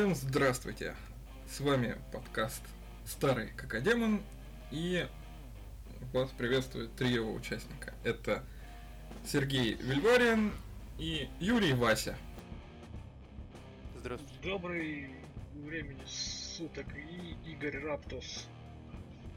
[0.00, 0.96] Всем здравствуйте!
[1.46, 2.62] С вами подкаст
[3.04, 4.22] Старый Какадемон
[4.70, 5.06] и
[6.14, 7.92] вас приветствует три его участника.
[8.02, 8.42] Это
[9.26, 10.52] Сергей Вильвариан
[10.96, 12.16] и Юрий Вася.
[13.98, 14.36] Здравствуйте.
[14.42, 15.10] Добрый
[15.52, 18.46] времени суток и Игорь Раптус,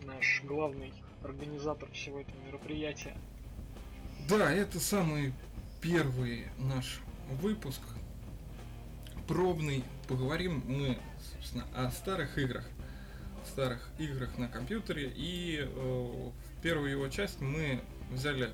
[0.05, 0.93] наш главный
[1.25, 3.17] организатор всего этого мероприятия.
[4.29, 5.33] Да, это самый
[5.81, 7.01] первый наш
[7.41, 7.81] выпуск
[9.27, 9.83] пробный.
[10.07, 10.97] Поговорим мы,
[11.33, 12.65] собственно, о старых играх.
[13.47, 15.11] Старых играх на компьютере.
[15.15, 16.29] И э,
[16.61, 18.49] первую его часть мы взяли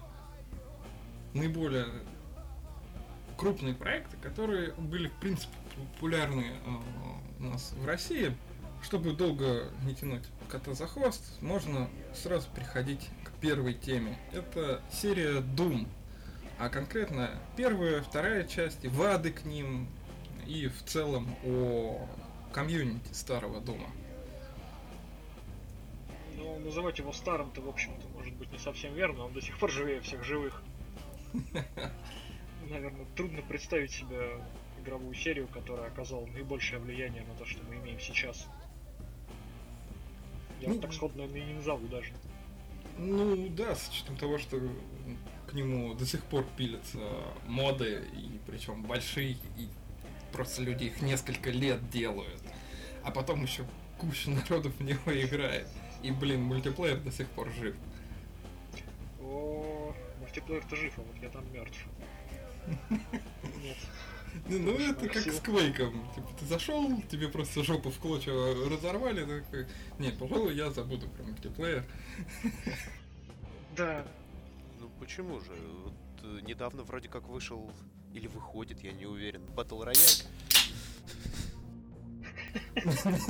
[1.34, 1.86] наиболее
[3.38, 5.54] крупные проекты, которые были, в принципе,
[5.94, 6.70] популярны э,
[7.40, 8.36] у нас в России.
[8.82, 14.18] Чтобы долго не тянуть кота за хвост, можно сразу переходить к первой теме.
[14.32, 15.86] Это серия Doom.
[16.58, 19.88] А конкретно первая, вторая часть, вады к ним,
[20.50, 22.08] и в целом о
[22.52, 23.88] комьюнити старого дома.
[26.36, 29.70] Ну, называть его старым-то, в общем-то, может быть не совсем верно, он до сих пор
[29.70, 30.64] живее всех живых.
[32.70, 34.42] Наверное, трудно представить себе
[34.82, 38.48] игровую серию, которая оказала наибольшее влияние на то, что мы имеем сейчас.
[40.62, 42.12] Я ну, так сходно не назову даже.
[42.98, 44.60] Ну да, с учетом того, что
[45.48, 47.00] к нему до сих пор пилятся
[47.46, 49.70] моды, и причем большие и
[50.32, 52.42] Просто люди их несколько лет делают.
[53.04, 53.66] А потом еще
[53.98, 55.68] куча народов в него играет.
[56.02, 57.76] И, блин, мультиплеер до сих пор жив.
[59.22, 61.86] О, мультиплеер-то жив, а вот я там мертв.
[62.90, 63.78] Нет.
[64.48, 66.08] Ну, ну это как с Квейком.
[66.14, 68.32] Типа, ты зашел, тебе просто жопу в клочья
[68.70, 69.68] разорвали, такой,
[69.98, 71.84] нет, пожалуй, я забуду про мультиплеер.
[73.76, 74.06] Да.
[74.80, 75.52] Ну почему же?
[75.84, 75.94] Вот
[76.24, 77.72] э, недавно вроде как вышел
[78.14, 79.42] или выходит, я не уверен.
[79.56, 80.00] Батл Рояль.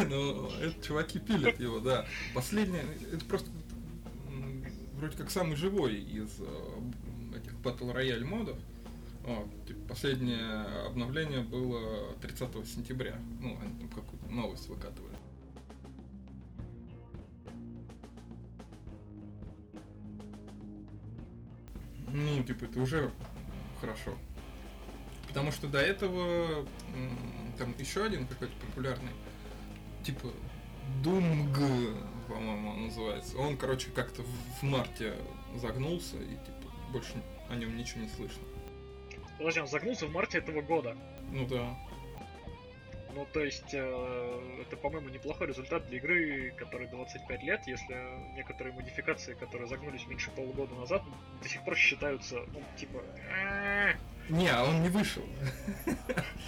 [0.09, 2.05] Ну, это чуваки пилят его, да.
[2.33, 3.49] Последнее, это просто
[4.99, 8.57] вроде как самый живой из э, этих Battle Royale модов.
[9.87, 13.19] Последнее обновление было 30 сентября.
[13.41, 15.15] Ну, они там какую-то новость выкатывали.
[22.07, 23.11] Ну, типа, это уже
[23.79, 24.17] хорошо.
[25.29, 26.65] Потому что до этого
[27.57, 29.11] там еще один какой-то популярный,
[30.03, 30.27] типа
[31.03, 31.57] Думг,
[32.27, 33.37] по-моему, он называется.
[33.37, 35.13] Он, короче, как-то в марте
[35.55, 37.13] загнулся и типа больше
[37.49, 38.41] о нем ничего не слышно.
[39.37, 40.97] Подожди, он загнулся в марте этого года.
[41.31, 41.77] Ну да.
[43.13, 47.95] Ну, то есть, э, это, по-моему, неплохой результат для игры, которой 25 лет, если
[48.35, 51.01] некоторые модификации, которые загнулись меньше полугода назад,
[51.41, 53.01] до сих пор считаются, ну, типа...
[54.29, 55.23] Не, а он не вышел.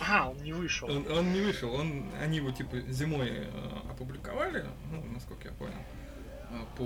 [0.07, 0.89] А, он не вышел.
[0.89, 3.49] Он, он не вышел, он, они его, типа, зимой э,
[3.89, 5.73] опубликовали, ну, насколько я понял,
[6.51, 6.83] э, по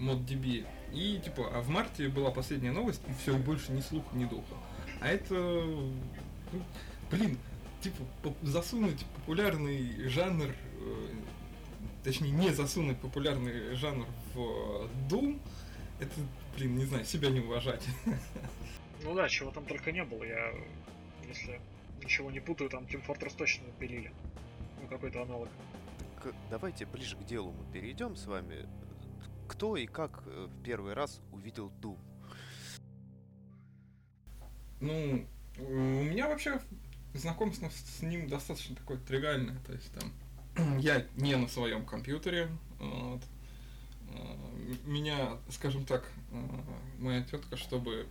[0.00, 0.64] ModDB.
[0.92, 4.54] И, типа, а в марте была последняя новость, и все, больше ни слуха, ни духа.
[5.00, 5.34] А это...
[5.34, 6.62] Ну,
[7.10, 7.36] блин,
[7.80, 8.04] типа,
[8.42, 11.08] засунуть популярный жанр, э,
[12.04, 15.40] точнее, не засунуть популярный жанр в Doom,
[16.00, 16.12] это,
[16.56, 17.84] блин, не знаю, себя не уважать.
[19.04, 20.52] Ну да, чего там только не было, я,
[21.28, 21.60] если
[22.02, 24.10] ничего не путаю, там Team Fortress точно пилили.
[24.82, 25.48] Ну, какой-то аналог.
[26.20, 28.66] К, давайте ближе к делу мы перейдем с вами.
[29.46, 31.96] Кто и как э, в первый раз увидел Doom?
[34.80, 35.24] Ну,
[35.58, 36.60] у меня вообще
[37.14, 39.58] знакомство с ним достаточно такое тривиальное.
[39.66, 42.48] То есть там я не на своем компьютере.
[42.78, 43.22] Вот.
[44.12, 46.36] Э, меня, скажем так, э,
[46.98, 48.06] моя тетка, чтобы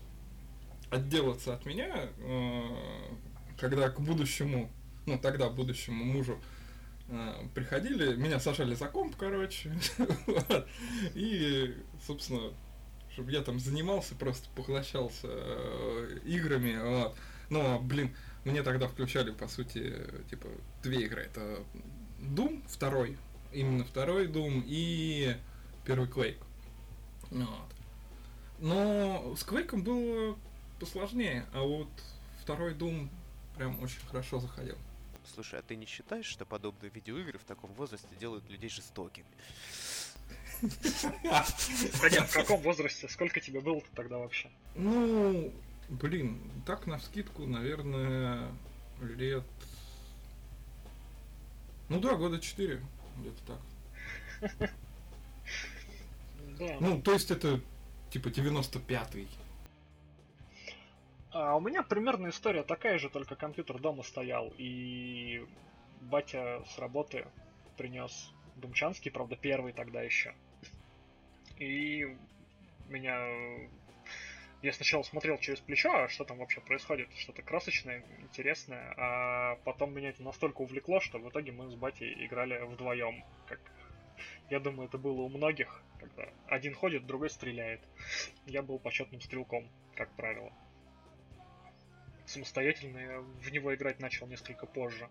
[0.89, 2.63] отделаться от меня, э,
[3.59, 4.69] когда к будущему,
[5.05, 6.39] ну тогда будущему мужу
[7.55, 9.73] приходили, меня сажали за комп, короче,
[11.15, 11.73] и,
[12.05, 12.51] собственно,
[13.13, 15.29] чтобы я там занимался, просто поглощался
[16.25, 17.09] играми.
[17.49, 18.13] Но, блин,
[18.45, 19.95] мне тогда включали, по сути,
[20.29, 20.47] типа,
[20.83, 21.23] две игры.
[21.23, 21.63] Это
[22.19, 23.17] Doom второй,
[23.51, 25.35] именно второй Doom и
[25.85, 26.41] первый Quake.
[27.29, 27.73] Вот.
[28.59, 30.37] Но с Quake было
[30.79, 31.89] посложнее, а вот
[32.41, 33.09] второй Doom
[33.55, 34.77] прям очень хорошо заходил.
[35.33, 39.27] Слушай, а ты не считаешь, что подобные видеоигры в таком возрасте делают людей жестокими?
[41.99, 43.07] Хотя в каком возрасте?
[43.07, 44.49] Сколько тебе было тогда вообще?
[44.75, 45.53] Ну,
[45.89, 48.51] Блин, так на скидку, наверное,
[49.01, 49.45] лет...
[51.89, 52.81] Ну да, года четыре,
[53.17, 53.59] где-то
[54.49, 54.71] так.
[56.59, 56.75] Да.
[56.79, 57.61] Ну, то есть это
[58.09, 59.27] типа 95-й.
[61.31, 65.45] А у меня примерно история такая же, только компьютер дома стоял, и
[66.01, 67.27] батя с работы
[67.77, 70.33] принес Думчанский, правда, первый тогда еще.
[71.59, 72.17] И
[72.89, 73.69] меня...
[74.61, 79.93] Я сначала смотрел через плечо, а что там вообще происходит, что-то красочное, интересное, а потом
[79.93, 83.59] меня это настолько увлекло, что в итоге мы с батей играли вдвоем, как
[84.49, 87.81] я думаю, это было у многих, когда один ходит, другой стреляет.
[88.45, 90.53] Я был почетным стрелком, как правило.
[92.25, 95.09] Самостоятельно я в него играть начал несколько позже.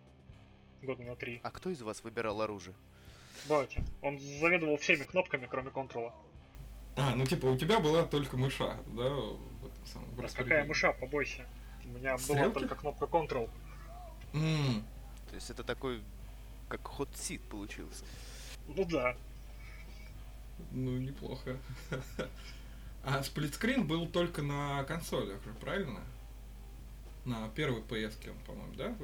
[0.82, 1.40] Года на три.
[1.42, 2.74] А кто из вас выбирал оружие?
[3.48, 3.82] Батя.
[4.02, 6.14] Он заведовал всеми кнопками, кроме контрола.
[6.96, 9.08] А, ну типа у тебя была только мыша, да?
[9.10, 11.46] В этом самом, в А какая мыша, побойся.
[11.84, 12.54] У меня была Стрелки?
[12.54, 13.50] только кнопка Control.
[14.32, 14.84] М,
[15.28, 16.02] То есть это такой,
[16.68, 18.04] как ход сит получился.
[18.68, 19.16] Ну да.
[20.72, 21.56] Ну, неплохо.
[23.08, 26.00] А сплитскрин был только на консолях, же, правильно?
[27.24, 28.96] На первой PS, он, по-моему, да?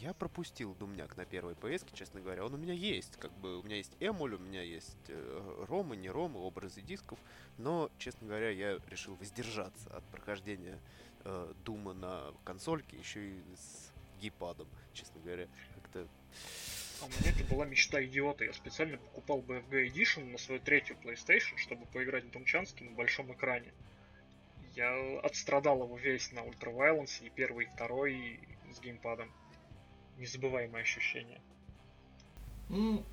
[0.00, 2.44] Я пропустил Думняк на первой PS, честно говоря.
[2.44, 5.96] Он у меня есть, как бы у меня есть эмуль, у меня есть э, ромы,
[5.96, 7.18] не ромы, образы дисков.
[7.56, 10.78] Но, честно говоря, я решил воздержаться от прохождения
[11.24, 15.48] э, Дума на консольке, еще и с гейпадом, честно говоря.
[15.74, 16.06] Как-то
[17.02, 18.44] А у меня это была мечта идиота.
[18.44, 23.32] Я специально покупал BFG Edition на свою третью PlayStation, чтобы поиграть в Думчанский на большом
[23.32, 23.72] экране.
[24.76, 28.38] Я отстрадал его весь на Ultra Violence, и первый, и второй
[28.72, 29.32] с геймпадом.
[30.18, 31.40] Незабываемое ощущение.
[32.68, 33.04] Ну,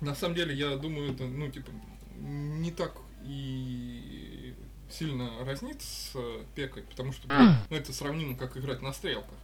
[0.00, 1.70] на самом деле, я думаю, это, ну, типа,
[2.14, 4.54] не так и
[4.90, 6.14] сильно разнит с
[6.54, 7.26] пекой, потому что
[7.70, 9.38] ну, это сравнимо, как играть на стрелках,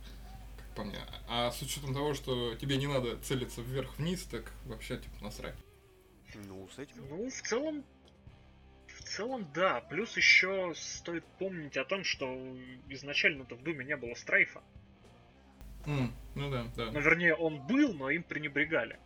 [0.59, 0.99] как по мне.
[1.29, 5.57] А с учетом того, что тебе не надо целиться вверх-вниз, так вообще, типа, насрать.
[6.47, 7.09] Ну, с этим...
[7.09, 7.85] Ну, в целом,
[8.87, 9.81] в целом, да.
[9.81, 12.27] Плюс еще стоит помнить о том, что
[12.89, 14.63] изначально-то в Думе не было страйфа.
[15.87, 16.91] М, ну да, да.
[16.93, 18.99] Ну, вернее, он был, но им пренебрегали.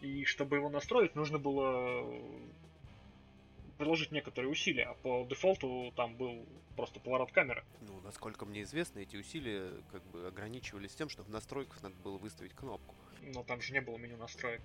[0.00, 2.04] И чтобы его настроить, нужно было
[3.78, 4.84] приложить некоторые усилия.
[4.84, 6.46] А по дефолту там был
[6.76, 7.64] просто поворот камеры.
[7.80, 12.18] Ну, насколько мне известно, эти усилия как бы ограничивались тем, что в настройках надо было
[12.18, 12.94] выставить кнопку.
[13.22, 14.62] Но там же не было меню настроек.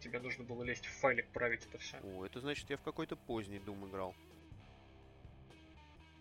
[0.00, 1.98] Тебе нужно было лезть в файлик, править это все.
[2.02, 4.14] О, это значит, я в какой-то поздний Дум играл.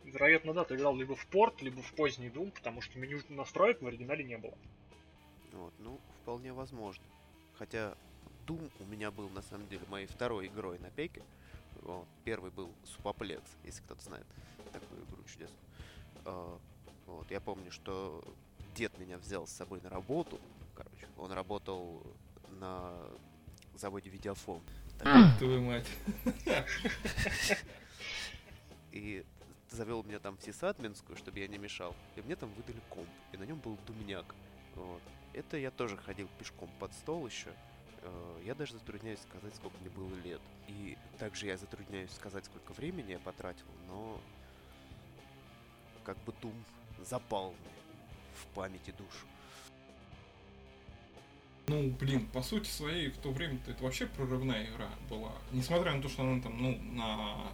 [0.04, 3.82] Вероятно, да, ты играл либо в порт, либо в поздний Doom, потому что меню настроек
[3.82, 4.58] в оригинале не было.
[5.52, 7.04] Вот, ну, вполне возможно.
[7.58, 7.96] Хотя
[8.48, 11.22] Doom у меня был, на самом деле, моей второй игрой на пеке.
[11.82, 12.08] Вот.
[12.24, 14.26] Первый был Супоплекс, если кто-то знает
[14.72, 15.60] такую игру чудесную.
[16.26, 16.60] А,
[17.06, 18.24] вот, я помню, что
[18.76, 20.40] дед меня взял с собой на работу.
[20.76, 22.04] Короче, он работал
[22.60, 22.94] на
[23.76, 24.62] заводе видеофон.
[25.00, 25.88] Так, Твою мать.
[28.92, 29.24] и
[29.70, 31.96] завел меня там в сисадминскую, чтобы я не мешал.
[32.16, 34.36] И мне там выдали комп, и на нем был думняк.
[34.76, 35.02] Вот.
[35.34, 37.52] Это я тоже ходил пешком под стол еще.
[38.02, 40.42] Э, Я даже затрудняюсь сказать, сколько мне было лет.
[40.68, 44.20] И также я затрудняюсь сказать, сколько времени я потратил, но
[46.04, 46.54] как бы Дум
[47.04, 47.54] запал
[48.36, 49.26] в памяти душу.
[51.68, 55.34] Ну, блин, по сути своей, в то время это вообще прорывная игра была.
[55.52, 57.52] Несмотря на то, что она там, ну, на,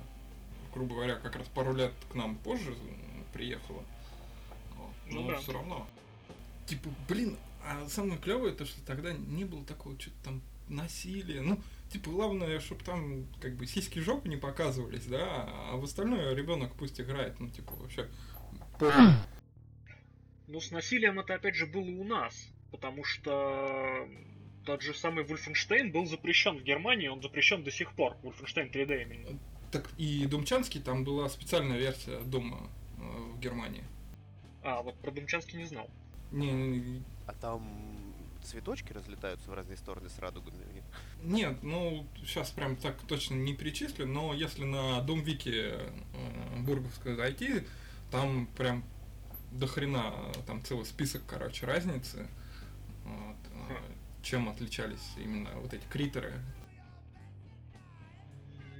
[0.76, 2.76] грубо говоря, как раз пару лет к нам позже
[3.34, 3.84] приехала.
[5.10, 5.38] Ну Но да.
[5.40, 5.88] все равно.
[6.68, 11.42] Типа, блин, а самое клевое то, что тогда не было такого что-то там насилия.
[11.42, 11.60] Ну,
[11.92, 16.74] типа, главное, чтобы там как бы сиськи жопы не показывались, да, а в остальное ребенок
[16.76, 18.08] пусть играет, ну, типа, вообще.
[20.48, 22.36] Ну, с насилием это опять же было у нас,
[22.70, 24.08] потому что
[24.64, 28.16] тот же самый Wolfenstein был запрещен в Германии, он запрещен до сих пор.
[28.22, 29.40] Wolfenstein 3D именно.
[29.76, 33.02] Так и Думчанский, там была специальная версия дома э,
[33.34, 33.84] в Германии.
[34.64, 35.90] А, вот про Думчанский не знал.
[36.32, 37.62] Не, не, А там
[38.42, 40.56] цветочки разлетаются в разные стороны с радугами.
[41.22, 47.64] Нет, ну, сейчас прям так точно не перечислю, но если на Думвике э, Бурговского зайти,
[48.12, 48.82] там прям
[49.52, 50.14] до хрена,
[50.48, 52.28] там целый список, короче, разницы,
[53.04, 53.38] вот,
[53.72, 53.76] э,
[54.24, 56.32] чем отличались именно вот эти критеры.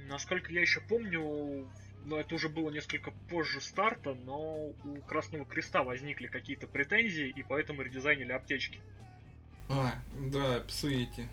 [0.08, 1.66] Насколько я еще помню,
[2.04, 7.42] но это уже было несколько позже старта, но у Красного Креста возникли какие-то претензии, и
[7.42, 8.80] поэтому редизайнили аптечки.
[9.68, 11.28] А, да, псы эти.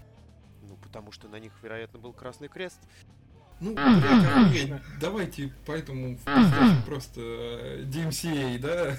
[0.63, 2.79] Ну, потому что на них, вероятно, был Красный Крест.
[3.59, 6.17] Ну, а, блядь, давайте поэтому
[6.85, 8.97] просто э, DMCA, да?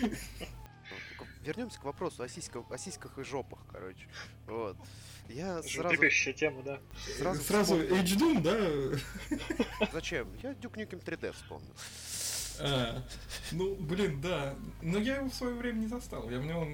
[1.42, 4.06] Вернемся к вопросу о сиськах, о сиськах и жопах, короче.
[4.46, 4.76] Вот.
[5.28, 5.96] Я сразу...
[6.34, 6.80] Тема, да.
[7.18, 7.96] Сразу Сразу вспомнил.
[7.96, 8.42] H-Doom,
[9.80, 9.86] да?
[9.92, 10.28] Зачем?
[10.42, 11.72] Я Duke Nukem 3D вспомнил.
[12.60, 13.02] А,
[13.50, 14.54] Ну, блин, да.
[14.82, 16.28] Но я его в свое время не застал.
[16.30, 16.66] Я в него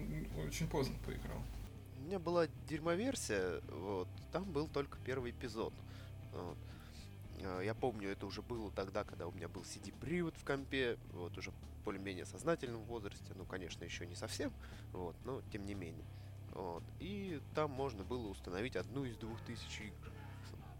[0.46, 1.42] очень поздно поиграл.
[2.00, 4.08] У меня была дерьмоверсия, вот.
[4.32, 5.72] Там был только первый эпизод.
[6.32, 6.56] Вот.
[7.42, 11.36] А, Я помню, это уже было тогда, когда у меня был CD-привод в компе, вот
[11.38, 11.52] уже
[11.88, 14.52] более-менее сознательном возрасте, ну, конечно, еще не совсем,
[14.92, 16.04] вот, но тем не менее.
[16.52, 16.82] Вот.
[17.00, 20.12] И там можно было установить одну из двух тысяч игр.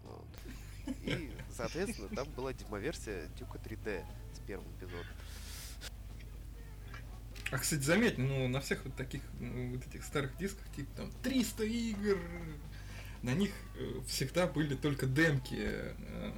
[0.03, 0.27] Вот.
[1.01, 5.07] И, соответственно, там была демоверсия Дюка 3D с первым эпизодом.
[7.49, 11.11] А, кстати, заметь, ну, на всех вот таких, ну, вот этих старых дисках, типа там
[11.23, 12.19] 300 игр,
[13.23, 13.49] на них
[13.79, 16.31] э, всегда были только демки э,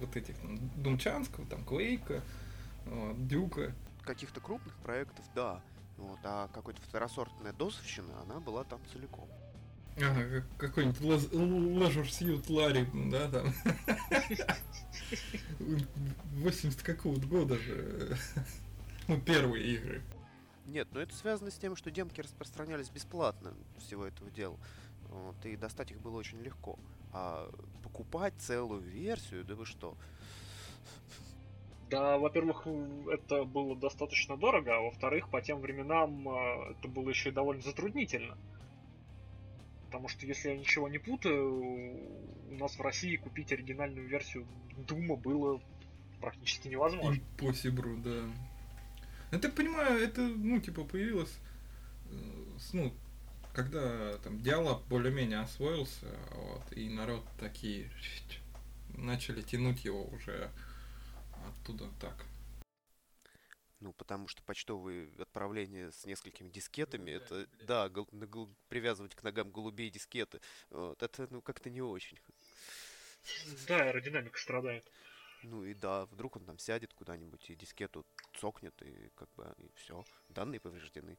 [0.00, 2.22] вот этих, там, Думчанского, там, Квейка,
[2.86, 3.74] вот, Дюка.
[4.08, 5.60] Каких-то крупных проектов, да.
[5.98, 9.28] Вот, а какой-то второсортная досовщина, она была там целиком.
[9.98, 13.52] Ага, как- какой-нибудь Leisure Suit Larry, да, там.
[15.58, 18.16] 80 какого-то года же.
[19.08, 20.02] Ну, первые игры.
[20.64, 24.56] Нет, но это связано с тем, что демки распространялись бесплатно всего этого дела.
[25.10, 26.78] Вот, и достать их было очень легко.
[27.12, 27.50] А
[27.82, 29.98] покупать целую версию, да вы что?
[31.90, 32.66] Да, во-первых,
[33.10, 37.62] это было достаточно дорого, а во-вторых, по тем временам э, это было еще и довольно
[37.62, 38.36] затруднительно.
[39.86, 41.50] Потому что, если я ничего не путаю,
[42.50, 44.46] у нас в России купить оригинальную версию
[44.86, 45.60] Дума было
[46.20, 47.20] практически невозможно.
[47.38, 48.30] Impossible, да.
[49.32, 51.38] Я так понимаю, это, ну, типа, появилось,
[52.10, 52.14] э,
[52.74, 52.92] ну,
[53.54, 57.90] когда там диалог более-менее освоился, вот, и народ такие
[58.94, 60.50] начали тянуть его уже
[61.48, 62.26] оттуда так.
[63.80, 69.14] Ну, потому что почтовые отправления с несколькими дискетами, Голубя это, да, гол- на гол- привязывать
[69.14, 70.40] к ногам голубей дискеты,
[70.70, 72.18] вот, это, ну, как-то не очень.
[73.68, 74.90] Да, аэродинамика страдает.
[75.44, 78.04] Ну и да, вдруг он там сядет куда-нибудь и дискету
[78.40, 81.16] цокнет, и как бы, и все, данные повреждены.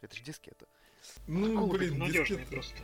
[0.00, 0.66] Это же дискета.
[1.28, 2.82] Ну, блин, надежные дискета, просто.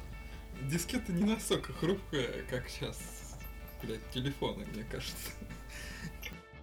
[0.63, 3.24] дискета не настолько хрупкая, как сейчас,
[3.85, 5.33] блядь, телефоны, мне кажется.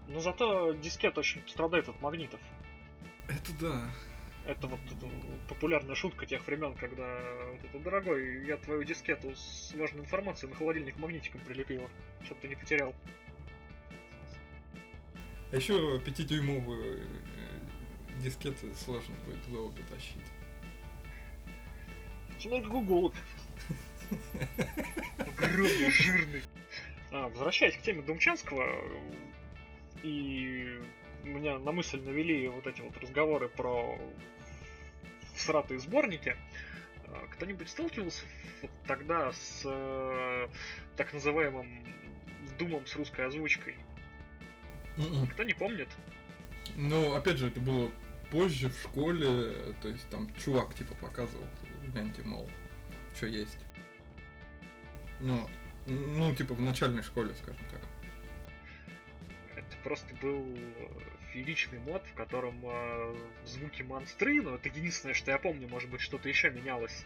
[0.08, 2.40] Но зато дискет очень страдает от магнитов.
[3.28, 3.90] Это да.
[4.46, 5.08] Это вот эта
[5.48, 10.58] популярная шутка тех времен, когда вот это, дорогой, я твою дискету с важной информацией на
[10.58, 11.90] холодильник магнитиком прилепила,
[12.26, 12.96] чтобы ты не потерял.
[15.52, 20.18] А еще пятидюймовые э, дискеты сложно будет долго тащить.
[22.42, 23.16] Какой голубь.
[25.38, 26.42] Огромный, жирный.
[27.12, 28.66] А, возвращаясь к теме Думчанского,
[30.02, 30.80] и
[31.24, 34.00] меня на мысль навели вот эти вот разговоры про
[35.36, 36.38] всратые сборники.
[37.08, 38.24] А, Кто-нибудь сталкивался
[38.62, 40.48] вот тогда с э,
[40.96, 41.86] так называемым
[42.58, 43.76] Думом с русской озвучкой?
[44.98, 45.28] Мгм.
[45.28, 45.90] Кто не помнит?
[46.76, 47.92] Ну, опять же, это было
[48.30, 51.46] позже в школе, то есть там чувак типа показывал,
[51.88, 52.50] гляньте, мол,
[53.16, 53.58] что есть.
[55.20, 55.48] Ну,
[55.86, 57.82] ну, типа в начальной школе, скажем так.
[59.56, 60.58] Это просто был
[61.34, 66.02] фееричный мод, в котором э, звуки монстры, но это единственное, что я помню, может быть,
[66.02, 67.06] что-то еще менялось,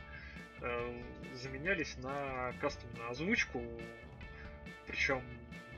[0.62, 1.01] э,
[1.36, 3.62] заменялись на кастомную озвучку,
[4.88, 5.22] причем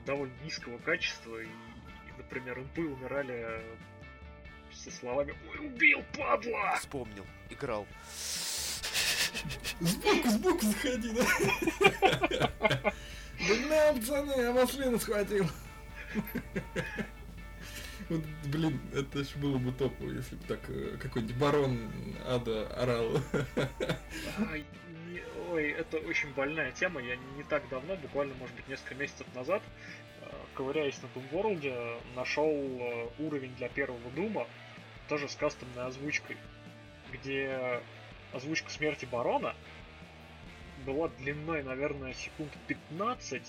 [0.06, 3.62] довольно низкого качества, и, и, например, импы умирали
[4.72, 7.86] со словами «Ой, убил, падла!» Вспомнил, играл.
[9.80, 11.24] Сбоку, сбоку заходи, да?
[13.38, 15.46] Бля, пацаны, я машину схватил.
[18.08, 21.90] Вот, блин, это ж было бы топово, если бы так э, какой-нибудь барон
[22.26, 23.20] ада орал.
[25.50, 27.02] Ой, это очень больная тема.
[27.02, 29.62] Я не так давно, буквально, может быть, несколько месяцев назад,
[30.22, 34.46] э, ковыряясь на Doom World, нашел э, уровень для первого Дума,
[35.08, 36.38] тоже с кастомной озвучкой,
[37.12, 37.82] где
[38.32, 39.54] озвучка смерти барона
[40.86, 43.42] была длиной, наверное, секунд 15,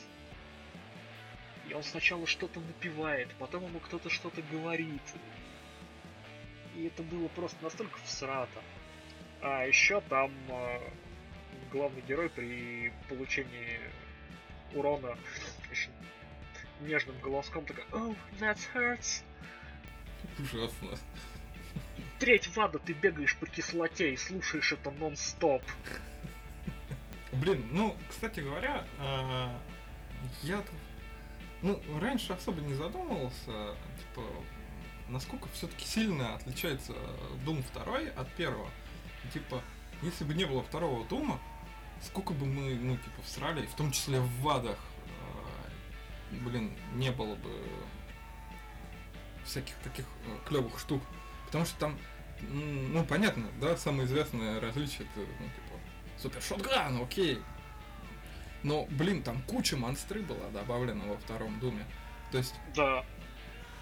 [1.70, 5.02] и он сначала что-то напевает, потом ему кто-то что-то говорит.
[6.76, 8.62] И это было просто настолько всрато.
[9.42, 10.80] А еще там э,
[11.72, 13.80] главный герой при получении
[14.74, 15.18] урона
[15.72, 15.92] очень
[16.82, 19.24] нежным голоском такой Oh, that hurts.
[20.38, 20.98] Ужасно.
[22.20, 25.64] Треть в ада ты бегаешь по кислоте и слушаешь это нон-стоп.
[27.32, 29.58] Блин, ну, кстати говоря, а,
[30.44, 30.62] я
[31.62, 34.24] ну, раньше особо не задумывался, типа,
[35.08, 36.94] насколько все-таки сильно отличается
[37.46, 38.70] Doom 2 от первого.
[39.34, 39.62] Типа,
[40.02, 41.40] если бы не было второго Дума,
[42.02, 47.36] сколько бы мы, ну, типа, всрали, в том числе в вадах, а, блин, не было
[47.36, 47.52] бы
[49.46, 51.02] всяких таких э, клевых штук.
[51.50, 51.98] Потому что там,
[52.42, 55.80] ну, понятно, да, самое известное различие это, ну, типа,
[56.20, 57.40] супер шотган, окей.
[58.62, 61.86] Но, блин, там куча монстры была добавлена во втором Думе.
[62.32, 63.04] То есть, Да,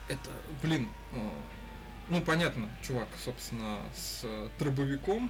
[0.08, 0.30] это,
[0.64, 1.30] блин, э,
[2.08, 5.30] ну, понятно, чувак, собственно, с э, дробовиком,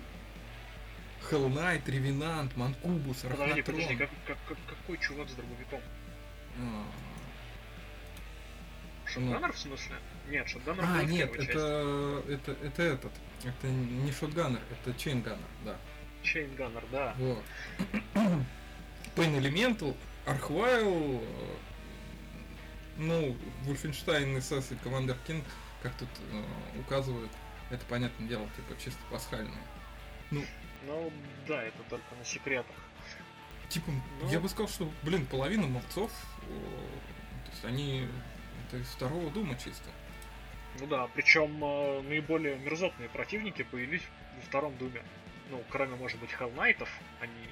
[1.32, 5.82] Hell Knight, Ревенант, Манкубус, подожди, подожди, как, как- как- какой чувак с дробовиком?
[6.60, 6.84] э,
[9.08, 9.96] Шотганнер в смысле?
[10.29, 13.12] Нет, Шотганнер А, нет, это, это, это этот.
[13.43, 15.77] Это не шотганнер, это чейнганнер, да.
[16.24, 17.15] Чейнганнер, да.
[17.17, 17.43] Вот.
[19.15, 21.55] Pain Elemental, Archvile, э,
[22.98, 25.43] ну, Wolfenstein SS и Commander King,
[25.81, 26.43] как тут э,
[26.79, 27.31] указывают,
[27.69, 29.62] это, понятное дело, типа чисто пасхальные.
[30.31, 30.43] Ну,
[31.48, 32.75] да, это только на секретах.
[33.69, 33.91] Типа,
[34.22, 34.29] Ну.
[34.29, 36.12] я бы сказал, что, блин, половина мовцов,
[36.43, 36.48] э,
[37.46, 38.07] то есть они
[38.67, 39.89] это из второго дума чисто.
[40.79, 44.03] Ну да, причем э, наиболее мерзотные противники появились
[44.36, 45.01] во втором Думе.
[45.50, 46.89] Ну, кроме, может быть, Knight'ов,
[47.22, 47.48] они,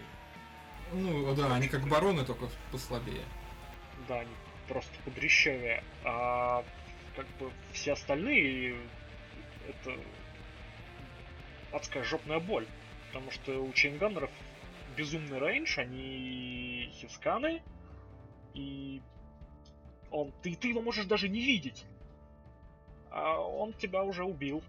[0.92, 3.24] Ну, да, они как бароны, только послабее.
[4.08, 4.32] да, они
[4.68, 5.84] просто подрещевее.
[6.04, 6.64] А
[7.16, 8.76] как бы все остальные
[9.68, 9.98] это
[11.72, 12.68] адская жопная боль.
[13.08, 14.30] Потому что у чейнганнеров
[14.98, 17.62] безумный рейндж, они хисканы,
[18.54, 19.02] и
[20.12, 21.86] он, ты, ты его можешь даже не видеть.
[23.16, 24.62] А он тебя уже убил.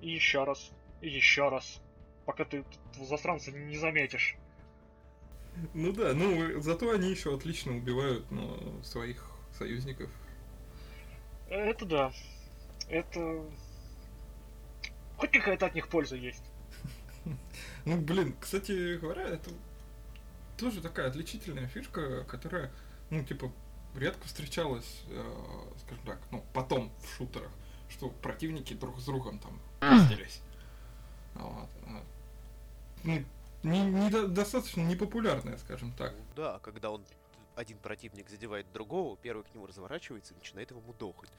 [0.00, 1.80] И еще раз, и еще раз.
[2.26, 2.64] Пока ты
[2.96, 4.36] засранца не заметишь.
[5.74, 10.08] Ну да, ну зато они еще отлично убивают ну, своих союзников.
[11.48, 12.12] Это да.
[12.88, 13.44] Это...
[15.16, 16.44] Хоть какая-то от них польза есть.
[17.84, 19.50] Ну блин, кстати говоря, это
[20.58, 22.70] тоже такая отличительная фишка, которая,
[23.08, 23.50] ну типа,
[23.96, 25.34] редко встречалась, э,
[25.80, 27.50] скажем так, ну потом в шутерах,
[27.90, 29.60] что противники друг с другом там.
[31.34, 31.68] Вот.
[31.86, 32.02] а.
[33.04, 33.24] Ну,
[33.62, 36.14] не, не до- достаточно непопулярная, скажем так.
[36.16, 37.04] Ну Да, когда он
[37.56, 41.30] один противник задевает другого, первый к нему разворачивается и начинает его мудохать.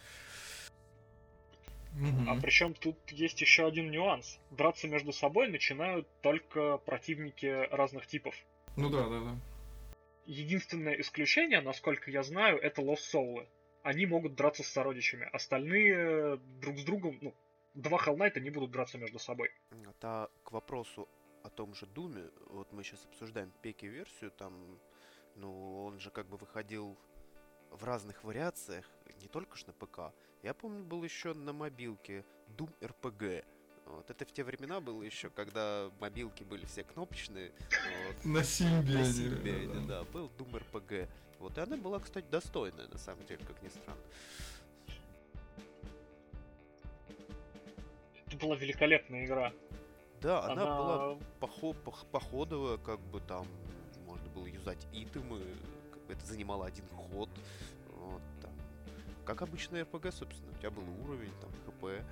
[2.28, 4.40] А причем тут есть еще один нюанс.
[4.52, 8.36] Драться между собой начинают только противники разных типов.
[8.76, 9.36] Ну да, да, да.
[10.26, 13.48] Единственное исключение, насколько я знаю, это Lost Soul.
[13.84, 15.30] Они могут драться с сородичами.
[15.32, 17.36] Остальные друг с другом, ну,
[17.74, 19.50] два Knight не будут драться между собой.
[19.72, 21.08] Вот, а к вопросу
[21.44, 24.80] о том же Думе, вот мы сейчас обсуждаем Пеки-версию, там,
[25.36, 26.98] ну, он же как бы выходил
[27.72, 28.90] в разных вариациях,
[29.22, 30.14] не только ж на ПК.
[30.44, 32.26] Я помню, был еще на мобилке
[32.58, 33.46] Doom RPG.
[33.90, 37.52] Вот, это в те времена было еще, когда мобилки были все кнопочные.
[38.08, 38.26] вот.
[38.26, 38.94] На Симбе.
[39.00, 41.10] На Симбиане, да, был Doom RPG.
[41.40, 44.02] Вот, и она была, кстати, достойная, на самом деле, как ни странно.
[48.28, 49.52] Это была великолепная игра.
[50.22, 53.48] Да, она, Она, была похо- пох- походовая, как бы там
[54.06, 55.42] можно было юзать итемы,
[55.92, 57.30] как бы это занимало один ход.
[57.96, 58.52] Вот, там.
[59.26, 62.04] Как обычная РПГ, собственно, у тебя был уровень, там, ХП.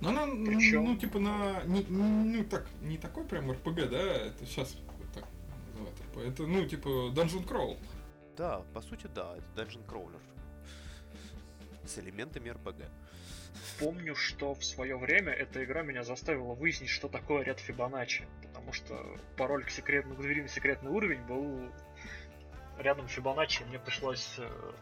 [0.00, 1.62] Ну, она, Причем- ну, типа, на...
[1.64, 3.98] Не, ну, так, не такой прям РПГ, да?
[3.98, 4.76] Это сейчас
[5.14, 5.24] так
[5.72, 6.18] называют РПГ.
[6.26, 7.78] Это, ну, типа, Dungeon Crawl.
[8.36, 10.20] Да, по сути, да, это Dungeon Crawler.
[11.86, 12.84] С элементами РПГ.
[13.78, 18.26] Помню, что в свое время эта игра меня заставила выяснить, что такое ряд Фибоначчи.
[18.42, 21.70] Потому что пароль к секретному к двери на секретный уровень был
[22.78, 23.62] рядом Фибоначчи.
[23.64, 24.72] Мне пришлось э,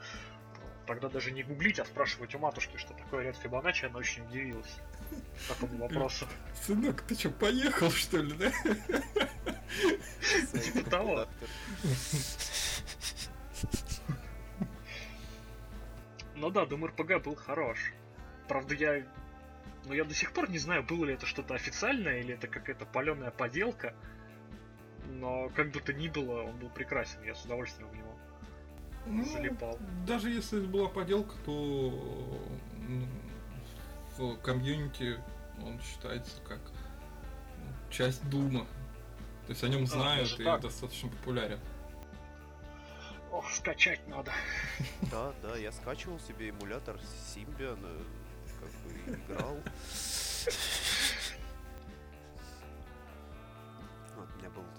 [0.86, 3.86] тогда даже не гуглить, а спрашивать у матушки, что такое ряд Фибоначчи.
[3.86, 4.76] Она очень удивилась
[5.48, 6.26] такому вопросу.
[6.62, 8.50] Сынок, ты что, поехал, что ли, да?
[10.58, 11.26] Типа того.
[16.36, 17.92] Ну да, Doom RPG был хорош.
[18.48, 19.06] Правда, я...
[19.86, 22.86] Но я до сих пор не знаю, было ли это что-то официальное, или это какая-то
[22.86, 23.94] паленая поделка.
[25.06, 28.13] Но как бы то ни было, он был прекрасен, я с удовольствием в него
[29.06, 29.78] Ну, залипал.
[30.06, 32.38] Даже если это была поделка, то
[34.16, 35.18] в комьюнити
[35.62, 36.60] он считается как
[37.58, 38.66] ну, часть Дума.
[39.46, 40.60] То есть о нем знают даже и так?
[40.62, 41.58] достаточно популярен.
[43.30, 44.32] Ох, скачать надо.
[45.10, 46.98] Да, да, я скачивал себе эмулятор
[47.34, 48.02] Symbian, э,
[48.60, 48.90] как бы
[49.34, 49.56] играл.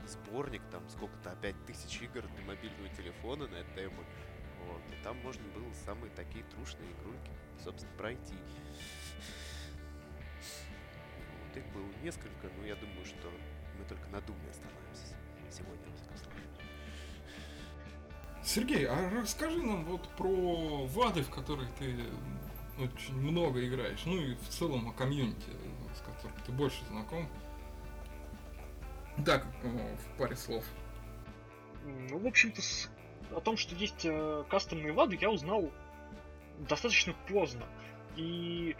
[0.08, 4.04] сборник, там сколько-то, опять тысяч игр для мобильного телефона на эту тему.
[4.66, 7.32] Вот, и там можно было самые такие трушные игрульки,
[7.64, 8.36] собственно, пройти.
[11.42, 13.32] Вот, их было несколько, но я думаю, что
[13.78, 15.16] мы только на Думе остановимся
[15.52, 15.86] сегодня.
[18.44, 22.06] Сергей, а расскажи нам вот про вады, в которые ты
[22.78, 24.04] очень много играешь.
[24.06, 25.50] Ну и в целом о комьюнити,
[25.96, 27.28] с которым ты больше знаком.
[29.18, 30.64] Да, в паре слов.
[31.84, 32.90] Ну, в общем-то, с...
[33.36, 35.72] о том, что есть э, кастомные вады, я узнал
[36.68, 37.66] достаточно поздно.
[38.16, 38.76] И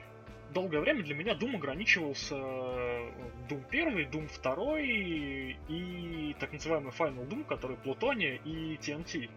[0.54, 3.12] долгое время для меня Doom ограничивался э,
[3.50, 9.30] Doom 1, Doom 2 и так называемый Final Doom, который Плутония и TNT.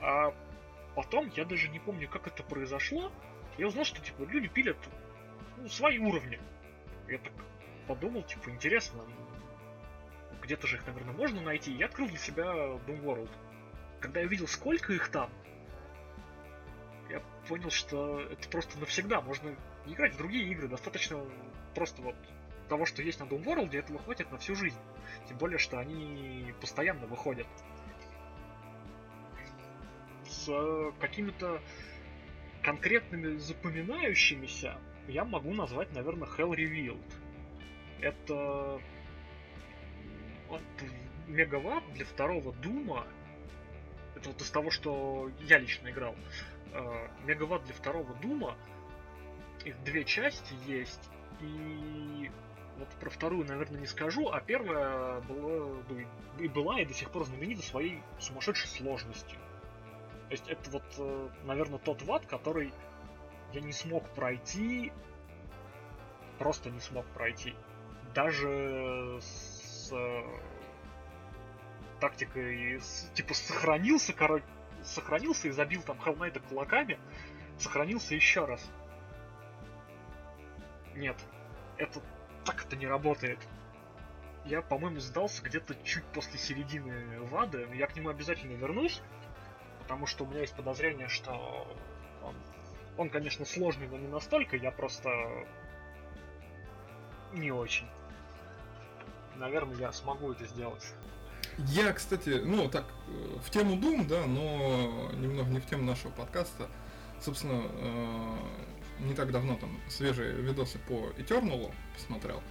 [0.00, 0.34] А
[0.94, 3.12] потом, я даже не помню, как это произошло,
[3.58, 4.76] я узнал, что типа люди пилят
[5.58, 6.38] ну, свои уровни.
[7.08, 7.32] Я так
[7.86, 9.02] подумал, типа, интересно,
[10.44, 11.72] где-то же их, наверное, можно найти.
[11.72, 13.30] Я открыл для себя Doom World.
[14.00, 15.30] Когда я увидел, сколько их там,
[17.10, 19.20] я понял, что это просто навсегда.
[19.20, 20.68] Можно играть в другие игры.
[20.68, 21.24] Достаточно
[21.74, 22.16] просто вот
[22.68, 24.78] того, что есть на Doom World, этого хватит на всю жизнь.
[25.28, 27.46] Тем более, что они постоянно выходят.
[30.26, 31.60] С какими-то
[32.62, 34.78] конкретными запоминающимися
[35.08, 37.12] я могу назвать, наверное, Hell Revealed.
[38.00, 38.80] Это
[41.26, 43.06] мегаватт для второго Дума,
[44.16, 46.14] это вот из того, что я лично играл,
[46.72, 48.56] э, мегаватт для второго Дума,
[49.64, 52.30] их две части есть, и
[52.78, 55.78] вот про вторую, наверное, не скажу, а первая была,
[56.38, 59.38] и была и до сих пор знаменита своей сумасшедшей сложностью.
[60.28, 62.72] То есть это вот, э, наверное, тот ват, который
[63.52, 64.92] я не смог пройти,
[66.38, 67.54] просто не смог пройти.
[68.14, 69.53] Даже с
[69.92, 70.22] э,
[72.00, 74.44] тактикой, с, типа, сохранился, короче,
[74.82, 76.98] сохранился и забил там Knight кулаками,
[77.58, 78.64] сохранился еще раз.
[80.94, 81.16] Нет,
[81.76, 82.00] это
[82.44, 83.38] так это не работает.
[84.44, 87.66] Я, по-моему, сдался где-то чуть после середины Вады.
[87.74, 89.00] Я к нему обязательно вернусь,
[89.80, 91.66] потому что у меня есть подозрение, что
[92.22, 92.36] он,
[92.98, 94.56] он конечно, сложный, но не настолько.
[94.56, 95.10] Я просто
[97.32, 97.88] не очень.
[99.36, 100.84] Наверное, я смогу это сделать.
[101.58, 106.10] Я, кстати, ну так, э, в тему Doom, да, но немного не в тему нашего
[106.10, 106.68] подкаста.
[107.20, 108.36] Собственно, э,
[109.00, 112.42] не так давно там свежие видосы по Eternal посмотрел.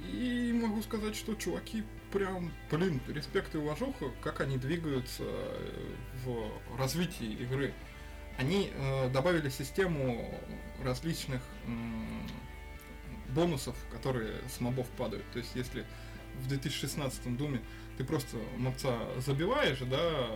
[0.00, 6.78] И могу сказать, что чуваки прям, блин, респект и уважуха, как они двигаются э, в
[6.78, 7.74] развитии игры.
[8.38, 10.40] Они э, добавили систему
[10.84, 11.70] различных э,
[13.30, 15.24] бонусов, которые с мобов падают.
[15.32, 15.84] То есть, если
[16.38, 17.60] в 2016 Думе
[17.96, 20.28] ты просто мобца забиваешь, да,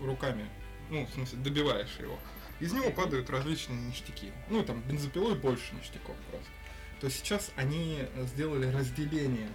[0.00, 0.48] руками,
[0.90, 2.18] ну, в смысле, добиваешь его,
[2.60, 4.30] из него падают различные ништяки.
[4.48, 6.50] Ну, там, бензопилой больше ништяков просто.
[7.00, 9.48] То сейчас они сделали разделение,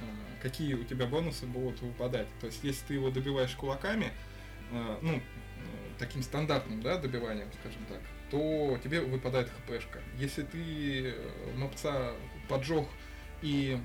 [0.00, 0.04] э,
[0.42, 2.28] какие у тебя бонусы будут выпадать.
[2.40, 4.12] То есть, если ты его добиваешь кулаками,
[4.70, 5.20] э, ну, э,
[5.98, 10.00] таким стандартным, да, добиванием, скажем так, то тебе выпадает хпшка.
[10.18, 11.14] Если ты
[11.56, 12.12] мопца
[12.50, 12.86] поджег
[13.42, 13.78] и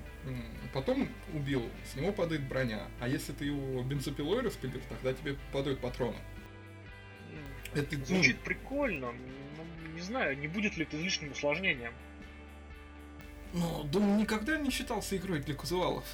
[0.74, 2.88] потом убил, с него падает броня.
[3.00, 6.18] А если ты его бензопилой распилил, тогда тебе падают патроны.
[7.74, 9.12] Это звучит ну, прикольно.
[9.12, 11.94] Ну, не знаю, не будет ли это излишним усложнением.
[13.54, 16.06] Но Doom никогда не считался игрой для казуалов.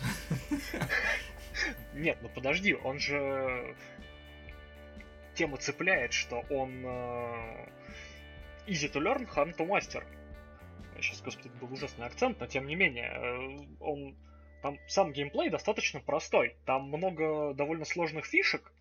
[1.94, 3.76] Нет, ну подожди, он же
[5.36, 7.70] тема цепляет, что он uh,
[8.68, 10.04] easy to learn, hard to master.
[11.02, 14.16] Сейчас, господи, был ужасный акцент, но тем не менее, э, он
[14.62, 16.56] там сам геймплей достаточно простой.
[16.66, 18.72] Там много довольно сложных фишек,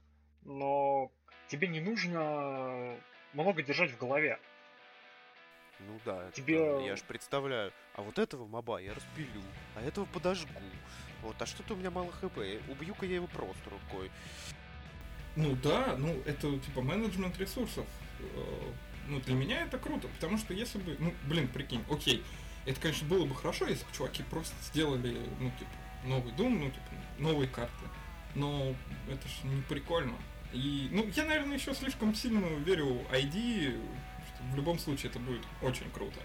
[0.42, 1.10] но
[1.48, 2.96] тебе не нужно
[3.32, 4.38] много держать в голове.
[5.80, 6.56] Ну да, Тебе...
[6.56, 7.72] это, я же представляю.
[7.94, 9.42] А вот этого моба я распилю,
[9.74, 10.60] а этого подожгу.
[11.22, 12.38] Вот, а что-то у меня мало хп.
[12.68, 14.10] Убью-ка я его просто рукой.
[15.34, 17.86] Ну да, ну это типа менеджмент ресурсов.
[19.08, 22.22] Ну для меня это круто, потому что если бы, ну блин, прикинь, окей,
[22.64, 25.70] это, конечно, было бы хорошо, если бы чуваки просто сделали, ну, типа,
[26.04, 26.86] новый Doom, ну, типа,
[27.18, 27.84] новые карты.
[28.34, 28.74] Но
[29.08, 30.14] это ж не прикольно.
[30.52, 33.80] И, ну, я, наверное, еще слишком сильно верю ID,
[34.52, 36.20] в любом случае это будет очень круто.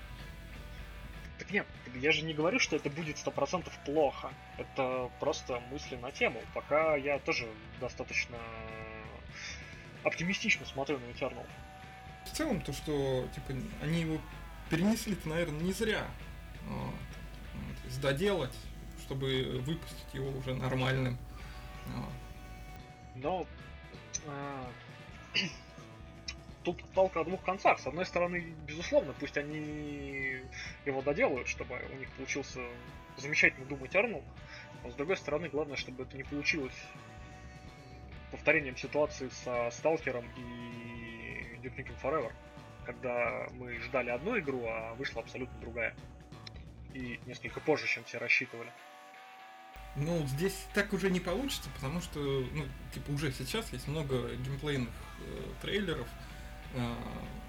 [1.40, 4.32] Так нет, я же не говорю, что это будет сто процентов плохо.
[4.58, 6.42] Это просто мысли на тему.
[6.54, 7.48] Пока я тоже
[7.80, 8.38] достаточно
[10.04, 11.46] оптимистично смотрю на Eternal.
[12.32, 14.20] В целом, то, что типа они его
[14.70, 16.06] перенесли-то, наверное, не зря.
[16.68, 16.94] Вот.
[17.82, 18.54] То есть доделать,
[19.06, 21.18] чтобы выпустить его уже нормальным.
[21.96, 22.14] Вот.
[23.16, 23.48] Но
[24.28, 24.70] а,
[26.64, 27.80] тут палка о двух концах.
[27.80, 30.42] С одной стороны, безусловно, пусть они
[30.86, 32.60] его доделают, чтобы у них получился
[33.16, 34.24] замечательный Doom Eternal,
[34.84, 36.76] но с другой стороны, главное, чтобы это не получилось
[38.32, 40.87] повторением ситуации со Сталкером и
[41.62, 42.32] Duke Nukem Forever,
[42.86, 45.96] когда мы ждали одну игру, а вышла абсолютно другая.
[46.94, 48.72] И несколько позже, чем все рассчитывали.
[49.96, 54.94] Ну, здесь так уже не получится, потому что, ну, типа, уже сейчас есть много геймплейных
[55.20, 56.08] э, трейлеров,
[56.76, 56.96] э,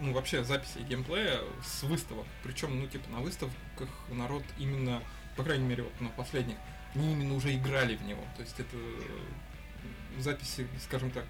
[0.00, 2.26] ну, вообще записей геймплея с выставок.
[2.42, 5.02] Причем, ну, типа, на выставках народ именно,
[5.36, 6.56] по крайней мере, вот на последних,
[6.94, 8.22] они именно уже играли в него.
[8.36, 8.76] То есть это
[10.18, 11.24] записи, скажем так,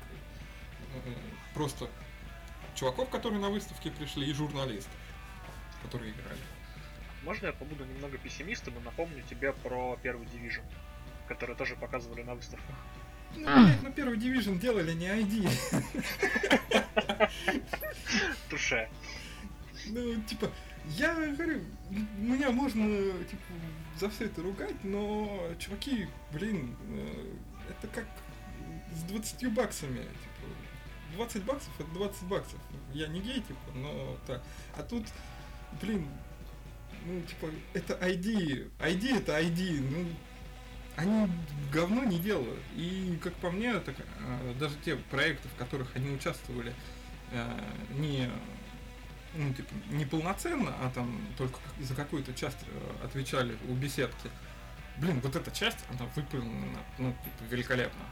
[1.04, 1.12] э,
[1.52, 1.90] просто
[2.78, 4.92] чуваков, которые на выставке пришли, и журналистов,
[5.82, 6.40] которые играли.
[7.24, 10.62] Можно я побуду немного пессимистом и напомню тебе про первый Division,
[11.26, 12.74] который тоже показывали на выставках?
[13.36, 15.50] Ну, блядь, ну первый Division делали не ID.
[18.48, 18.88] Туше.
[19.86, 20.50] Ну, типа,
[20.96, 21.62] я говорю,
[22.18, 22.84] меня можно,
[23.24, 23.42] типа,
[23.98, 27.34] за все это ругать, но, чуваки, блин, э,
[27.70, 28.06] это как
[28.94, 30.04] с 20 баксами,
[31.18, 32.60] 20 баксов это 20 баксов.
[32.94, 34.42] Я не гей, типа, но так.
[34.76, 35.04] А тут,
[35.82, 36.06] блин,
[37.04, 38.70] ну, типа, это ID.
[38.78, 39.80] ID это ID.
[39.90, 40.06] Ну,
[40.96, 41.28] они
[41.72, 42.60] говно не делают.
[42.76, 46.72] И, как по мне, так, э, даже те проекты, в которых они участвовали,
[47.32, 48.30] э, не
[49.34, 54.30] ну, типа, не полноценно, а там только за какую-то часть э, отвечали у беседки.
[54.98, 58.04] Блин, вот эта часть, она выполнена, ну, типа, великолепно.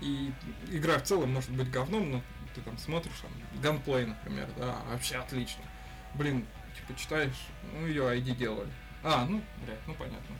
[0.00, 0.32] И
[0.70, 2.22] игра в целом может быть говном, но
[2.54, 5.64] ты там смотришь, там, ганплей, например, да, вообще отлично.
[6.14, 8.70] Блин, типа читаешь, ну ее ID делали.
[9.02, 10.36] А, ну, блядь, ну понятно.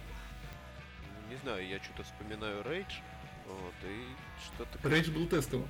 [1.29, 3.03] Не знаю, я что-то вспоминаю Rage,
[3.47, 4.07] вот, и
[4.45, 4.79] что-то...
[4.89, 5.69] Rage был тестовым.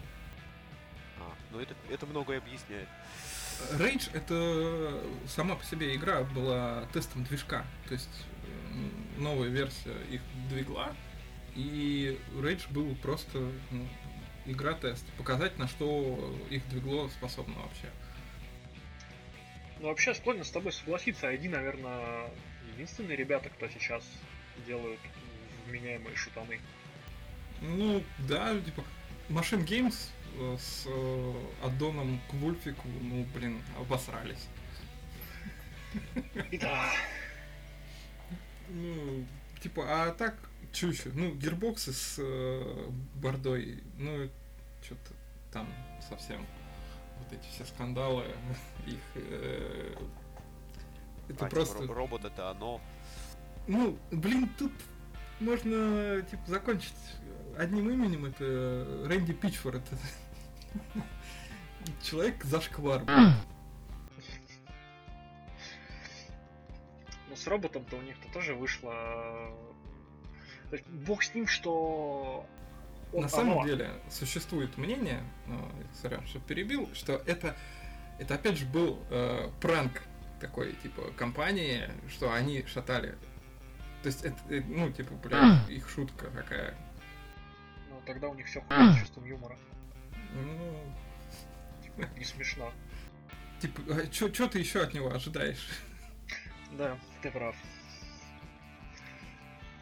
[1.18, 2.88] А, ну это, это многое объясняет.
[3.72, 8.26] Rage это сама по себе игра была тестом движка, то есть
[9.16, 10.94] новая версия их двигла,
[11.54, 13.38] и Rage был просто
[13.70, 13.88] ну,
[14.46, 17.90] игра-тест, показать, на что их двигло способно вообще.
[19.80, 21.32] Ну, вообще, склонен с тобой согласиться.
[21.32, 22.30] ID, наверное,
[22.74, 24.04] единственные ребята, кто сейчас
[24.66, 25.00] делают
[25.66, 26.60] вменяемые шутаны.
[27.60, 28.84] Ну, да, типа,
[29.28, 34.48] Machine Games э, с э, аддоном к Вульфику, ну, блин, обосрались.
[36.60, 36.90] Да.
[38.68, 39.24] Ну,
[39.60, 40.34] типа, а так,
[40.82, 41.10] еще?
[41.14, 44.28] Ну, гирбоксы с э, бордой, ну,
[44.82, 45.12] что-то
[45.52, 45.68] там
[46.08, 46.44] совсем
[47.18, 48.24] вот эти все скандалы,
[48.86, 49.00] их...
[49.14, 49.94] Э,
[51.28, 51.78] это а, просто...
[51.80, 52.80] Типа, робот это оно.
[53.66, 54.72] Ну, блин, тут
[55.40, 56.94] можно, типа, закончить
[57.56, 59.82] одним именем, это Рэнди Пичфорд.
[62.02, 63.04] Человек зашквар.
[67.28, 68.92] Ну, с роботом-то у них-то тоже вышло...
[70.74, 72.44] То есть, бог с ним, что
[73.12, 73.28] на оно.
[73.28, 75.70] самом деле существует мнение, ну,
[76.02, 77.56] сорян, что перебил, что это,
[78.18, 80.02] это опять же был э, пранк
[80.40, 83.16] такой, типа, компании, что они шатали.
[84.02, 86.74] То есть, это, э, ну, типа, блядь, их шутка такая.
[87.88, 89.56] Ну, тогда у них все хуйня с чувством юмора.
[90.34, 90.92] Ну...
[92.16, 92.72] Не смешно.
[93.60, 95.68] Типа, а что ты еще от него ожидаешь?
[96.72, 97.54] Да, ты прав.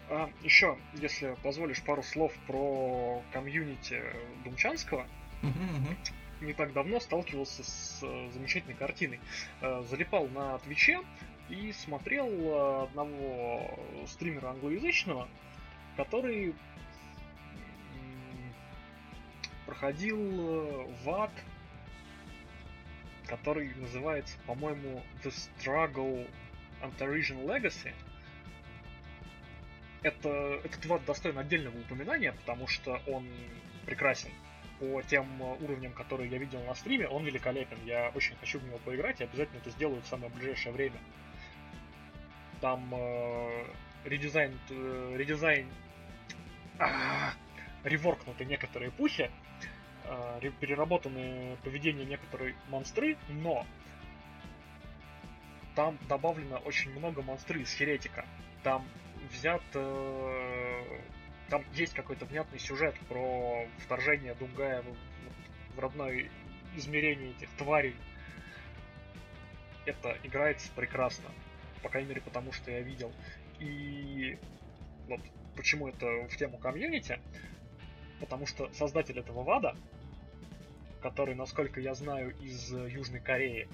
[0.09, 4.03] А, еще, если позволишь, пару слов про комьюнити
[4.45, 5.07] Думчанского.
[6.41, 9.21] Не так давно сталкивался с э, замечательной картиной.
[9.61, 11.01] Э, залипал на Твиче
[11.49, 15.29] и смотрел э, одного стримера англоязычного,
[15.97, 16.55] который
[19.67, 20.19] проходил
[21.05, 21.31] в ад,
[23.27, 26.29] который называется, по-моему, The Struggle
[26.83, 27.93] Anti-Regional Legacy
[30.03, 33.27] это, этот ват достоин отдельного упоминания, потому что он
[33.87, 34.31] прекрасен
[34.79, 37.79] по тем уровням, которые я видел на стриме, он великолепен.
[37.85, 40.99] Я очень хочу в него поиграть и обязательно это сделаю в самое ближайшее время.
[42.61, 43.65] Там э,
[44.05, 45.69] редизайн, э, редизайн,
[46.79, 47.33] а,
[47.85, 49.31] реворкнуты некоторые пухи,
[50.05, 53.67] э, переработаны поведение некоторые монстры, но
[55.75, 58.27] там добавлено очень много монстры из Херетика.
[58.63, 58.87] Там
[59.31, 59.63] взят...
[59.75, 61.01] Э,
[61.49, 64.83] там есть какой-то внятный сюжет про вторжение Дунгая
[65.75, 66.31] в, родное
[66.77, 67.95] измерение этих тварей.
[69.85, 71.29] Это играется прекрасно.
[71.83, 73.13] По крайней мере, потому что я видел.
[73.59, 74.39] И
[75.09, 75.21] вот
[75.57, 77.19] почему это в тему комьюнити.
[78.21, 79.77] Потому что создатель этого ВАДа,
[81.03, 83.69] который, насколько я знаю, из Южной Кореи,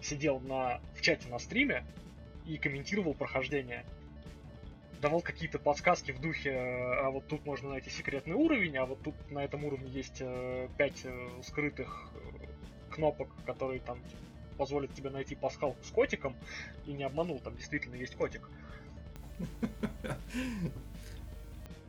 [0.00, 1.84] сидел на, в чате на стриме
[2.44, 3.84] и комментировал прохождение
[5.02, 9.14] давал какие-то подсказки в духе, а вот тут можно найти секретный уровень, а вот тут
[9.30, 10.68] на этом уровне есть 5 э,
[11.04, 13.98] э, скрытых э, кнопок, которые там
[14.56, 16.36] позволит тебе найти пасхалку с котиком,
[16.86, 18.48] и не обманул, там действительно есть котик.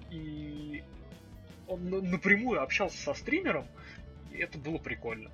[0.10, 0.84] И
[1.68, 3.68] он напрямую общался со стримером,
[4.32, 5.30] и это было прикольно.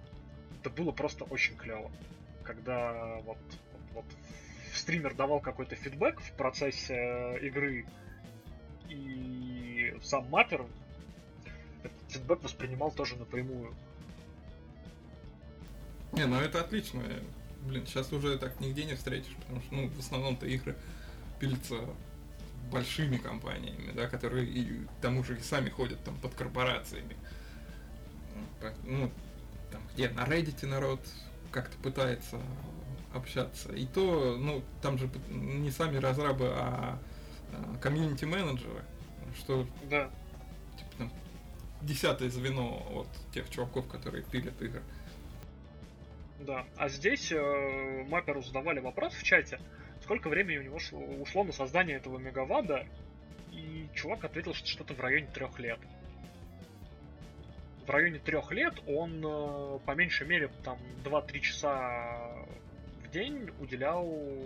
[0.59, 1.89] Это было просто очень клево.
[2.43, 3.37] Когда вот,
[3.93, 4.05] вот, вот
[4.89, 7.85] стример давал какой-то фидбэк в процессе э, игры,
[8.89, 10.65] и сам маппер
[11.83, 13.75] этот фидбэк воспринимал тоже напрямую.
[16.13, 17.03] Не, ну это отлично.
[17.61, 20.75] Блин, сейчас уже так нигде не встретишь, потому что, ну, в основном-то игры
[21.39, 21.75] пилятся
[22.71, 27.15] большими компаниями, да, которые и к тому же и сами ходят там под корпорациями.
[28.85, 29.11] Ну,
[29.71, 30.99] там, где на Reddit народ
[31.51, 32.41] как-то пытается
[33.13, 33.73] общаться.
[33.73, 36.99] И то, ну, там же не сами разрабы, а,
[37.51, 38.83] а комьюнити-менеджеры,
[39.37, 40.09] что да.
[40.77, 41.11] типа, там,
[41.81, 44.81] десятое звено от тех чуваков, которые пилят игры.
[46.39, 49.59] Да, а здесь э, Мапперу задавали вопрос в чате,
[50.03, 52.85] сколько времени у него шло, ушло на создание этого мегавада,
[53.51, 55.79] и чувак ответил, что что-то в районе трех лет.
[57.85, 62.45] В районе трех лет он э, по меньшей мере там 2-3 часа
[63.09, 64.05] в день уделял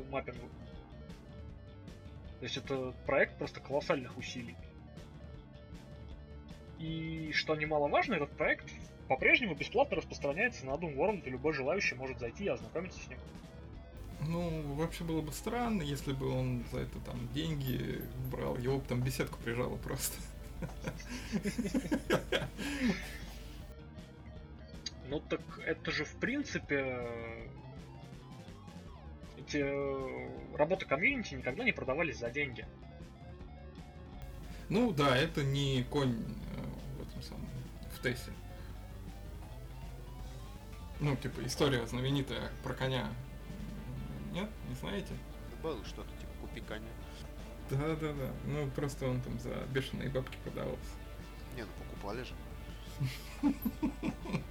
[0.10, 0.48] маппингу.
[2.40, 4.56] То есть это проект просто колоссальных усилий.
[6.80, 8.70] И что немаловажно, этот проект
[9.08, 13.20] по-прежнему бесплатно распространяется на Doom World, и любой желающий может зайти и ознакомиться с ним.
[14.28, 18.58] Ну, вообще было бы странно, если бы он за это там деньги брал.
[18.58, 20.18] Его бы там беседку прижало просто.
[25.10, 27.10] Ну так это же в принципе
[29.48, 32.66] эти э, работы комьюнити никогда не продавались за деньги.
[34.70, 37.48] Ну да, это не конь э, в этом самом
[37.96, 38.32] в Тессе.
[41.00, 43.10] Ну, типа, история знаменитая про коня.
[44.32, 44.50] Нет?
[44.70, 45.14] Не знаете?
[45.62, 46.90] Было что-то, типа, купи коня.
[47.70, 48.32] Да-да-да.
[48.46, 50.96] Ну, просто он там за бешеные бабки продавался.
[51.56, 52.34] Не, ну покупали же.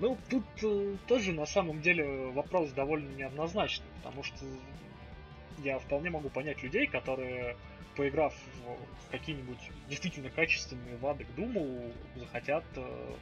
[0.00, 4.46] Ну, тут э, тоже на самом деле вопрос довольно неоднозначный, потому что
[5.58, 7.58] я вполне могу понять людей, которые,
[7.96, 8.34] поиграв
[8.64, 9.58] в какие-нибудь
[9.90, 13.14] действительно качественные вады к Думу, захотят э,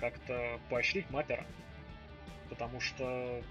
[0.00, 1.46] как-то поощрить маппера.
[2.50, 3.42] Потому что,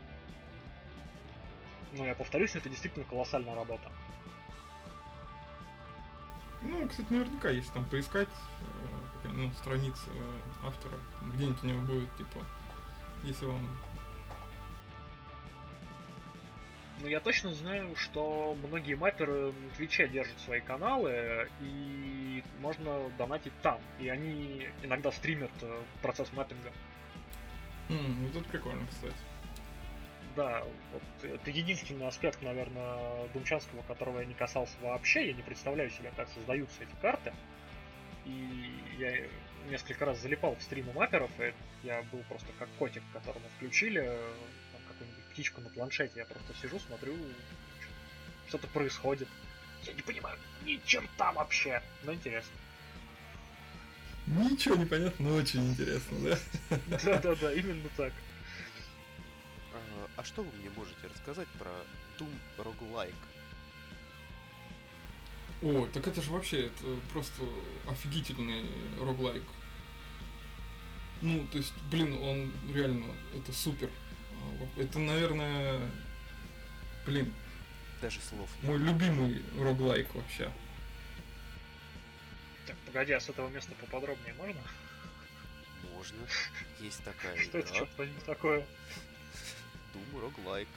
[1.93, 3.91] ну, я повторюсь, это действительно колоссальная работа.
[6.62, 8.30] Ну, кстати, наверняка, если там поискать
[9.30, 10.10] ну, страницы
[10.64, 10.98] автора,
[11.34, 12.40] где-нибудь у него будет, типа,
[13.24, 13.68] если вам
[17.02, 23.54] Ну, я точно знаю, что многие мапперы на Твиче держат свои каналы, и можно донатить
[23.64, 23.80] там.
[24.00, 26.72] И они иногда стримят э, процесс маппинга.
[27.90, 29.16] Mm, ну, тут прикольно, кстати.
[30.36, 35.28] Да, вот это единственный аспект, наверное, Думчанского, которого я не касался вообще.
[35.28, 37.34] Я не представляю себе, как создаются эти карты.
[38.26, 39.28] И я
[39.70, 41.54] несколько раз залипал в стримы мапперов, и
[41.84, 44.08] я был просто как котик, которому включили
[45.32, 46.12] птичку на планшете.
[46.20, 47.16] Я просто сижу, смотрю,
[48.48, 49.28] что-то происходит.
[49.86, 52.52] Я не понимаю ни черта вообще, но интересно.
[54.28, 56.78] Ничего не понятно, но очень интересно, да?
[57.04, 58.14] Да-да-да, именно так.
[59.74, 61.72] А, а что вы мне можете рассказать про
[62.20, 63.14] Doom Roguelike?
[65.62, 67.43] О, так это же вообще это просто
[67.88, 68.65] офигительный
[69.00, 69.43] роглайк.
[71.21, 73.90] Ну, то есть, блин, он реально, это супер.
[74.75, 75.79] Это, наверное,
[77.06, 77.31] блин,
[78.02, 78.50] даже слов.
[78.63, 80.52] Мой любимый роглайк вообще.
[82.65, 84.62] Так, погоди, а с этого места поподробнее можно?
[85.94, 86.17] Можно.
[86.79, 88.65] Есть такая Что это что-то такое?
[89.94, 90.67] Doom роглайк.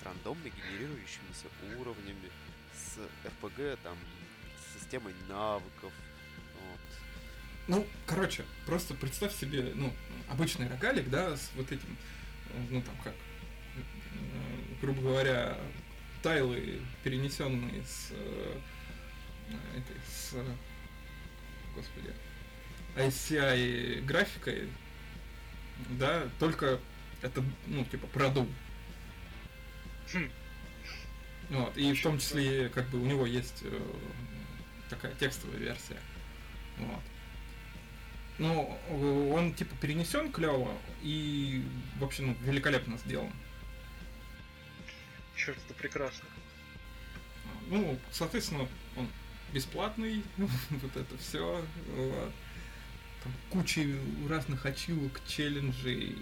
[0.00, 2.30] С рандомно генерирующимися уровнями,
[2.96, 3.96] с РПГ, там,
[4.74, 5.92] системой навыков.
[6.54, 6.80] Вот.
[7.68, 9.92] Ну, короче, просто представь себе, ну,
[10.28, 11.96] обычный рогалик, да, с вот этим
[12.70, 13.14] ну там как,
[14.80, 15.56] грубо говоря,
[16.22, 18.60] тайлы, перенесенные с э,
[19.76, 20.34] этой, с,
[21.74, 22.12] господи,
[22.96, 24.68] ICI графикой,
[25.90, 26.80] да, только
[27.22, 28.48] это, ну, типа, продул.
[30.12, 30.30] Хм.
[31.50, 33.80] Вот, и в том числе, как бы, у него есть э,
[34.90, 36.00] такая текстовая версия.
[36.78, 37.02] Вот.
[38.38, 41.64] Ну, он типа перенесен клево и
[41.98, 43.32] вообще ну, великолепно сделан.
[45.36, 46.28] Черт, это прекрасно.
[47.68, 49.08] Ну, соответственно, он
[49.52, 51.64] бесплатный, вот это все.
[51.94, 52.32] Вот.
[53.22, 53.86] Там куча
[54.28, 56.16] разных ачивок, челленджей,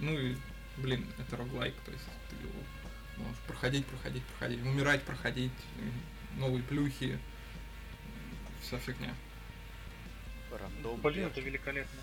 [0.00, 0.36] ну и
[0.78, 2.54] блин, это роглайк, то есть ты его
[3.46, 5.52] проходить, проходить, проходить, умирать, проходить,
[6.36, 7.18] новые плюхи,
[8.62, 9.14] вся фигня.
[10.50, 11.00] Рандом.
[11.00, 12.00] Блин, это великолепно.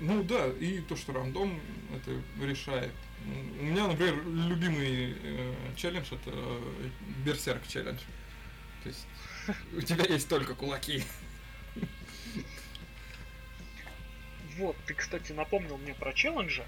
[0.00, 1.60] Ну да, и то, что рандом
[1.94, 2.92] это решает.
[3.60, 6.60] У меня, например, любимый э, челлендж это
[7.24, 8.00] Берсерк челлендж.
[8.82, 9.06] То есть
[9.76, 11.02] у тебя есть только кулаки.
[14.56, 16.64] Вот, ты, кстати, напомнил мне про челленджи.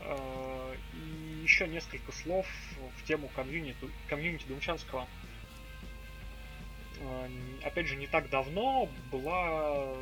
[0.00, 2.46] Э, и еще несколько слов
[2.98, 3.76] в тему комьюнити,
[4.08, 5.08] комьюнити Думчанского.
[7.00, 7.28] Э,
[7.64, 9.96] опять же, не так давно была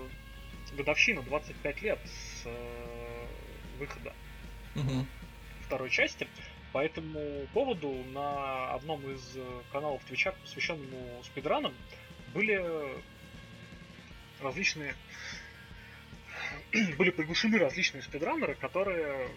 [0.76, 3.26] годовщина 25 лет с э,
[3.78, 4.12] выхода
[4.76, 5.06] угу.
[5.66, 6.28] второй части.
[6.72, 9.38] По этому поводу на одном из
[9.72, 11.72] каналов Твича, посвященному спидранам,
[12.34, 12.62] были
[14.42, 14.94] различные
[16.98, 19.30] были приглашены различные спидранеры, которые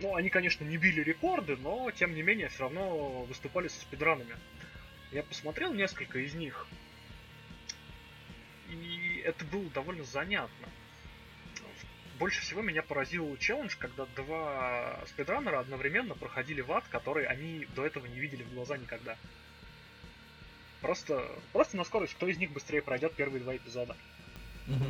[0.00, 4.36] ну, они, конечно, не били рекорды, но, тем не менее, все равно выступали со спидранами.
[5.12, 6.66] Я посмотрел несколько из них,
[8.70, 10.68] и это было довольно занятно.
[12.18, 17.84] Больше всего меня поразил челлендж, когда два спидранера одновременно проходили в ад, который они до
[17.84, 19.16] этого не видели в глаза никогда.
[20.80, 23.96] Просто, просто на скорость, кто из них быстрее пройдет первые два эпизода.
[24.68, 24.86] Угу.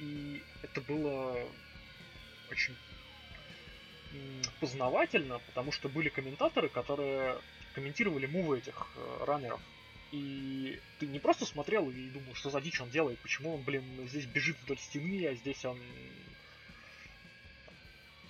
[0.00, 1.38] И это было
[2.50, 2.76] очень
[4.60, 7.38] познавательно, потому что были комментаторы, которые
[7.74, 9.60] комментировали мувы этих э, раннеров.
[10.12, 13.82] И ты не просто смотрел и думал, что за дичь он делает, почему он, блин,
[14.06, 15.78] здесь бежит вдоль стены, а здесь он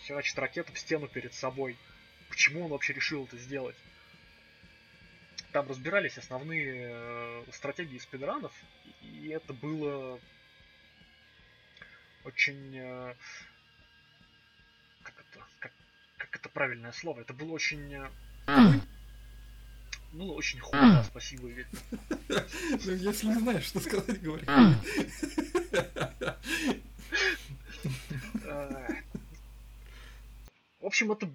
[0.04, 1.76] херачит ракету в стену перед собой.
[2.30, 3.76] Почему он вообще решил это сделать?
[5.52, 8.52] Там разбирались основные э, стратегии спидранов,
[9.02, 10.18] и это было
[12.24, 12.76] очень...
[12.76, 13.14] Э,
[16.34, 17.20] как это правильное слово?
[17.20, 17.94] Это было очень...
[17.94, 18.10] Э,
[20.12, 21.68] было очень худо, спасибо, Вик.
[22.28, 24.44] Ну, если не знаешь, что сказать, говори.
[30.80, 31.30] В общем, это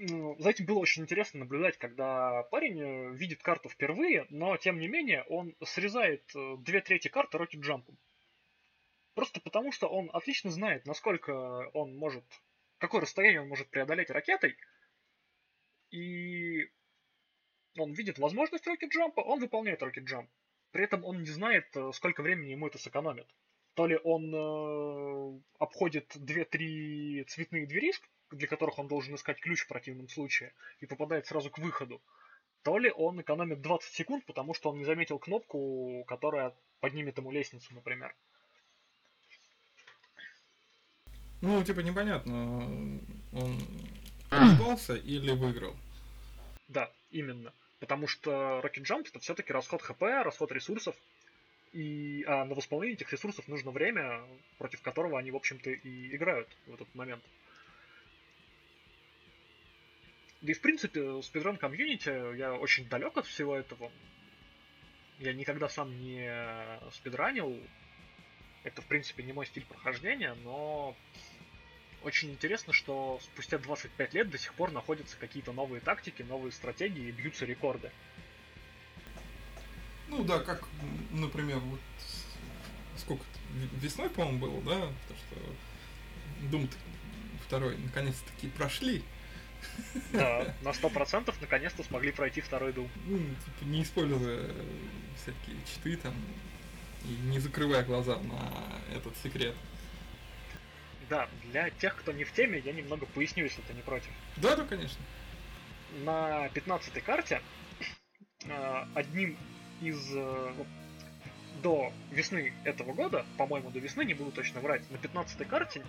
[0.00, 4.78] ну, за этим было очень интересно наблюдать, когда парень э, видит карту впервые, но тем
[4.78, 7.84] не менее он срезает э, две трети карты Rocket Jump.
[9.14, 12.24] Просто потому, что он отлично знает, насколько он может,
[12.78, 14.56] какое расстояние он может преодолеть ракетой,
[15.90, 16.70] и
[17.76, 20.28] он видит возможность Jump, он выполняет Jump.
[20.70, 23.26] При этом он не знает, э, сколько времени ему это сэкономит.
[23.74, 27.92] То ли он э, обходит 2-3 цветные двери,
[28.30, 32.02] для которых он должен искать ключ в противном случае, и попадает сразу к выходу,
[32.62, 37.30] то ли он экономит 20 секунд, потому что он не заметил кнопку, которая поднимет ему
[37.30, 38.14] лестницу, например.
[41.40, 42.66] Ну, типа, непонятно,
[43.32, 43.60] он
[44.30, 45.76] ошибался или выиграл.
[46.68, 47.52] Да, именно.
[47.80, 50.96] Потому что Rocket Jump это все-таки расход ХП, расход ресурсов.
[51.72, 54.22] И а на восполнение этих ресурсов нужно время,
[54.58, 57.22] против которого они, в общем-то, и играют в этот момент.
[60.40, 63.90] Да и в принципе, спидран комьюнити, я очень далек от всего этого.
[65.18, 66.32] Я никогда сам не
[66.92, 67.60] спидранил.
[68.64, 70.96] Это, в принципе, не мой стиль прохождения, но
[72.02, 77.08] очень интересно, что спустя 25 лет до сих пор находятся какие-то новые тактики, новые стратегии
[77.08, 77.90] и бьются рекорды.
[80.08, 80.66] Ну да, как,
[81.10, 81.80] например, вот
[82.96, 83.24] сколько
[83.80, 85.36] весной, по-моему, было, да, то что
[86.50, 86.70] Doom
[87.46, 89.02] второй наконец-таки прошли,
[90.12, 92.88] да, на сто процентов наконец-то смогли пройти второй Doom.
[93.06, 94.50] Ну, типа, не используя
[95.16, 96.14] всякие читы там,
[97.04, 99.54] и не закрывая глаза на этот секрет.
[101.08, 104.10] Да, для тех, кто не в теме, я немного поясню, если ты не против.
[104.36, 105.00] Да, да, конечно.
[106.04, 107.40] На 15 карте
[108.44, 109.38] э, одним
[109.80, 110.52] из э,
[111.62, 115.82] до весны этого года, по-моему, до весны, не буду точно врать, на 15 карте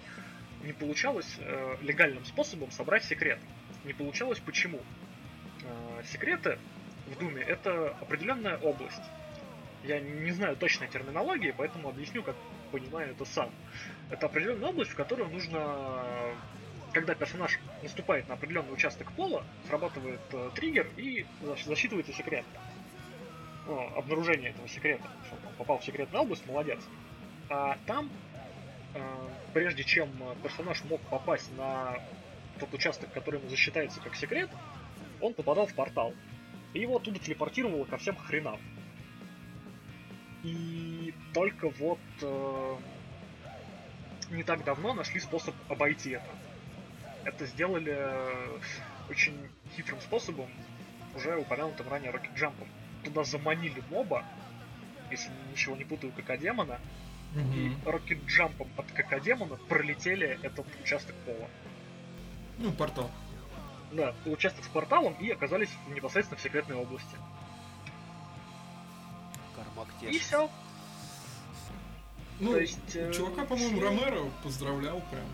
[0.64, 3.40] не получалось э, легальным способом собрать секрет.
[3.86, 4.82] Не получалось почему?
[5.64, 6.58] Э, секреты
[7.08, 9.02] в Думе это определенная область.
[9.84, 12.36] Я не знаю точной терминологии, поэтому объясню, как
[12.72, 13.50] понимаю это сам.
[14.10, 16.36] Это определенная область, в которую нужно,
[16.92, 21.26] когда персонаж наступает на определенный участок пола, срабатывает э, триггер и
[21.66, 22.46] засчитывается секрет.
[23.68, 25.08] Ну, обнаружение этого секрета.
[25.32, 26.80] Он попал в секретную область, молодец.
[27.50, 28.10] А там
[28.94, 30.10] Э, прежде чем
[30.42, 32.00] персонаж мог попасть на
[32.60, 34.50] тот участок, который ему засчитается как секрет,
[35.22, 36.14] он попадал в портал.
[36.74, 38.60] И его оттуда телепортировало ко всем хренам.
[40.44, 42.76] И только вот э,
[44.32, 46.30] не так давно нашли способ обойти это.
[47.26, 48.60] это сделали э,
[49.10, 49.36] очень
[49.76, 50.50] хитрым способом,
[51.16, 52.56] уже упомянутым ранее Rocket Jump.
[53.04, 54.24] Туда заманили моба,
[55.12, 56.80] если ничего не путаю, как демона,
[57.36, 57.56] mm-hmm.
[57.56, 61.50] и Rocket Jump от как демона пролетели этот участок пола.
[62.58, 63.10] Ну, портал.
[63.92, 67.16] Да, участок с порталом и оказались непосредственно в секретной области.
[69.80, 70.50] Кармак И все.
[72.40, 73.86] Ну, То есть, э, чувака, по-моему, все...
[73.90, 75.28] Ромеро поздравлял прям,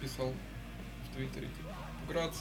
[0.00, 0.32] писал
[1.04, 1.74] в Твиттере, типа,
[2.08, 2.36] Грац.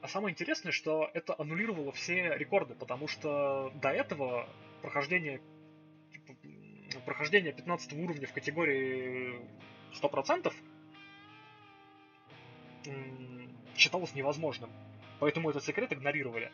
[0.00, 4.48] А самое интересное, что это аннулировало все рекорды, потому что до этого
[4.80, 5.40] прохождение
[6.10, 6.34] типа,
[7.04, 9.40] прохождение 15 уровня в категории
[10.02, 10.52] 100%
[13.76, 14.70] считалось невозможным.
[15.20, 16.50] Поэтому этот секрет игнорировали.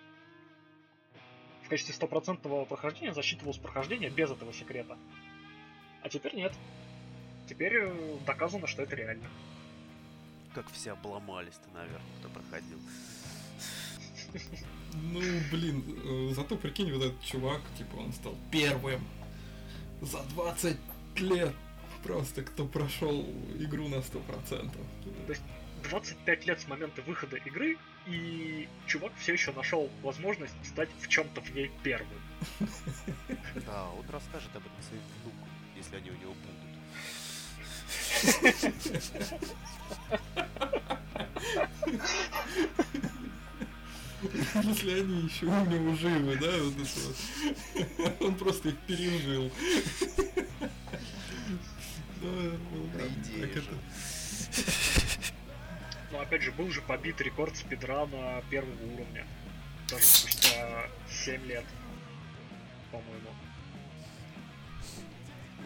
[1.68, 4.96] В качестве стопроцентного прохождения засчитывалось прохождение без этого секрета.
[6.00, 6.54] А теперь нет.
[7.46, 9.28] Теперь э, доказано, что это реально.
[10.54, 12.78] Как все обломались-то, наверное, кто проходил.
[14.94, 15.20] Ну,
[15.52, 19.06] блин, э, зато прикинь, вот этот чувак, типа, он стал первым
[20.00, 20.76] за 20
[21.16, 21.54] лет
[22.02, 23.26] просто, кто прошел
[23.58, 24.70] игру на 100%.
[25.26, 25.42] То есть
[25.84, 27.76] 25 лет с момента выхода игры,
[28.06, 32.08] и чувак все еще нашел возможность стать в чем-то в ней первым.
[33.66, 36.68] Да, он расскажет об этом своим внукам, если они у него будут.
[44.64, 48.22] Если они еще у него живы, да, вот это вот.
[48.22, 49.50] Он просто их пережил.
[52.20, 53.70] Да, идея же.
[56.10, 59.26] Но опять же, был же побит рекорд спидрана первого уровня.
[59.88, 61.64] Даже спустя 7 лет,
[62.90, 63.30] по-моему.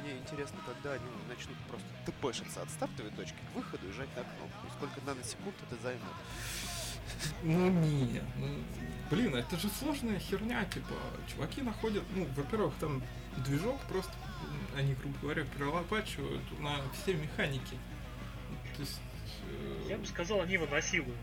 [0.00, 4.24] Мне интересно, когда они начнут просто тпшиться от стартовой точки к выходу и жать на
[4.24, 4.66] кнопку.
[4.66, 6.02] И сколько наносекунд это займет.
[7.42, 8.48] Ну не, ну,
[9.10, 10.94] блин, это же сложная херня, типа,
[11.30, 13.02] чуваки находят, ну, во-первых, там
[13.38, 14.12] движок просто,
[14.76, 17.76] они, грубо говоря, прилопачивают на все механики.
[18.76, 19.00] То есть
[19.88, 21.16] Я бы сказал, они его насилуют.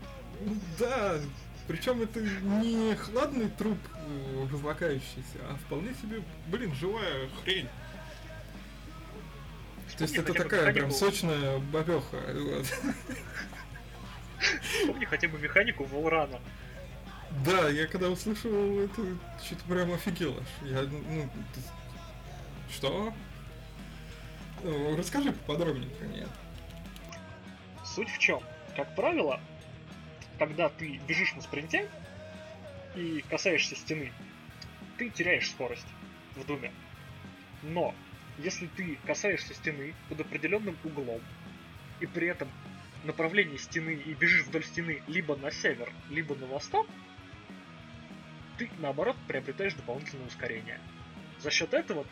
[0.78, 1.18] Да,
[1.66, 7.68] причем это не хладный труп э, разлагающийся, а вполне себе, блин, живая хрень.
[9.96, 12.18] То есть это такая прям сочная бабеха.
[14.86, 16.40] Помни хотя бы механику Волрана.
[17.44, 19.02] Да, я когда услышал это,
[19.44, 20.68] что-то прям офигел аж.
[20.68, 21.30] Я, ну,
[22.72, 23.12] что?
[24.64, 26.26] Ну, расскажи поподробнее про нее.
[27.94, 28.40] Суть в чем?
[28.76, 29.40] Как правило,
[30.38, 31.88] когда ты бежишь на спринте
[32.94, 34.12] и касаешься стены,
[34.96, 35.86] ты теряешь скорость
[36.36, 36.72] в думе.
[37.62, 37.94] Но
[38.38, 41.20] если ты касаешься стены под определенным углом,
[42.00, 42.48] и при этом
[43.04, 46.86] направление стены и бежишь вдоль стены либо на север, либо на восток,
[48.56, 50.78] ты наоборот приобретаешь дополнительное ускорение.
[51.40, 52.06] За счет этого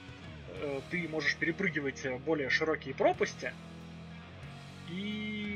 [0.49, 3.53] э, ты можешь перепрыгивать более широкие пропасти
[4.89, 5.48] и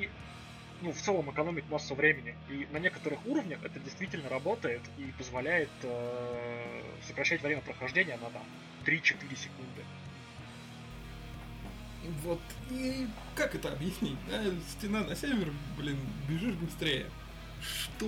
[0.83, 2.35] ну, в целом экономить массу времени.
[2.51, 8.43] И на некоторых уровнях это действительно работает и позволяет э, сокращать время прохождения на там
[8.85, 9.85] 3-4 секунды.
[12.24, 13.07] Вот и
[13.37, 14.18] как это объяснить?
[14.28, 14.43] Да?
[14.70, 17.07] Стена на север, блин, бежишь быстрее.
[17.61, 18.07] Что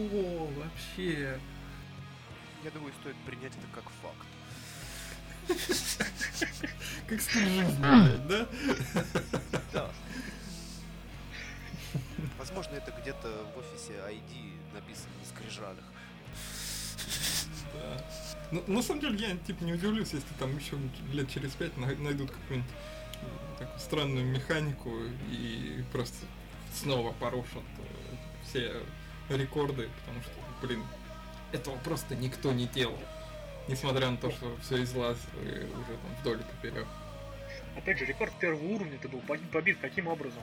[0.57, 1.39] вообще?
[2.65, 4.27] Я думаю, стоит принять это как факт.
[7.07, 8.49] Как жизни, да?
[9.73, 9.91] Да.
[12.39, 15.85] Возможно, это где-то в офисе ID написано на скрижалях.
[17.75, 18.05] Да.
[18.51, 20.77] Ну, на самом деле, я типа не удивлюсь, если там еще
[21.13, 22.71] лет через пять найдут какую-нибудь
[23.59, 24.91] такую странную механику
[25.31, 26.27] и просто
[26.73, 28.15] снова порушат э,
[28.45, 28.73] все
[29.29, 30.83] рекорды, потому что, блин,
[31.53, 32.99] этого просто никто не делал.
[33.69, 36.87] Несмотря на то, что все излазило уже там вдоль и поперек.
[37.77, 40.43] Опять же, рекорд первого уровня ты был побит каким образом?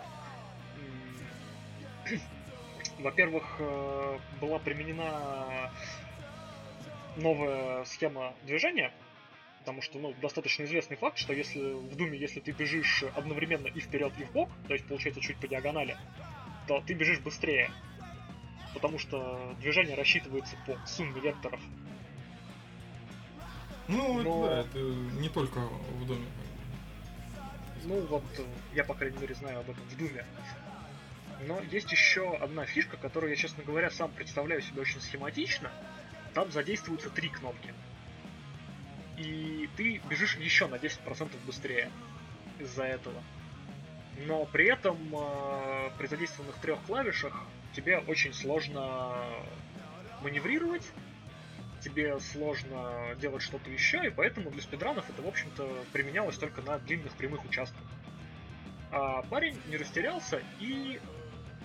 [3.01, 5.71] Во-первых, э, была применена
[7.17, 8.93] новая схема движения,
[9.59, 13.79] потому что, ну, достаточно известный факт, что если в Думе, если ты бежишь одновременно и
[13.79, 15.97] вперед, и в бок, то есть получается чуть по диагонали,
[16.67, 17.71] то ты бежишь быстрее,
[18.73, 21.59] потому что движение рассчитывается по сумме векторов.
[23.87, 24.47] Ну, Но...
[24.47, 26.25] да, это не только в Думе.
[27.83, 28.23] Ну, вот
[28.73, 30.23] я, по крайней мере, знаю об этом в Думе.
[31.47, 35.71] Но есть еще одна фишка, которую я, честно говоря, сам представляю себе очень схематично.
[36.33, 37.73] Там задействуются три кнопки.
[39.17, 41.91] И ты бежишь еще на 10% быстрее
[42.59, 43.21] из-за этого.
[44.27, 47.35] но при этом э, при задействованных трех клавишах
[47.73, 49.25] тебе очень сложно
[50.21, 50.85] маневрировать,
[51.83, 56.77] тебе сложно делать что-то еще, и поэтому для спидранов это, в общем-то, применялось только на
[56.79, 57.81] длинных прямых участках.
[58.91, 60.99] А парень не растерялся и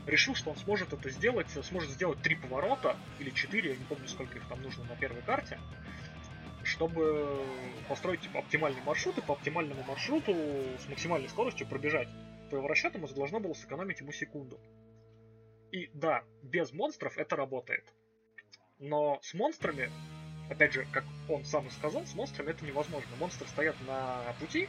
[0.06, 4.08] решил, что он сможет это сделать, сможет сделать три поворота или четыре, я не помню,
[4.08, 5.58] сколько их там нужно на первой карте,
[6.62, 7.44] чтобы
[7.88, 10.32] построить типа, оптимальный маршрут и по оптимальному маршруту
[10.78, 12.08] с максимальной скоростью пробежать.
[12.50, 14.60] По его расчетам это должно было сэкономить ему секунду.
[15.72, 17.84] И да, без монстров это работает.
[18.78, 19.90] Но с монстрами,
[20.48, 23.08] опять же, как он сам и сказал, с монстрами это невозможно.
[23.18, 24.68] Монстры стоят на пути,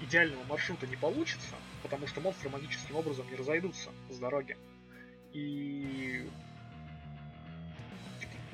[0.00, 4.56] идеального маршрута не получится, потому что монстры магическим образом не разойдутся с дороги.
[5.32, 6.28] И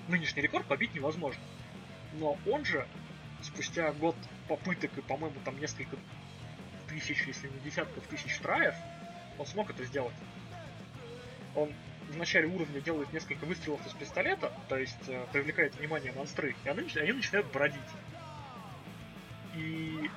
[0.08, 1.42] нынешний рекорд побить невозможно.
[2.14, 2.86] Но он же,
[3.42, 4.16] спустя год
[4.48, 5.96] попыток и, по-моему, там несколько
[6.88, 8.74] тысяч, если не десятков тысяч траев,
[9.38, 10.14] он смог это сделать.
[11.54, 11.72] Он
[12.08, 16.68] в начале уровня делает несколько выстрелов из пистолета, то есть э, привлекает внимание монстры, и
[16.68, 17.80] они, они начинают бродить.
[19.54, 20.10] И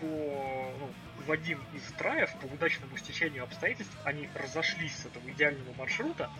[0.00, 0.90] по ну,
[1.26, 6.30] в один из траев, по удачному стечению обстоятельств, они разошлись с этого идеального маршрута,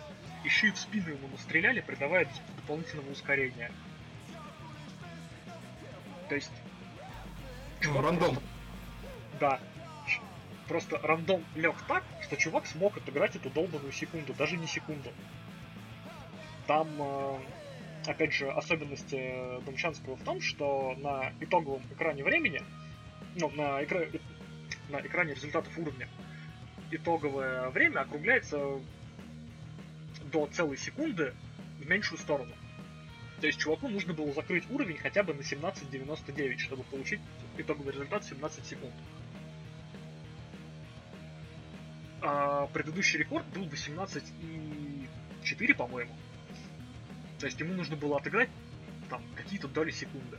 [0.43, 2.27] еще и в спину ему настреляли, придавая
[2.57, 3.71] дополнительного ускорения.
[6.29, 6.51] То есть...
[7.81, 8.35] Рандом.
[8.35, 8.41] Просто...
[9.39, 9.59] Да.
[10.67, 15.11] Просто рандом лег так, что чувак смог отыграть эту долбанную секунду, даже не секунду.
[16.65, 17.37] Там, э,
[18.07, 22.63] опять же, особенность э, Домчанского в том, что на итоговом экране времени,
[23.35, 24.09] ну, на, экра...
[24.89, 26.07] на экране результатов уровня,
[26.91, 28.79] итоговое время округляется
[30.31, 31.33] до целой секунды
[31.79, 32.53] в меньшую сторону.
[33.41, 37.19] То есть чуваку нужно было закрыть уровень хотя бы на 17.99, чтобы получить
[37.57, 38.93] итоговый результат 17 секунд.
[42.21, 46.15] А предыдущий рекорд был 18.4, по-моему.
[47.39, 48.49] То есть ему нужно было отыграть
[49.09, 50.37] там какие-то доли секунды.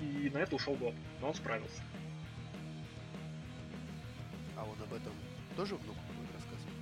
[0.00, 1.82] И на это ушел год, но он справился.
[4.56, 5.12] А он об этом
[5.56, 6.78] тоже внуку будет рассказывать?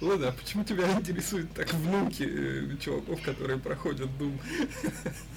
[0.00, 4.38] Ладно, а почему тебя интересуют так внуки э, чуваков, которые проходят Doom?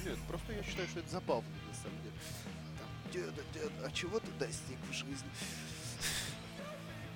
[0.04, 2.14] Нет, просто я считаю, что это забавно, на самом деле.
[2.78, 5.28] Там, деда, дед, а чего ты достиг в жизни?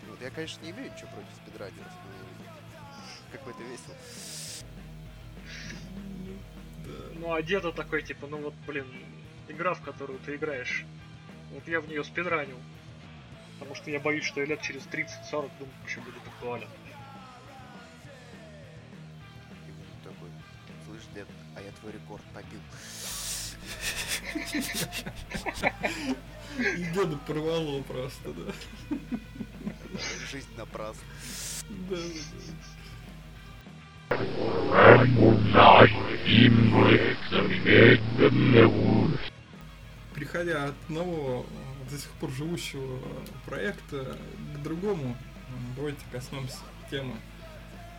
[0.08, 2.52] Вот, я, конечно, не имею ничего против спидранеров, но
[3.32, 3.96] какой-то весело.
[7.14, 8.86] Ну а деда такой, типа, ну вот, блин,
[9.48, 10.84] игра, в которую ты играешь.
[11.52, 12.58] Вот я в нее спидранил.
[13.58, 16.68] Потому что я боюсь, что я лет через 30-40 думаю, еще будет актуален.
[19.68, 20.30] И такой,
[20.86, 22.60] слышь, дед, а я твой рекорд побил.
[26.58, 28.52] И деда порвало просто, да.
[30.30, 31.02] Жизнь напрасно.
[31.88, 32.81] Да, да, да.
[40.14, 41.46] Приходя от одного
[41.90, 42.98] до сих пор живущего
[43.46, 44.16] проекта
[44.54, 45.16] к другому,
[45.76, 46.58] давайте коснемся
[46.90, 47.14] темы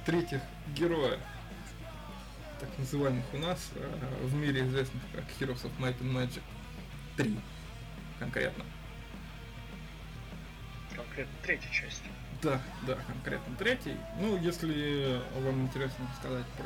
[0.06, 0.42] третьих
[0.76, 1.20] героев,
[2.60, 6.42] так называемых у нас, э, в мире известных как Heroes of Might and Magic
[7.18, 7.38] 3
[8.20, 8.66] конкретно.
[10.96, 12.04] Конкретно третья часть.
[12.44, 13.96] Да, да, конкретно третий.
[14.20, 16.66] Ну, если вам интересно сказать про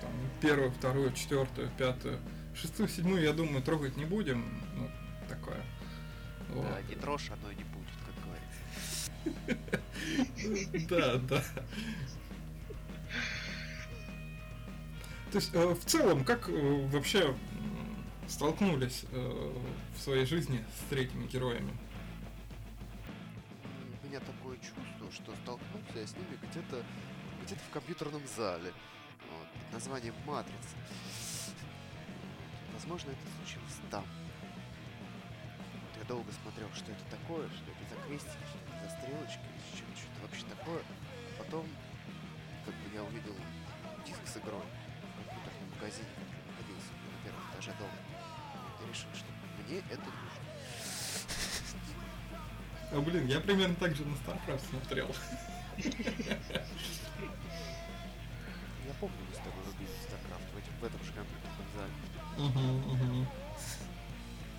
[0.00, 0.10] там,
[0.40, 2.18] первую, вторую, четвертую, пятую,
[2.54, 4.44] шестую, седьмую, я думаю, трогать не будем.
[4.76, 4.88] Ну,
[5.28, 5.60] такое.
[6.48, 6.64] Вот.
[6.64, 9.68] Да, не трожь, оно и не будет, как говорится.
[10.88, 11.44] Да, да.
[15.30, 17.34] То есть, э, в целом, как э, вообще
[18.26, 19.52] столкнулись э,
[19.94, 21.72] в своей жизни с третьими героями?
[26.00, 26.84] Я с ними где-то
[27.42, 28.72] где-то в компьютерном зале.
[29.30, 30.76] Вот, под названием Матрица.
[32.74, 34.04] Возможно, это случилось там.
[35.82, 39.48] Вот я долго смотрел, что это такое, что это за крестики, что это за стрелочки,
[39.74, 40.82] что это что-то вообще такое.
[41.38, 41.66] Потом,
[42.64, 43.34] как бы я увидел
[44.06, 47.98] диск с игрой в компьютерном магазине, который находился на первом этаже дома.
[48.80, 49.26] Я решил, что
[49.64, 50.47] мне это нужно.
[52.90, 55.14] А, блин, я примерно так же на StarCraft смотрел.
[55.76, 55.84] Я
[59.00, 61.92] помню, мы с тобой рубили StarCraft в, этим, в этом же компьютерном зале.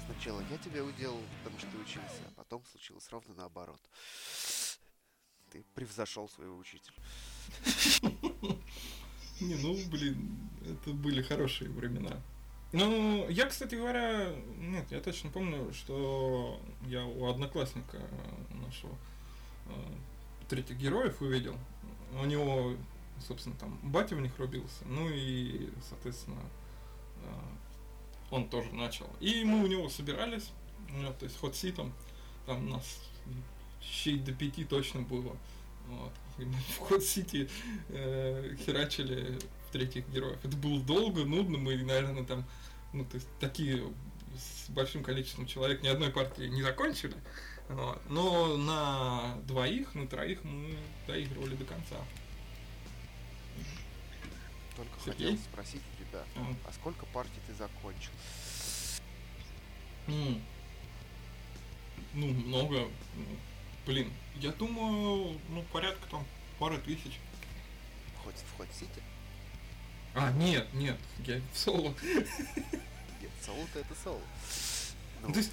[0.05, 3.81] Сначала я тебя уделал, потому что ты учился, а потом случилось ровно наоборот.
[5.51, 6.93] Ты превзошел своего учителя.
[9.41, 12.21] Не, ну, блин, это были хорошие времена.
[12.71, 17.99] Ну, я, кстати говоря, нет, я точно помню, что я у одноклассника
[18.51, 18.95] нашего
[19.65, 19.71] э,
[20.47, 21.55] третьих героев увидел.
[22.21, 22.75] У него,
[23.27, 24.85] собственно, там батя в них рубился.
[24.85, 26.41] Ну и, соответственно,
[27.23, 27.29] э,
[28.29, 29.07] он тоже начал.
[29.19, 30.51] И мы у него собирались,
[30.91, 31.91] ну, то есть ход ситом,
[32.45, 32.99] там нас
[33.81, 35.35] щей до пяти точно было.
[35.87, 36.11] Вот.
[36.37, 37.49] В ход сити
[37.89, 39.39] э, херачили
[39.71, 40.39] третьих героев.
[40.43, 42.45] Это было долго, нудно, мы, наверное, там,
[42.93, 43.83] ну, то есть такие
[44.35, 47.15] с большим количеством человек ни одной партии не закончили.
[48.09, 51.97] Но на двоих, на троих мы доигрывали до конца.
[54.75, 55.31] Только Сергей?
[55.31, 58.11] хотел спросить у тебя, а, а сколько партий ты закончил?
[60.07, 60.41] Mm.
[62.13, 62.87] Ну, много.
[63.85, 66.25] Блин, я думаю, ну, порядка там
[66.57, 67.19] пары тысяч.
[68.23, 69.03] Хоть в Хоть Сити?
[70.19, 71.93] А, нет, нет, я в соло.
[72.03, 74.21] Нет, соло-то это соло.
[75.21, 75.51] Ну, То есть,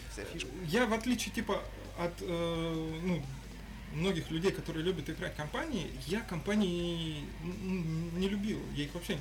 [0.67, 1.63] я в отличие, типа,
[1.99, 3.23] от э, ну,
[3.93, 8.61] многих людей, которые любят играть компании, я компании не любил.
[8.75, 9.19] Я их вообще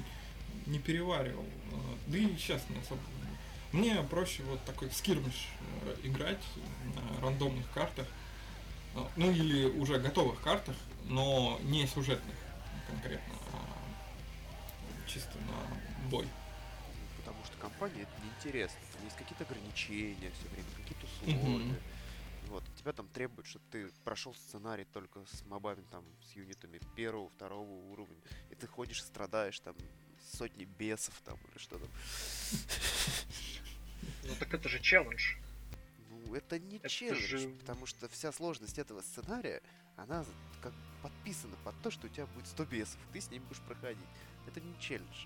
[0.65, 1.45] не переваривал.
[2.07, 3.01] Да и сейчас не особо.
[3.71, 5.47] Мне проще вот такой скирмиш
[5.83, 6.41] э, играть
[6.95, 8.07] на рандомных картах.
[9.17, 10.75] Ну или уже готовых картах,
[11.05, 12.35] но не сюжетных
[12.87, 13.33] конкретно,
[15.15, 16.27] чисто на бой.
[17.17, 18.77] Потому что компания это неинтересно.
[18.93, 21.63] Там есть какие-то ограничения все время, какие-то условия.
[21.63, 21.81] Mm-hmm.
[22.49, 27.29] Вот, тебя там требуют, чтобы ты прошел сценарий только с мобами, там, с юнитами первого,
[27.29, 28.17] второго уровня.
[28.51, 29.75] И ты ходишь, страдаешь там
[30.33, 31.89] сотни бесов там или что там.
[34.25, 35.37] Ну так это же челлендж.
[36.09, 37.49] Ну, это не это челлендж, же...
[37.59, 39.61] потому что вся сложность этого сценария,
[39.97, 40.25] она
[40.61, 44.07] как подписана под то, что у тебя будет 100 бесов, ты с ним будешь проходить.
[44.47, 45.25] Это не челлендж.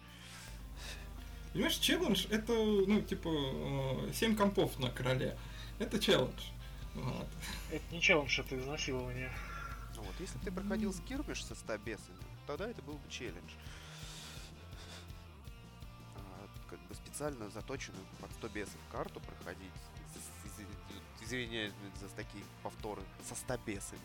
[1.53, 3.29] Понимаешь, челлендж это, ну, типа,
[4.13, 5.37] 7 э, компов на короле.
[5.79, 6.51] Это челлендж.
[6.93, 7.27] Вот.
[7.71, 9.31] Это не челлендж, это изнасилование.
[9.95, 12.17] Ну вот, если бы ты проходил скирмиш со 100 бесами,
[12.47, 13.51] тогда это был бы челлендж.
[16.15, 19.73] А, как бы специально заточенную под 100 бесов карту проходить,
[21.21, 24.01] извиняюсь за такие повторы, со 100 бесами.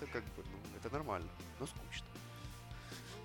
[0.00, 1.28] Это как бы, ну, это нормально,
[1.58, 2.06] но скучно.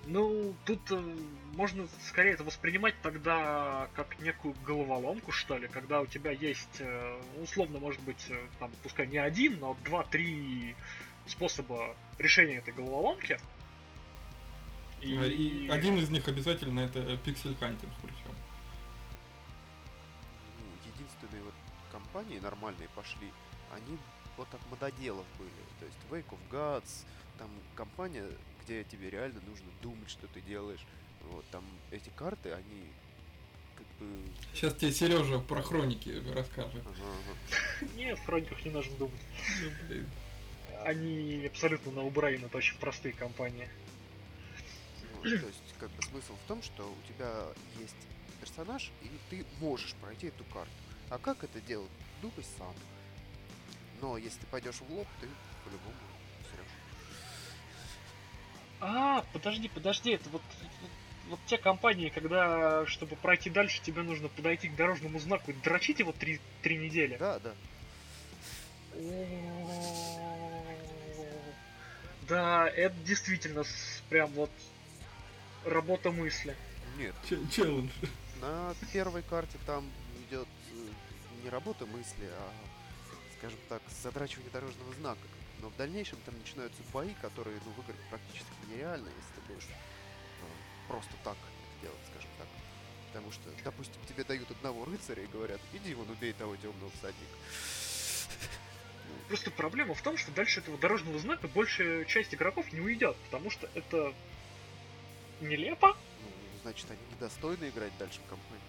[0.06, 1.16] Ну, тут э,
[1.54, 7.20] можно скорее это воспринимать тогда как некую головоломку, что ли, когда у тебя есть, э,
[7.42, 10.76] условно, может быть, э, там, пускай не один, но два-три
[11.26, 13.38] способа решения этой головоломки.
[15.02, 15.14] И...
[15.14, 18.34] и один из них обязательно это пиксель хантинг причем.
[20.60, 21.54] Ну, единственные вот
[21.90, 23.32] компании нормальные пошли,
[23.72, 23.98] они
[24.36, 25.50] вот от мододелов были.
[25.80, 27.04] То есть Wake of Gods,
[27.38, 28.26] там компания
[28.66, 30.84] где тебе реально нужно думать, что ты делаешь.
[31.30, 32.86] Вот, там эти карты, они
[33.76, 34.12] как бы...
[34.52, 36.82] Сейчас тебе Сережа про хроники расскажет.
[36.84, 37.90] Ага, ага.
[37.96, 39.20] Нет, в хрониках не нужно думать.
[40.84, 43.68] Они абсолютно на убрайн, это очень простые компании.
[45.14, 47.46] Ну, то есть, как бы смысл в том, что у тебя
[47.80, 47.96] есть
[48.40, 50.70] персонаж, и ты можешь пройти эту карту.
[51.08, 51.90] А как это делать?
[52.20, 52.74] Думай сам.
[54.00, 55.28] Но если ты пойдешь в лоб, ты
[55.64, 55.96] по-любому
[58.80, 60.90] а, подожди, подожди, это вот, вот,
[61.30, 65.98] вот те компании, когда, чтобы пройти дальше, тебе нужно подойти к дорожному знаку и дрочить
[65.98, 67.16] его три, три недели.
[67.16, 67.52] Да, да.
[72.28, 73.62] Да, это действительно
[74.08, 74.50] прям вот
[75.64, 76.56] работа мысли.
[76.98, 77.14] Нет.
[77.52, 77.90] Челлендж.
[78.40, 79.88] На первой карте там
[80.28, 82.50] идет э, не работа мысли, а,
[83.38, 85.26] скажем так, задрачивание дорожного знака.
[85.60, 89.68] Но в дальнейшем там начинаются бои, которые ну, выиграть практически нереально, если ты будешь
[90.42, 90.48] ну,
[90.88, 92.48] просто так это делать, скажем так.
[93.08, 97.36] Потому что, допустим, тебе дают одного рыцаря и говорят, иди вон убей того темного всадника.
[99.28, 103.50] Просто проблема в том, что дальше этого дорожного знака большая часть игроков не уйдет, потому
[103.50, 104.14] что это
[105.40, 105.96] нелепо.
[106.22, 106.28] Ну,
[106.62, 108.62] значит, они недостойны играть дальше в компании.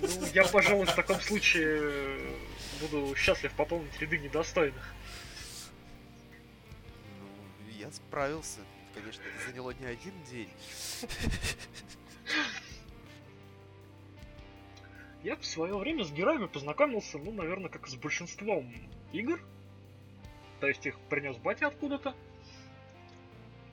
[0.00, 2.36] Ну, я, пожалуй, в таком случае
[2.80, 4.94] буду счастлив пополнить ряды недостойных.
[7.20, 8.60] Ну, я справился.
[8.94, 10.50] Конечно, это заняло не один день.
[15.24, 18.72] Я в свое время с героями познакомился, ну, наверное, как с большинством
[19.12, 19.40] игр.
[20.60, 22.14] То есть их принес батя откуда-то.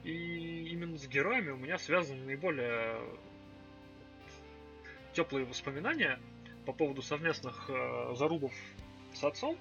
[0.02, 3.00] И именно с героями у меня связаны наиболее
[5.16, 6.20] теплые воспоминания
[6.66, 8.52] по поводу совместных э, зарубов
[9.14, 9.58] с отцом.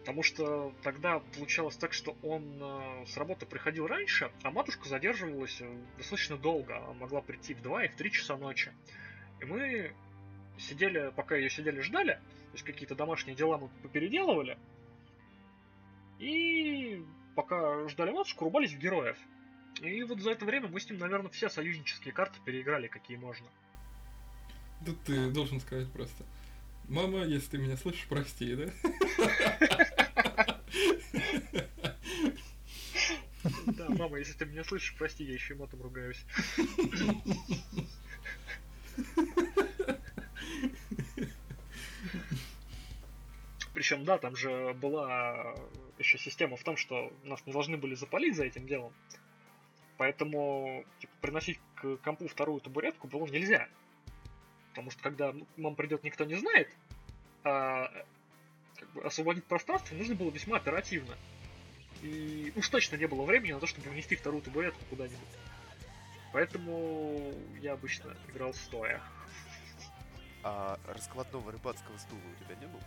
[0.00, 5.60] Потому что тогда получалось так, что он э, с работы приходил раньше, а матушка задерживалась
[5.60, 6.76] э, достаточно долго.
[6.76, 8.72] Она могла прийти в 2 и в 3 часа ночи.
[9.40, 9.92] И мы
[10.58, 14.58] сидели, пока ее сидели ждали, то есть какие-то домашние дела мы попеределывали.
[16.20, 17.02] И
[17.34, 19.18] пока ждали матушку, рубались в героев.
[19.82, 23.48] И вот за это время мы с ним, наверное, все союзнические карты переиграли, какие можно.
[24.80, 26.24] Да ты должен сказать просто.
[26.88, 28.70] Мама, если ты меня слышишь, прости, да?
[33.66, 36.24] Да, мама, если ты меня слышишь, прости, я еще и матом ругаюсь.
[43.74, 45.54] Причем, да, там же была
[45.98, 48.92] еще система в том, что нас не должны были запалить за этим делом.
[49.98, 53.68] Поэтому типа, приносить к компу вторую табуретку было нельзя.
[54.76, 56.68] Потому что когда ну, мам придет, никто не знает,
[57.44, 57.90] а
[58.78, 61.16] как бы, освободить пространство нужно было весьма оперативно.
[62.02, 65.18] И уж точно не было времени на то, чтобы внести вторую табуретку куда-нибудь.
[66.34, 69.00] Поэтому я обычно играл стоя.
[70.42, 72.82] А раскладного рыбацкого стула у тебя не было?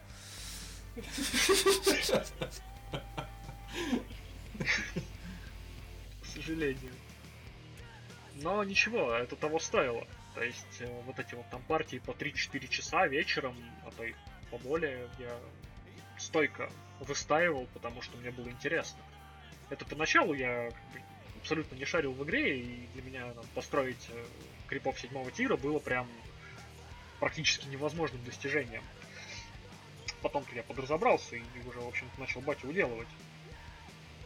[6.21, 6.93] К сожалению.
[8.35, 10.05] Но ничего, это того стоило.
[10.39, 14.13] То есть э, вот эти вот там партии по 3-4 часа вечером, а то и
[14.49, 15.37] поболее, я
[16.17, 16.71] стойко
[17.01, 18.99] выстаивал, потому что мне было интересно.
[19.69, 20.71] Это поначалу я
[21.41, 24.25] абсолютно не шарил в игре, и для меня там, построить э,
[24.67, 26.07] крипов седьмого тира было прям
[27.19, 28.83] практически невозможным достижением.
[30.21, 33.09] Потом-то я подразобрался и уже, в общем-то, начал батю уделывать.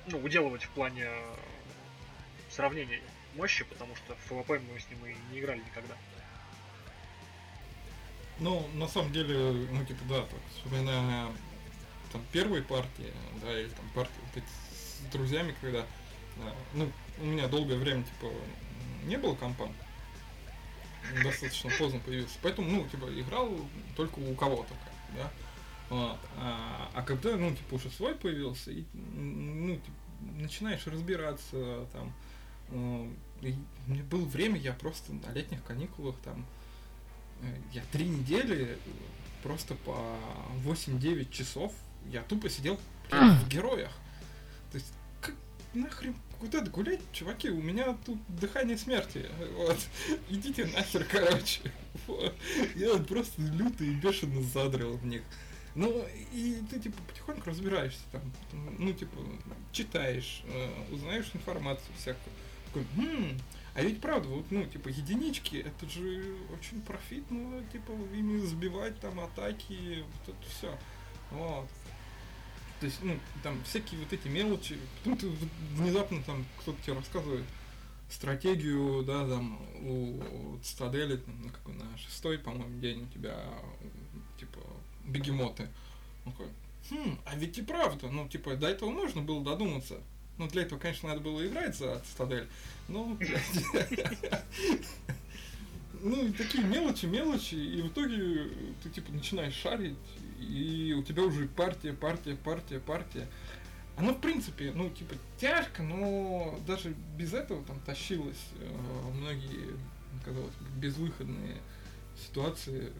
[0.05, 1.35] Ну, уделывать в плане э,
[2.51, 3.01] сравнения
[3.35, 5.95] мощи, потому что в ФВП мы с ним и не играли никогда.
[8.39, 11.31] Ну, на самом деле, ну, типа, да, так, вспоминая
[12.11, 13.11] там первые партии,
[13.41, 15.85] да, или там партии вот с друзьями, когда,
[16.37, 18.31] да, ну, у меня долгое время, типа,
[19.05, 19.71] не было компа,
[21.23, 23.49] достаточно поздно появился, поэтому, ну, типа, играл
[23.95, 24.73] только у кого-то,
[25.15, 25.31] да,
[25.89, 26.19] вот.
[26.37, 29.97] А, а когда, ну, типа, уже свой появился, и, ну, типа,
[30.39, 32.32] начинаешь разбираться, там, э,
[32.71, 36.45] было время, я просто на летних каникулах, там,
[37.41, 38.77] э, я три недели
[39.41, 40.17] просто по
[40.63, 41.73] 8-9 часов
[42.11, 43.91] я тупо сидел прям в героях.
[44.71, 45.35] То есть, как
[45.73, 49.25] нахрен куда-то гулять, чуваки, у меня тут дыхание смерти.
[49.55, 49.77] Вот.
[50.29, 51.61] Идите нахер, короче.
[52.07, 52.35] Вот.
[52.75, 55.21] Я просто люто и бешено задрил в них.
[55.75, 58.21] Ну, и ты, типа, потихоньку разбираешься там,
[58.77, 59.17] ну, типа,
[59.71, 62.33] читаешь, э, узнаешь информацию всякую.
[62.73, 63.37] Такой, хм,
[63.75, 69.19] а ведь правда, вот, ну, типа, единички, это же очень профитно, типа, ими сбивать там
[69.19, 70.77] атаки, вот это все.
[71.31, 71.67] Вот.
[72.79, 74.77] То есть, ну, там всякие вот эти мелочи.
[74.99, 75.29] Потом ты
[75.75, 77.45] внезапно там кто-то тебе рассказывает
[78.09, 83.43] стратегию, да, там, у Цитадели, там, на какой, на шестой, по-моему, день у тебя,
[84.39, 84.59] типа,
[85.05, 85.67] бегемоты.
[86.25, 86.47] Он такой,
[86.89, 90.01] хм, а ведь и правда, ну, типа, до этого можно было додуматься.
[90.37, 92.47] Ну, для этого, конечно, надо было играть за Цитадель,
[92.87, 93.17] но,
[96.03, 98.49] Ну, и такие мелочи, мелочи, и в итоге
[98.83, 99.95] ты, типа, начинаешь шарить,
[100.37, 103.27] и у тебя уже партия, партия, партия, партия.
[103.95, 109.77] Оно, в принципе, ну, типа, тяжко, но даже без этого там тащилось э, многие,
[110.25, 111.61] казалось бы, безвыходные
[112.27, 112.91] ситуации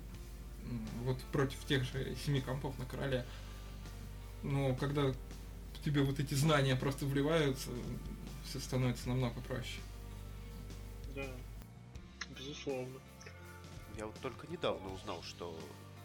[1.04, 3.26] вот против тех же семи компов на короле.
[4.44, 5.14] Но когда
[5.84, 7.70] в тебе вот эти знания просто вливаются,
[8.46, 9.82] все становится намного проще.
[11.14, 11.26] Да,
[12.40, 13.00] безусловно.
[13.98, 15.60] Я вот только недавно узнал, что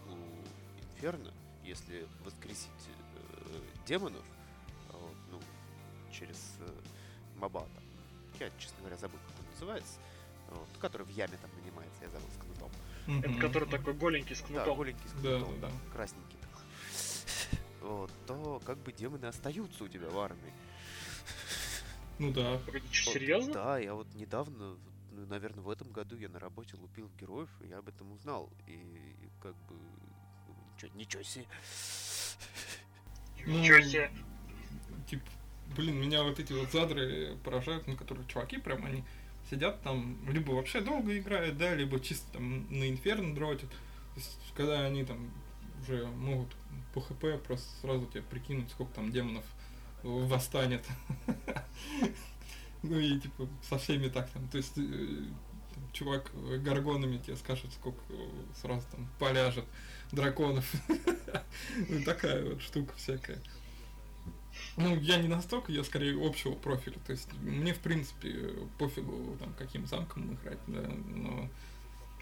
[0.08, 0.14] у
[0.96, 4.24] Инферно, если воскресить э, демонов,
[4.92, 5.40] вот, ну,
[6.12, 6.68] через э,
[7.36, 7.68] Мабата,
[8.40, 9.94] я, честно говоря, забыл, как он называется,
[10.50, 13.22] вот, который в яме там нанимается, я забыл с кнутом.
[13.22, 14.76] Это который такой голенький с Да, кнутом.
[14.76, 15.72] голенький с Да, кнутом, да, да.
[15.94, 16.37] красненький такой.
[17.80, 20.52] Вот, то как бы демоны остаются у тебя в армии.
[22.18, 22.60] Ну да.
[22.92, 23.52] Серьезно?
[23.52, 24.76] Да, я вот недавно,
[25.12, 28.50] ну, наверное, в этом году я на работе лупил героев, и я об этом узнал.
[28.66, 28.80] И,
[29.40, 29.76] как бы,
[30.74, 31.44] ничего, ничего себе.
[33.46, 34.10] Ну, Ничего себе.
[35.08, 35.24] Типа,
[35.76, 39.04] блин, меня вот эти вот задры поражают, на которые чуваки прям они
[39.48, 43.70] сидят там, либо вообще долго играют, да, либо чисто там на инферно дротят.
[43.70, 43.76] То
[44.16, 45.30] есть, когда они там
[45.82, 46.54] уже могут
[46.92, 49.44] по хп просто сразу тебе прикинуть, сколько там демонов
[50.02, 50.84] восстанет.
[52.82, 54.46] Ну и типа со всеми так там.
[54.48, 55.24] То есть э,
[55.92, 59.64] чувак э, горгонами тебе скажет, сколько э, сразу там поляжет
[60.12, 60.72] драконов.
[61.88, 63.42] Ну такая вот штука всякая.
[64.76, 66.98] Ну, я не настолько, я скорее общего профиля.
[67.06, 71.48] То есть мне, в принципе, пофигу, там, каким замком играть, да, но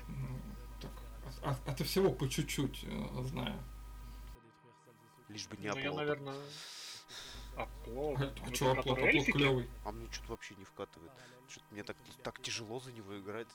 [0.08, 0.38] ну,
[0.80, 0.90] так,
[1.42, 2.84] от, от всего по чуть-чуть
[3.24, 3.54] знаю.
[5.36, 6.40] Лишь бы не Ну, я, наверное,
[7.56, 8.18] оплот.
[8.18, 9.70] А, чё, который оплот, оплот клевый.
[9.84, 11.12] А мне что-то вообще не вкатывает.
[11.46, 13.48] Что-то мне так, так тяжело за него играть.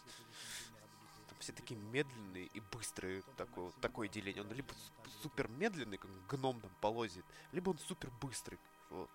[1.28, 3.24] Там все такие медленные и быстрые.
[3.36, 4.44] Такое, такое деление.
[4.44, 4.72] Он либо
[5.24, 8.60] супер медленный, как гном там полозит, либо он супер быстрый.
[8.92, 9.10] Вот.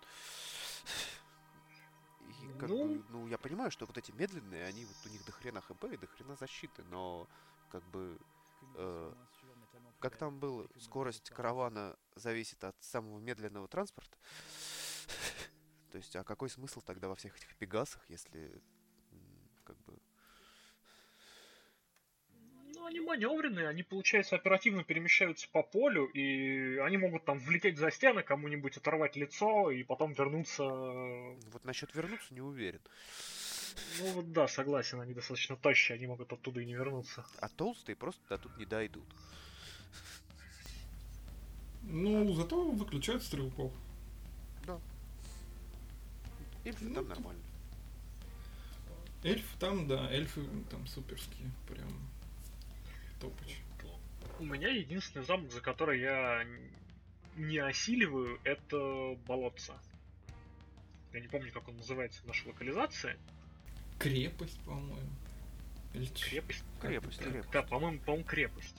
[2.27, 2.85] И как Ну.
[2.97, 5.85] бы, ну, я понимаю, что вот эти медленные, они вот у них до хрена хп
[5.85, 7.29] и до хрена защиты, но
[7.71, 8.19] как бы
[8.75, 9.13] э,
[9.99, 14.17] как там было, скорость каравана зависит от самого медленного транспорта.
[15.91, 18.61] То есть, а какой смысл тогда во всех этих пегасах, если
[19.63, 19.99] как бы
[22.75, 27.91] Ну, они маневренные, они, получается, оперативно перемещаются по полю, и они могут там влететь за
[27.91, 30.63] стены, кому-нибудь оторвать лицо, и потом вернуться...
[30.63, 32.81] вот насчет вернуться не уверен.
[33.99, 37.25] Ну вот да, согласен, они достаточно тощие, они могут оттуда и не вернуться.
[37.39, 39.05] А толстые просто до тут не дойдут.
[41.83, 43.71] Ну, зато выключают стрелков.
[46.67, 47.41] Эльфы Ну, там нормально.
[49.23, 51.89] Эльфы там, да, эльфы там суперские, прям
[53.21, 53.57] топач.
[54.39, 56.45] У меня единственный замок, за который я
[57.37, 59.73] не осиливаю, это болотца.
[61.13, 63.17] Я не помню, как он называется в нашей локализации.
[63.97, 65.09] Крепость, по-моему.
[65.93, 66.63] Или Крепость.
[66.81, 67.49] Крепость, крепость.
[67.51, 68.75] Да, по-моему, по-моему, крепость.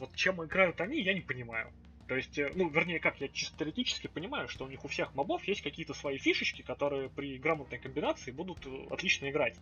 [0.00, 1.70] Вот чем играют они, я не понимаю.
[2.08, 5.14] То есть, э, ну, вернее, как, я чисто теоретически понимаю, что у них у всех
[5.14, 9.56] мобов есть какие-то свои фишечки, которые при грамотной комбинации будут э, отлично играть.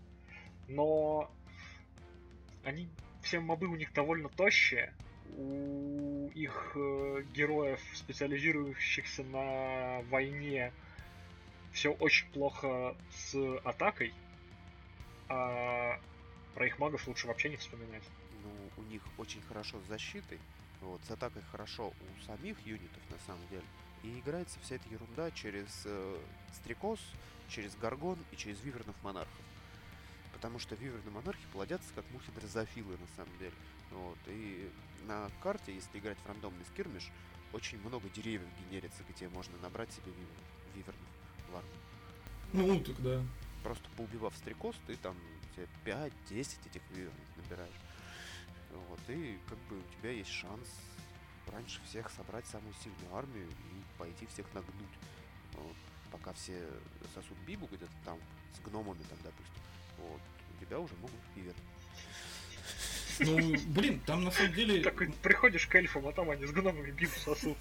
[0.69, 1.31] Но
[2.65, 2.89] они,
[3.21, 4.95] все мобы у них довольно тощие.
[5.37, 10.73] У их э, героев, специализирующихся на войне,
[11.73, 13.35] все очень плохо с
[13.65, 14.15] атакой.
[15.29, 16.01] А
[16.55, 18.05] про их магов лучше вообще не вспоминать.
[18.89, 20.39] Них очень хорошо с защитой.
[20.81, 23.65] Вот, с атакой хорошо у самих юнитов, на самом деле.
[24.05, 26.19] И играется вся эта ерунда через э,
[26.55, 27.01] стрекоз,
[27.49, 29.35] через гаргон и через вивернов монархов.
[30.33, 33.55] Потому что виверны монархи плодятся как мухи дрозофилы, на самом деле.
[33.91, 34.71] Вот, и
[35.07, 37.11] на карте, если играть в рандомный скирмиш,
[37.53, 40.49] очень много деревьев генерится, где можно набрать себе вивернов.
[40.75, 41.09] вивернов
[41.51, 41.79] в армию.
[42.53, 43.23] Ну, так да.
[43.63, 45.17] Просто поубивав стрекоз, ты там
[45.57, 46.13] тебе 5-10
[46.67, 47.75] этих вивернов набираешь.
[48.87, 50.69] Вот, и как бы у тебя есть шанс
[51.53, 54.97] раньше всех собрать самую сильную армию и пойти всех нагнуть.
[55.55, 55.77] Вот,
[56.13, 56.69] пока все
[57.15, 58.19] сосут бибу где-то там,
[58.55, 59.63] с гномами там, допустим,
[59.99, 60.21] вот,
[60.55, 61.61] у тебя уже могут виверны.
[63.21, 64.83] Ну, блин, там на самом деле...
[64.83, 67.57] Такой приходишь к эльфам, а там они с гномами бибу сосут.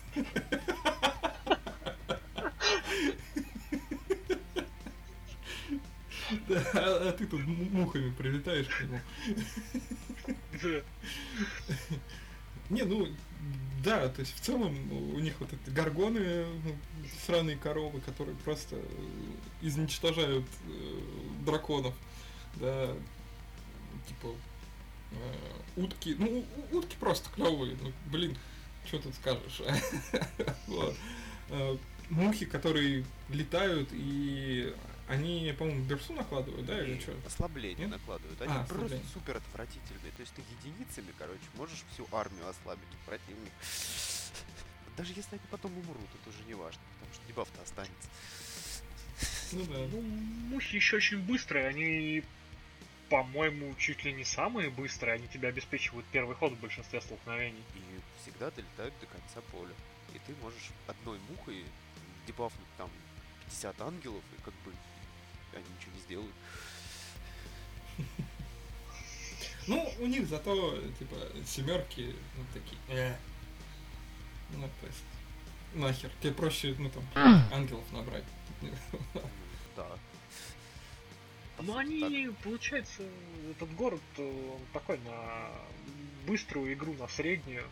[6.47, 8.99] Да, а, а ты тут мухами прилетаешь к нему.
[12.69, 13.07] Не, ну,
[13.83, 16.75] да, то есть в целом у них вот эти горгоны, ну,
[17.25, 18.81] сраные коровы, которые просто э,
[19.61, 20.99] изничтожают э,
[21.45, 21.93] драконов,
[22.55, 22.87] да,
[24.07, 24.35] типа
[25.11, 28.37] э, утки, ну, утки просто клевые, ну, блин,
[28.85, 29.61] что тут скажешь,
[30.67, 30.95] вот.
[31.49, 31.77] Э,
[32.09, 34.73] Мухи, которые летают, и
[35.07, 37.13] они, по-моему, берсу накладывают, да, или что?
[37.25, 37.91] Ослабление Нет?
[37.91, 38.41] накладывают.
[38.41, 39.05] Они А, просто ослабление.
[39.13, 40.11] супер отвратительные.
[40.11, 43.51] То есть ты единицами, короче, можешь всю армию ослабить у противника.
[44.97, 48.09] Даже если они потом умрут, это уже не важно, потому что дебаф-то останется.
[49.53, 49.77] Ну да.
[49.91, 52.23] Ну, мухи еще очень быстрые, они,
[53.09, 57.63] по-моему, чуть ли не самые быстрые, они тебя обеспечивают первый ход в большинстве столкновений.
[57.75, 57.81] И
[58.21, 59.73] всегда долетают до конца поля.
[60.13, 61.63] И ты можешь одной мухой
[62.25, 62.89] дебафнуть там
[63.45, 64.73] 50 ангелов, и как бы
[65.53, 66.35] они ничего не сделают.
[69.67, 73.15] Ну, у них зато, типа, семерки, ну, такие, э.
[74.53, 75.03] Ну, то есть,
[75.73, 76.09] нахер.
[76.21, 77.03] Тебе проще, ну, там,
[77.51, 78.23] ангелов набрать.
[78.61, 78.71] Ну,
[79.75, 79.85] Да.
[81.57, 81.75] Так.
[81.75, 83.03] они, получается,
[83.51, 85.49] этот город э, он такой на
[86.25, 87.63] быструю игру, на среднюю.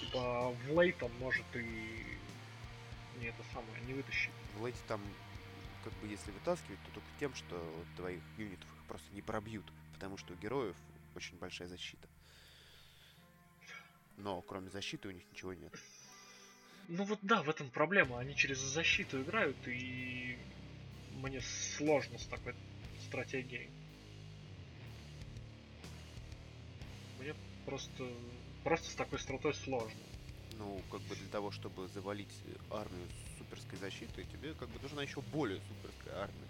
[0.00, 2.06] Типа в лейт он может и
[3.20, 4.30] не это самое, не вытащить.
[4.58, 5.00] В лейте там,
[5.86, 10.16] как бы, если вытаскивать, то только тем, что твоих юнитов их просто не пробьют, потому
[10.18, 10.76] что у героев
[11.14, 12.08] очень большая защита.
[14.16, 15.72] Но кроме защиты у них ничего нет.
[16.88, 18.18] Ну вот да, в этом проблема.
[18.18, 20.36] Они через защиту играют, и
[21.12, 21.40] мне
[21.76, 22.56] сложно с такой
[23.06, 23.70] стратегией.
[27.20, 27.32] Мне
[27.64, 28.10] просто
[28.64, 30.00] просто с такой стратой сложно.
[30.58, 32.34] Ну, как бы для того, чтобы завалить
[32.70, 33.06] армию
[33.48, 36.46] суперской защитой, тебе как бы нужна еще более суперская армия.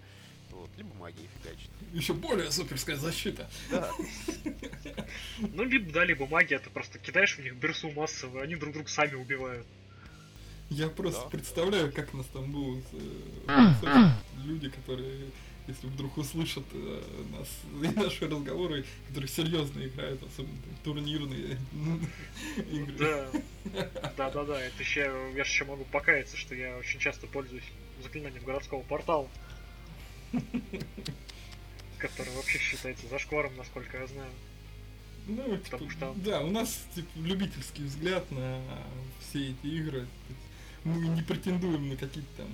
[0.51, 1.69] Вот, либо магии фигачить.
[1.93, 3.49] Еще более суперская защита.
[3.69, 3.91] Да.
[5.39, 8.89] Ну, либо, да, либо магия, ты просто кидаешь в них берсу массово, они друг друга
[8.89, 9.67] сами убивают.
[10.69, 11.29] Я просто Да.
[11.29, 14.09] представляю, как у нас там будут э,
[14.43, 15.29] люди, которые,
[15.67, 17.01] если вдруг услышат э,
[17.37, 17.47] нас
[17.83, 21.57] и наши разговоры, которые серьезно играют, особенно там, турнирные
[22.71, 23.27] игры.
[23.65, 24.61] Да, да, да, да.
[24.61, 25.01] Это еще
[25.35, 27.63] я еще могу покаяться, что я очень часто пользуюсь
[28.03, 29.27] заклинанием городского портала.
[31.97, 34.29] Который вообще считается зашкваром, насколько я знаю.
[35.27, 38.61] Ну, типа, Потому что- да, у нас типа, любительский взгляд на
[39.19, 40.07] все эти игры.
[40.83, 42.47] Мы не претендуем на какие-то там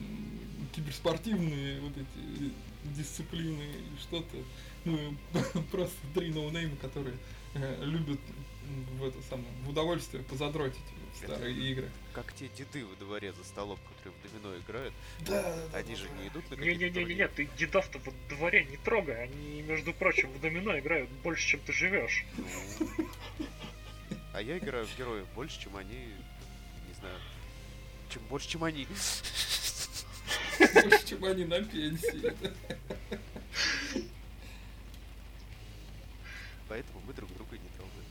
[0.73, 2.51] киберспортивные вот эти
[2.83, 4.37] дисциплины или что-то.
[4.85, 5.15] Мы
[5.71, 7.15] просто три ноунейма, которые
[7.53, 8.19] э, любят
[8.97, 10.79] в это самое в удовольствие позадротить
[11.13, 11.89] в старые игры.
[12.13, 16.27] Как те деды во дворе за столом, которые в домино играют, Да, они же не
[16.27, 19.23] идут на какие-то Не-не-не-не, ты дедов-то в дворе не трогай.
[19.23, 22.25] Они, между прочим, в домино играют больше, чем ты живешь.
[22.35, 23.11] турниры.
[24.33, 26.07] А я играю в героев больше, чем они,
[26.87, 27.15] не знаю,
[28.09, 28.87] чем больше, чем они.
[30.59, 32.33] Больше, чем они на пенсии.
[36.67, 38.05] Поэтому мы друг друга не трогаем.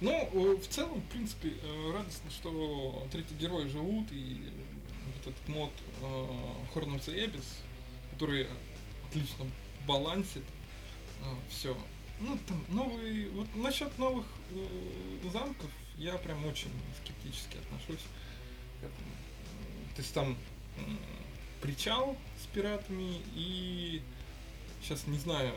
[0.00, 4.52] Ну, э, в целом, в принципе, э, радостно, что третьи герои живут, и
[5.06, 6.04] вот этот мод э,
[6.74, 7.46] Horn of the Abyss,
[8.12, 8.46] который
[9.08, 9.46] отлично
[9.86, 10.44] балансит
[11.48, 11.76] все.
[12.20, 16.70] Ну, там новые, вот насчет новых э, замков я прям очень
[17.02, 18.04] скептически отношусь
[18.80, 19.12] к этому.
[19.90, 20.36] Э, То есть там
[20.78, 20.98] м,
[21.60, 24.02] причал с пиратами и
[24.82, 25.52] сейчас не знаю,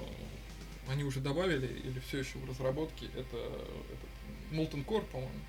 [0.88, 4.10] они уже добавили или все еще в разработке, это, этот
[4.52, 5.40] Molten Core, по-моему.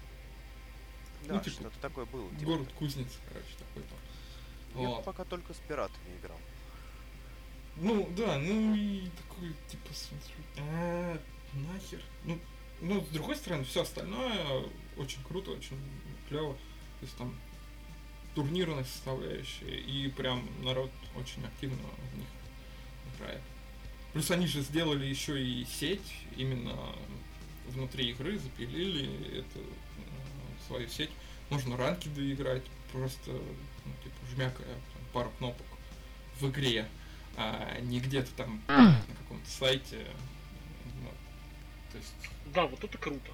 [1.27, 2.29] Да, Ну, типа, что-то такое было.
[2.31, 2.79] типа Город того.
[2.79, 4.81] кузнец, короче, такой там.
[4.83, 5.05] Я Вот.
[5.05, 6.39] пока только с пиратами играл.
[7.77, 11.18] Ну, да, ну и такой, типа, смотрю, а,
[11.55, 12.03] нахер.
[12.25, 12.39] Ну,
[12.81, 14.64] ну, с другой стороны, все остальное
[14.97, 15.79] очень круто, очень
[16.29, 16.55] клево.
[16.55, 17.35] То есть там
[18.35, 21.77] турнирная составляющая, и прям народ очень активно
[22.12, 22.27] в них
[23.16, 23.41] играет.
[24.12, 26.77] Плюс они же сделали еще и сеть, именно
[27.68, 31.11] внутри игры запилили эту э, свою сеть.
[31.49, 32.62] Можно ранки доиграть,
[32.93, 35.66] просто, ну, типа, жмякая там, пару кнопок
[36.41, 36.87] в игре,
[37.37, 40.07] а не где-то там на каком-то сайте.
[41.03, 41.14] Вот.
[41.93, 42.14] То есть,
[42.55, 43.33] Да, вот это круто.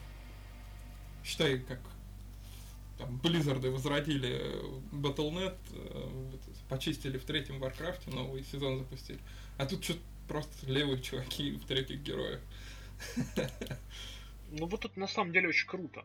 [1.24, 1.80] считай, как
[2.98, 6.36] там Blizzard возродили Battle.net, э,
[6.68, 9.18] почистили в третьем Варкрафте, новый сезон запустили.
[9.58, 12.40] А тут что-то просто левые чуваки в третьих героях.
[14.48, 16.04] Ну вот это на самом деле очень круто.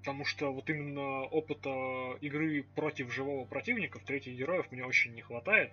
[0.00, 5.22] Потому что вот именно опыта игры против живого противника в третьих героев мне очень не
[5.22, 5.72] хватает.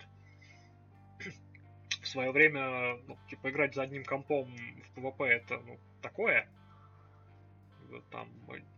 [2.01, 6.47] В свое время, ну, типа, играть за одним компом в PvP это, ну, такое.
[8.11, 8.29] Там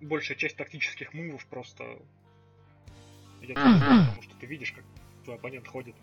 [0.02, 2.00] большая часть тактических мувов просто
[3.42, 4.84] идет потому что ты видишь, как
[5.24, 5.96] твой оппонент ходит.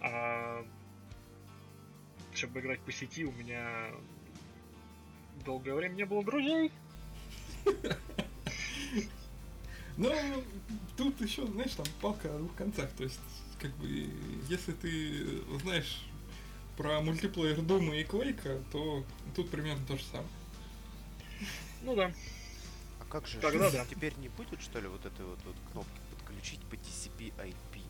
[0.00, 0.64] А
[2.34, 3.90] чтобы играть по сети, у меня
[5.44, 6.70] долгое время не было друзей.
[9.96, 10.12] Ну,
[10.96, 12.90] тут еще, знаешь, там палка о двух концах.
[12.92, 13.18] То есть,
[13.60, 14.10] как бы,
[14.48, 16.02] если ты знаешь
[16.76, 19.04] про мультиплеер Дума и Квейка, то
[19.34, 20.28] тут примерно то же самое.
[21.82, 22.12] Ну да.
[23.00, 23.84] А как же, Тогда да.
[23.86, 27.82] теперь не будет, что ли, вот этой вот, вот кнопки подключить по TCP IP?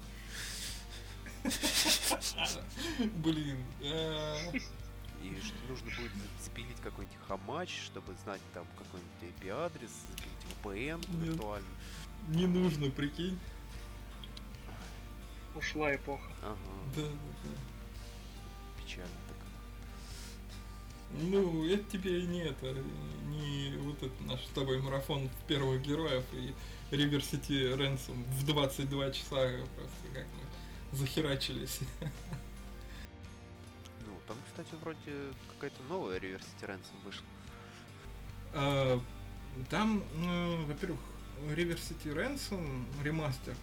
[3.22, 3.58] Блин.
[3.80, 4.52] э,
[5.22, 6.12] И что нужно будет
[6.42, 11.28] запилить какой-нибудь хамач, чтобы знать там какой-нибудь IP-адрес, запилить VPN Нет.
[11.30, 11.68] виртуально.
[12.28, 13.38] Не нужно, прикинь.
[15.56, 16.30] Ушла эпоха.
[16.42, 16.56] Ага,
[16.94, 17.08] Да, да,
[17.44, 18.82] да.
[18.82, 19.36] печально так.
[21.22, 22.74] Ну, это тебе не это,
[23.28, 26.54] не вот этот наш с тобой марафон первых героев и
[26.94, 30.26] River City Ransom в 22 часа просто как
[30.92, 31.80] мы захерачились.
[34.06, 37.24] Ну, там, кстати, вроде какая-то новая Reverse Ransom вышла.
[38.52, 39.00] А,
[39.70, 41.00] Там, ну, во-первых,
[41.48, 43.54] River City Ransom ремастер,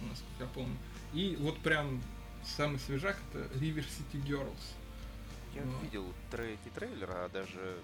[0.00, 0.76] насколько я помню.
[1.14, 2.02] И вот прям
[2.44, 4.60] самый свежак это River City Girls.
[5.54, 5.78] Я Ну.
[5.82, 7.78] видел трей- не трейлер, а даже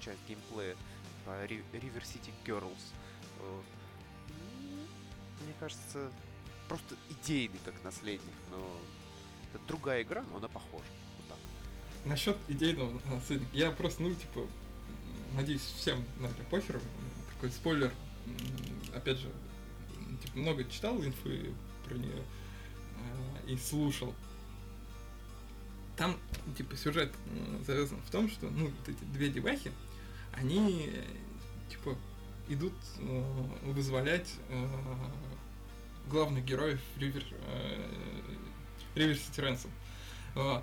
[0.00, 0.76] часть геймплея
[1.24, 2.92] по River City Girls.
[3.40, 3.62] М,
[5.44, 6.10] Мне кажется,
[6.66, 8.76] просто идейный как наследник, но
[9.54, 10.82] это другая игра, но она похожа.
[11.18, 11.38] Вот так.
[12.04, 13.50] насчет идейного наследника.
[13.56, 14.46] Я просто, ну, типа,
[15.34, 16.80] надеюсь, всем, наверное, похер.
[17.34, 17.92] Такой спойлер.
[18.94, 19.30] Опять же,
[20.24, 21.52] типа, много читал инфы
[21.84, 22.22] про нее
[23.46, 24.14] и слушал.
[25.96, 26.16] Там,
[26.56, 29.72] типа, сюжет э, завязан в том, что, ну, вот эти две девахи,
[30.32, 30.90] они,
[31.70, 31.96] типа,
[32.48, 34.68] идут э, вызволять э,
[36.08, 37.90] главных героев Ривер, э,
[38.94, 39.70] Ривер Сити Рэнсом.
[40.34, 40.62] Вот.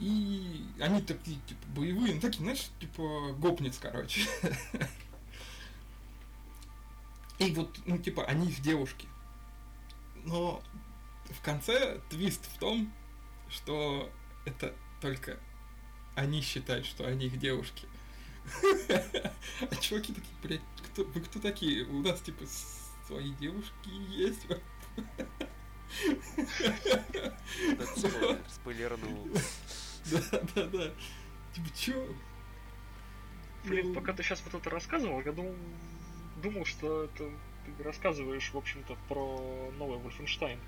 [0.00, 4.22] И они такие, типа, боевые, ну такие, знаешь, типа, гопниц, короче.
[7.38, 9.06] И вот, ну, типа, они их девушки.
[10.24, 10.62] Но
[11.30, 12.92] в конце твист в том,
[13.48, 14.10] что
[14.44, 15.38] это только
[16.14, 17.86] они считают, что они их девушки.
[19.70, 20.60] А чуваки такие, блядь,
[20.90, 21.84] кто, вы кто такие?
[21.84, 22.44] У нас, типа,
[23.06, 24.46] свои девушки есть.
[28.48, 29.28] Спойлернул.
[30.10, 30.20] Да,
[30.54, 30.90] да, да.
[31.54, 32.14] Типа, чё?
[33.64, 35.54] Блин, пока ты сейчас вот это рассказывал, я думал,
[36.42, 37.30] думал, что это
[37.78, 40.58] рассказываешь, в общем-то, про новый Вольфенштайн.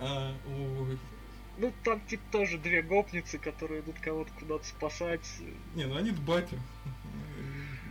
[0.00, 0.98] А, ой.
[1.58, 5.26] Ну, там, типа, тоже две гопницы, которые идут кого-то куда-то спасать.
[5.74, 6.58] Не, ну они батя.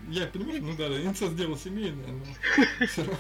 [0.10, 3.18] Я понимаю, ну да, инцест дело семейное, но все равно.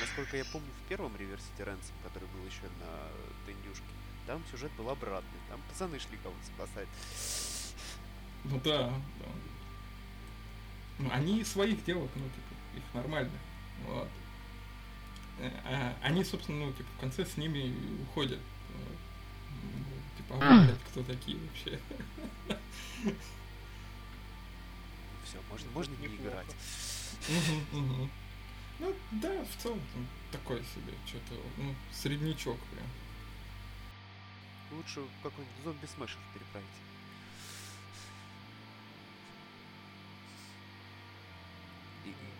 [0.00, 3.84] Насколько я помню, в первом Реверсите Рэнсом, который был еще на Тендюшке,
[4.26, 5.38] там сюжет был обратный.
[5.48, 6.88] Там пацаны шли кого-то спасать.
[8.44, 9.26] Ну да, да.
[10.98, 13.38] Ну, они своих девок, ну, типа, их нормально.
[13.86, 14.08] Вот.
[15.38, 18.40] Э, а они, собственно, ну, типа, в конце с ними уходят.
[18.76, 18.98] Вот.
[19.62, 21.78] Ну, типа, а блядь, кто такие вообще?
[25.24, 26.56] Все, можно, можно не играть.
[28.78, 29.80] Ну, да, в целом,
[30.32, 32.86] такой себе, что-то, ну, среднячок прям.
[34.72, 36.66] Лучше какой-нибудь зомби-смешер переправить.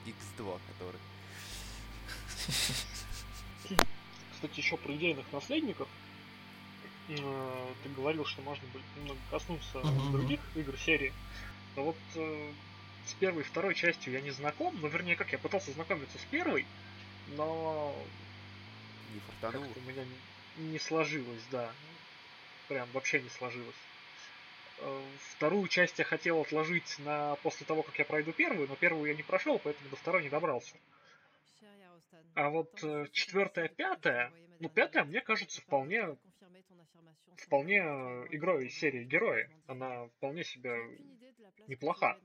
[0.06, 1.00] X2, который.
[4.32, 5.88] Кстати, еще про идейных наследников.
[7.08, 9.80] Э, ты говорил, что можно будет немного коснуться
[10.10, 11.12] других игр серии.
[11.76, 12.52] Но вот э,
[13.06, 14.76] с первой и второй частью я не знаком.
[14.80, 16.66] Ну, вернее, как я пытался знакомиться с первой,
[17.36, 17.94] но
[19.12, 19.72] не фартануло.
[19.74, 20.04] у меня
[20.58, 21.72] не сложилось, да.
[22.68, 23.76] Прям вообще не сложилось.
[24.84, 25.02] Э,
[25.36, 29.14] вторую часть я хотел отложить на после того, как я пройду первую, но первую я
[29.14, 30.74] не прошел, поэтому до второй не добрался.
[32.34, 36.16] А вот э, четвертая, пятая, ну пятая, мне кажется, вполне,
[37.36, 37.78] вполне
[38.30, 39.48] игрой из серии Герои.
[39.66, 40.76] Она вполне себе
[41.68, 42.18] неплоха.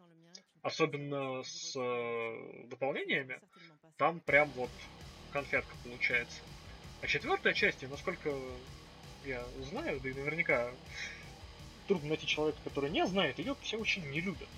[0.64, 3.40] Особенно с э, дополнениями.
[3.98, 4.72] Там прям вот
[5.32, 6.42] конфетка получается.
[7.02, 8.34] А четвертая часть, насколько
[9.26, 10.72] я знаю, да и наверняка
[11.88, 14.50] трудно найти человека, который не знает, ее все очень не любят.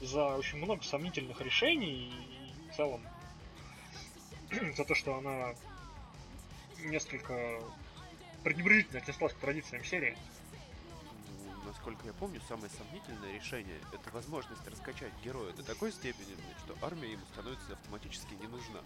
[0.00, 3.02] За очень много сомнительных решений и в целом
[4.76, 5.54] за то, что она
[6.78, 7.60] несколько
[8.42, 10.16] пренебрежительно отнеслась к традициям серии.
[11.44, 16.76] Ну, насколько я помню, самое сомнительное решение это возможность раскачать героя до такой степени, что
[16.82, 18.80] армия ему становится автоматически не нужна.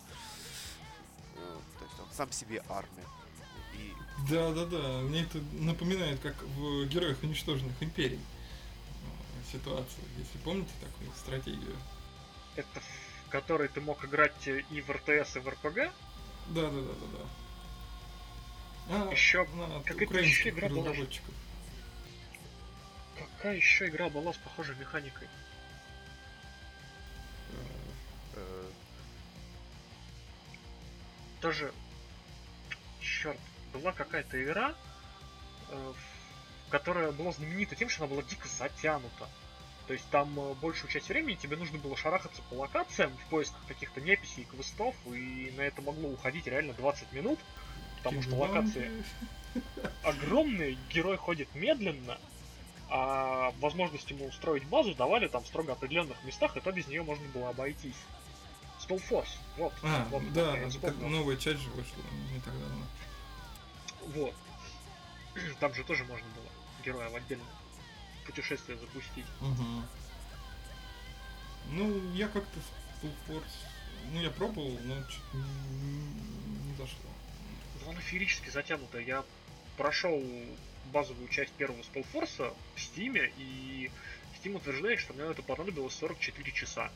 [1.34, 3.04] То есть он сам себе армия.
[3.78, 3.94] И...
[4.28, 5.00] Да, да, да.
[5.02, 8.20] Мне это напоминает, как в Героях уничтоженных империй
[9.50, 10.04] ситуация.
[10.18, 11.76] Если помните такую стратегию.
[12.56, 15.76] Это в которой ты мог играть и в РТС, и в РПГ?
[16.48, 17.24] Да, да, да, да, да.
[18.90, 20.94] А, еще на какая еще игра была.
[23.18, 25.28] Какая еще игра была с похожей механикой?
[28.34, 28.70] Э,
[31.40, 31.72] Тоже
[33.00, 33.38] черт,
[33.72, 34.74] была какая-то игра,
[35.70, 35.92] э,
[36.70, 39.28] которая была знаменита тем, что она была дико затянута.
[39.86, 43.60] То есть там э, большую часть времени тебе нужно было шарахаться по локациям в поисках
[43.66, 47.38] каких-то неписей и квестов, и на это могло уходить реально 20 минут,
[47.98, 48.90] потому что локации
[50.02, 52.18] огромные, герой ходит медленно,
[52.90, 57.02] а возможность ему устроить базу давали там в строго определенных местах, и то без нее
[57.02, 57.96] можно было обойтись.
[58.86, 59.72] Spellforce, вот.
[59.82, 60.54] А, вот да,
[61.00, 62.84] новая часть же вышла не так давно.
[64.14, 64.34] Вот.
[65.60, 66.46] Там же тоже можно было
[66.84, 67.46] героя в отдельное
[68.26, 69.26] путешествие запустить.
[69.40, 69.82] Угу.
[71.70, 72.60] Ну, я как-то
[73.02, 73.42] Full Force...
[74.12, 77.10] Ну, я пробовал, но что-то не, не зашло.
[77.84, 79.02] Ну, она феерически затянутая.
[79.02, 79.24] Я
[79.76, 80.22] прошел
[80.92, 83.90] базовую часть первого Spellforce в Steam, и
[84.38, 86.90] Steam утверждает, что мне это понадобилось 44 часа.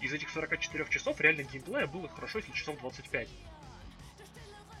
[0.00, 3.28] Из этих 44 часов реально геймплея было хорошо, если часов 25.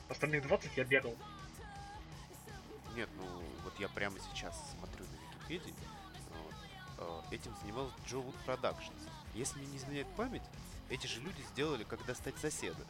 [0.08, 1.16] Остальные 20 я бегал.
[2.94, 3.24] Нет, ну
[3.64, 5.74] вот я прямо сейчас смотрю на Википедии.
[6.30, 6.54] Вот,
[7.30, 9.08] э, этим занималась Джоуд Productions.
[9.34, 10.42] Если мне не изменяет память,
[10.88, 12.82] эти же люди сделали «Как достать соседа».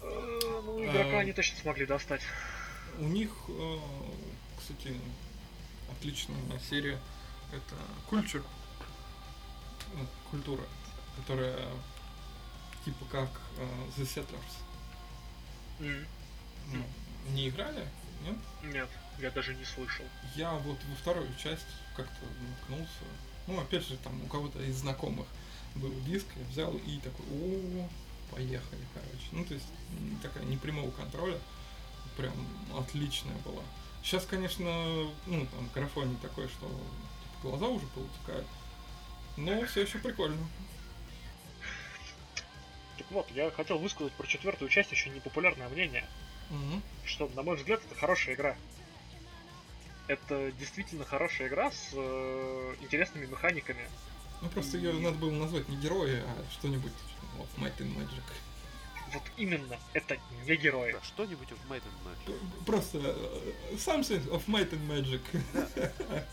[0.00, 1.20] Э, Ну, игрока А.
[1.20, 2.22] они точно смогли достать.
[2.98, 3.78] У них, э,
[4.58, 5.00] кстати,
[5.90, 6.98] отличная серия.
[7.52, 7.74] Это
[8.08, 8.42] Кульчур.
[9.94, 10.62] Ну, Культура.
[11.16, 11.68] Которая
[12.84, 13.66] типа как э,
[13.96, 14.54] The Settlers.
[15.80, 16.06] М,
[16.72, 16.84] Ну,
[17.32, 17.86] не играли?
[18.22, 18.36] Нет?
[18.62, 18.88] Нет,
[19.18, 20.04] я даже не слышал.
[20.34, 21.66] Я вот во вторую часть
[21.96, 23.04] как-то наткнулся.
[23.46, 25.26] Ну, опять же, там у кого-то из знакомых
[25.74, 27.88] был диск, я взял и такой, о,
[28.30, 29.26] поехали, короче.
[29.32, 29.66] Ну, то есть,
[30.22, 31.38] такая непрямого контроля,
[32.16, 32.32] прям
[32.76, 33.62] отличная была.
[34.02, 34.64] Сейчас, конечно,
[35.26, 38.46] ну, там, графон такой, что типа, глаза уже поутекают,
[39.36, 40.46] но все еще прикольно.
[42.98, 46.04] Так вот, я хотел высказать про четвертую часть еще непопулярное мнение,
[46.50, 46.82] Мгм.
[47.04, 48.56] что, на мой взгляд, это хорошая игра.
[50.06, 53.88] Это действительно хорошая игра с э, интересными механиками.
[54.42, 56.92] Ну, просто ее надо было назвать не герои, а что-нибудь
[57.38, 58.22] of Might and Magic.
[59.12, 60.92] Вот именно, это не герои.
[60.92, 62.64] Да, что-нибудь в Might and Magic.
[62.66, 65.22] Просто э, something of Might and Magic.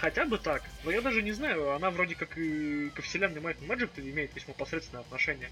[0.00, 0.62] Хотя бы так.
[0.84, 4.34] Но я даже не знаю, она вроде как и ко вселенной Might and Magic имеет
[4.34, 5.50] весьма посредственное отношение.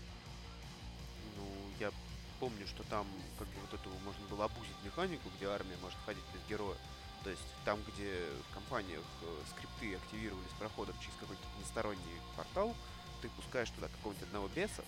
[1.36, 1.44] Ну,
[1.80, 1.90] я
[2.38, 3.06] помню, что там
[3.38, 6.76] как бы вот эту можно было обузить механику, где армия может ходить без героя.
[7.24, 12.76] То есть там, где в компаниях э, скрипты активировались проходом через какой-то односторонний портал,
[13.20, 14.84] ты пускаешь туда какого-нибудь одного беса,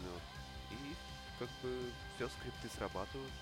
[0.00, 0.94] ну, и
[1.38, 3.32] как бы все скрипты срабатывают.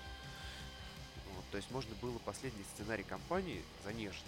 [1.33, 4.21] Вот, то есть можно было последний сценарий кампании занежить,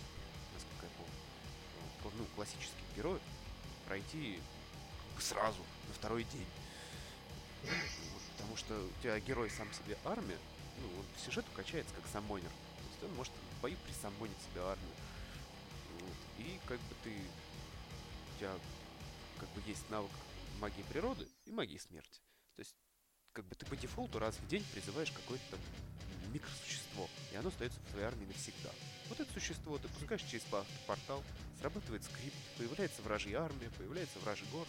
[2.03, 3.21] Ну, классических героев
[3.85, 4.39] пройти
[5.19, 6.47] сразу, на второй день.
[8.35, 10.37] Потому что у тебя герой сам себе армия,
[10.81, 12.49] ну, он по сюжету качается как саммонер.
[12.49, 14.95] То есть он может в бою присаммонить себе армию.
[15.99, 16.17] Вот.
[16.39, 17.11] И как бы ты...
[17.11, 18.53] У тебя
[19.39, 20.11] как бы есть навык
[20.59, 22.21] магии природы и магии смерти.
[22.55, 22.75] То есть
[23.31, 25.59] как бы ты по дефолту раз в день призываешь какое-то там
[26.33, 28.69] микросущество, и оно остается в твоей армии навсегда.
[29.09, 31.23] Вот это существо ты пускаешь через пор- портал,
[31.59, 34.67] срабатывает скрипт, появляется вражья армия, появляется вражий город.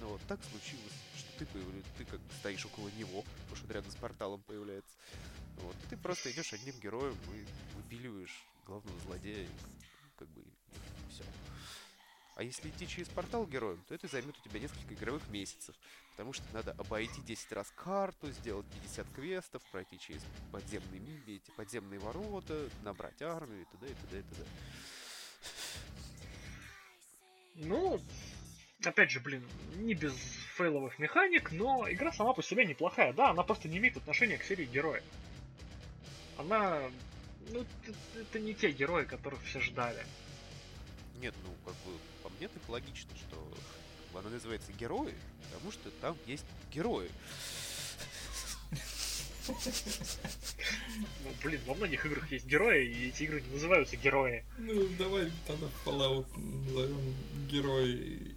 [0.00, 3.72] Ну вот так случилось, что ты появля- ты как бы стоишь около него, потому что
[3.72, 4.96] рядом с порталом появляется.
[5.58, 9.48] Вот, и ты просто идешь одним героем и выпиливаешь главного злодея, и
[10.18, 10.42] как бы
[11.10, 11.24] все.
[12.34, 15.76] А если идти через портал героем, то это займет у тебя несколько игровых месяцев.
[16.12, 21.50] Потому что надо обойти 10 раз карту, сделать 50 квестов, пройти через подземные мили, эти
[21.56, 23.86] подземные ворота, набрать армию и т.д.
[23.86, 24.18] и т.д.
[24.18, 24.44] и т.д.
[27.54, 28.00] Ну,
[28.84, 29.42] опять же, блин,
[29.76, 30.14] не без
[30.56, 33.12] фейловых механик, но игра сама по себе неплохая.
[33.12, 35.02] Да, она просто не имеет отношения к серии героя.
[36.38, 36.90] Она...
[37.50, 40.04] Ну, это, это не те герои, которых все ждали.
[41.20, 43.36] Нет, ну, как бы, по мне так логично, что
[44.20, 45.14] она называется герои,
[45.50, 47.10] потому что там есть герои.
[49.48, 54.44] Ну, блин, во многих играх есть герои, и эти игры не называются герои.
[54.58, 57.14] Ну, давай тогда Fallout назовем
[57.48, 58.32] герой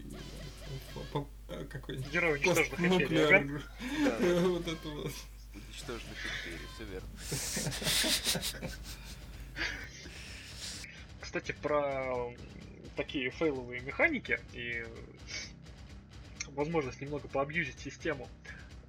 [1.11, 1.27] по-
[1.71, 3.61] какой-нибудь Герои уничтоженных империй.
[4.47, 5.11] Вот это вот.
[5.53, 7.09] Уничтоженных империй, все верно.
[11.21, 12.33] Кстати, про
[12.95, 14.85] такие фейловые механики и
[16.55, 18.27] возможность немного поабьюзить систему,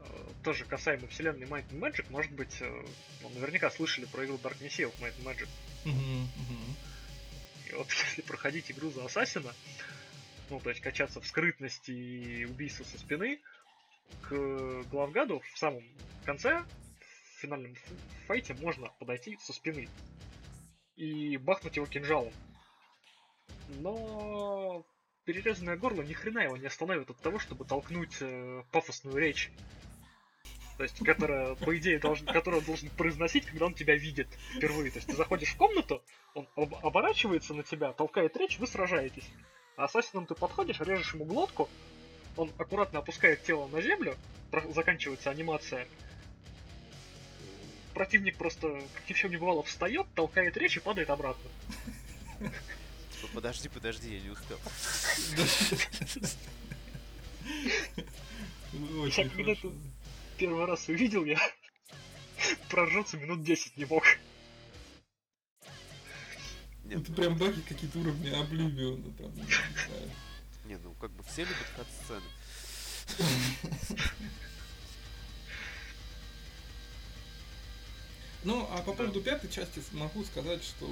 [0.01, 0.05] э,
[0.43, 2.85] тоже касаемо вселенной Might and Magic, может быть, э,
[3.23, 5.49] ну, наверняка слышали про игру Dark Messiah of Might and Magic.
[7.69, 9.53] И вот если проходить игру за Ассасина,
[10.51, 13.41] ну, то есть качаться в скрытности и убийство со спины,
[14.23, 15.85] к главгаду в самом
[16.25, 16.63] конце,
[17.01, 17.75] в финальном
[18.27, 19.89] файте, можно подойти со спины
[20.97, 22.33] и бахнуть его кинжалом.
[23.81, 24.87] Но
[25.27, 29.51] перерезанное горло ни хрена его не остановит от того, чтобы толкнуть э, пафосную речь.
[30.79, 34.91] То есть, которая, по идее, должен, которую он должен произносить, когда он тебя видит впервые.
[34.91, 36.03] То есть, ты заходишь в комнату,
[36.35, 39.25] он об- оборачивается на тебя, толкает речь, вы сражаетесь.
[39.77, 41.69] А ассасином ты подходишь, режешь ему глотку,
[42.37, 44.15] он аккуратно опускает тело на землю,
[44.51, 45.89] про- заканчивается анимация.
[47.95, 51.51] Противник просто, как ни в чем не бывало, встает, толкает речь и падает обратно.
[53.21, 54.59] Типа, подожди, подожди, я не успел.
[58.73, 59.73] Ну, Я когда хорошо.
[60.37, 61.39] Первый раз увидел я,
[62.69, 64.05] проржаться минут 10 не мог.
[66.85, 69.35] Нет, Это ну, прям баги какие-то уровни Обливиона там.
[69.35, 69.47] не
[70.67, 72.23] не, ну как бы все любят кат-сцены.
[78.45, 80.89] Ну, а по поводу пятой части могу сказать, что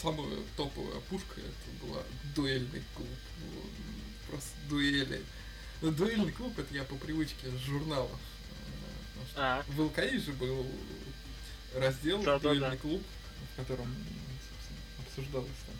[0.00, 2.02] самая топовая пушка это была
[2.34, 3.08] дуэльный клуб.
[4.28, 5.22] Просто дуэли.
[5.80, 8.10] Ну, дуэльный клуб это я по привычке с журналов.
[8.10, 9.64] Э, а.
[9.68, 10.66] В ЛКИ же был
[11.74, 12.76] раздел да, дуэльный да, да.
[12.76, 13.02] клуб,
[13.52, 13.94] в котором
[15.06, 15.76] обсуждалось там.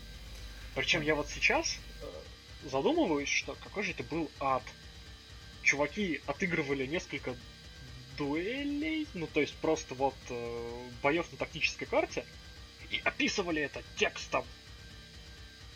[0.74, 4.62] Причем я вот сейчас э, задумываюсь, что какой же это был ад.
[5.62, 7.34] Чуваки отыгрывали несколько
[8.16, 12.24] дуэлей, ну то есть просто вот э, боев на тактической карте,
[12.90, 14.44] и описывали это текстом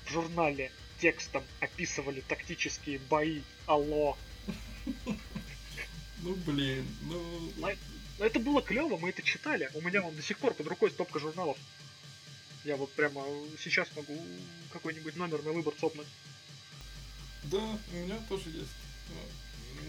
[0.05, 3.43] в журнале, текстом описывали тактические бои.
[3.67, 4.17] Алло.
[6.19, 7.51] Ну блин, ну...
[8.19, 9.71] Это было клево, мы это читали.
[9.75, 11.57] У меня вон до сих пор под рукой стопка журналов.
[12.65, 13.25] Я вот прямо
[13.59, 14.17] сейчас могу
[14.73, 16.07] какой-нибудь номер на выбор цопнуть.
[17.45, 18.71] Да, у меня тоже есть.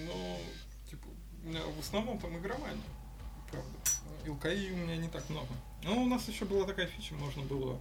[0.07, 0.41] Но,
[0.89, 1.05] типа,
[1.43, 2.81] у меня в основном там игромания,
[3.51, 3.77] правда.
[4.25, 5.53] ЛКИ у меня не так много.
[5.83, 7.79] Но у нас еще была такая фича, можно было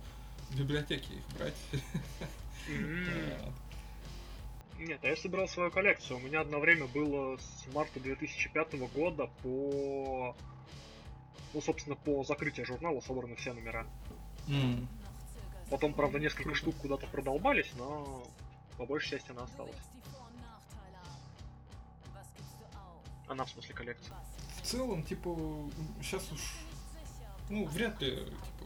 [0.50, 1.54] в библиотеке их брать.
[4.78, 6.18] Нет, а я собирал свою коллекцию.
[6.18, 10.34] У меня одно время было с марта 2005 года по...
[11.54, 13.86] Ну, собственно, по закрытию журнала собраны все номера.
[14.48, 14.86] Mm.
[15.70, 18.26] Потом, правда, несколько штук куда-то продолбались, но
[18.76, 19.76] по большей части она осталась.
[23.28, 24.16] Она, в смысле, коллекция.
[24.60, 25.38] В целом, типа,
[26.02, 26.40] сейчас уж,
[27.52, 28.64] ну, вряд ли, типа,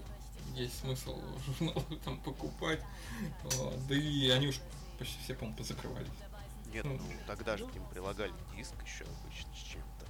[0.54, 2.80] есть смысл журналы там покупать.
[3.88, 4.60] Да и они уж
[4.98, 6.08] почти все, по-моему, позакрывались.
[6.72, 10.06] Нет, ну, ну тогда же к ним прилагали диск еще обычно с чем-то.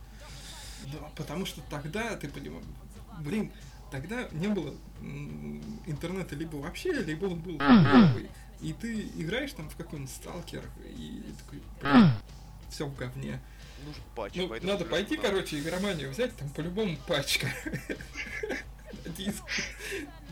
[0.92, 2.66] Да, потому что тогда, ты понимаешь,
[3.20, 3.50] блин,
[3.90, 4.74] тогда не было
[5.86, 8.30] интернета либо вообще, либо он был новый.
[8.60, 12.10] И ты играешь там в какой-нибудь сталкер, и такой, блин,
[12.70, 13.40] все в говне.
[13.84, 14.34] Нужен патч.
[14.34, 15.28] Ну, надо пойти, надо.
[15.28, 17.48] короче, игроманию взять, там по-любому пачка.
[19.16, 19.44] Диск.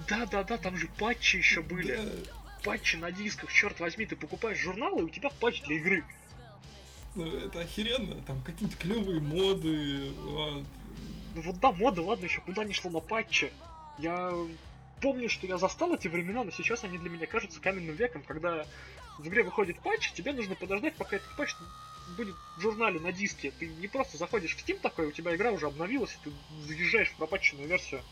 [0.09, 1.98] Да-да-да, там же патчи еще были.
[2.62, 6.05] Патчи на дисках, черт возьми, ты покупаешь журналы, и у тебя патч для игры.
[7.15, 10.65] Ну, это охеренно, там какие-то клевые моды, вот,
[11.35, 13.52] ну вот да, мода, ладно, еще куда не шло на патче.
[13.98, 14.32] Я
[15.01, 18.66] помню, что я застал эти времена, но сейчас они для меня кажутся каменным веком, когда
[19.19, 21.55] в игре выходит патч, тебе нужно подождать, пока этот патч
[22.16, 23.52] будет в журнале на диске.
[23.59, 26.32] Ты не просто заходишь в Steam такой, у тебя игра уже обновилась, и ты
[26.66, 28.02] заезжаешь в пропатченную версию.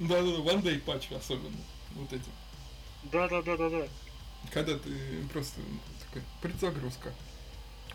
[0.00, 1.56] Да-да-да, One Day патч особенно.
[1.92, 2.24] Вот эти.
[3.04, 3.86] Да-да-да-да-да.
[4.50, 4.90] Когда ты
[5.32, 5.60] просто
[6.06, 7.12] такой, предзагрузка.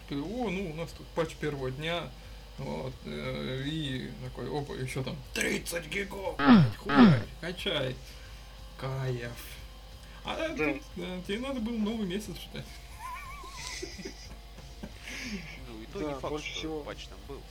[0.08, 2.12] Ты, о, ну у нас тут патч первого дня,
[2.60, 6.40] вот, э, и такой, опа, еще там 30 гигов,
[6.78, 6.94] хуй,
[7.42, 7.96] качай.
[8.78, 9.32] Кайф.
[10.24, 10.50] А да.
[10.50, 12.66] ты, да, тебе надо было новый месяц ждать.
[15.68, 16.80] Ну, и то да, не факт, больше что всего...
[16.82, 17.42] патч там был.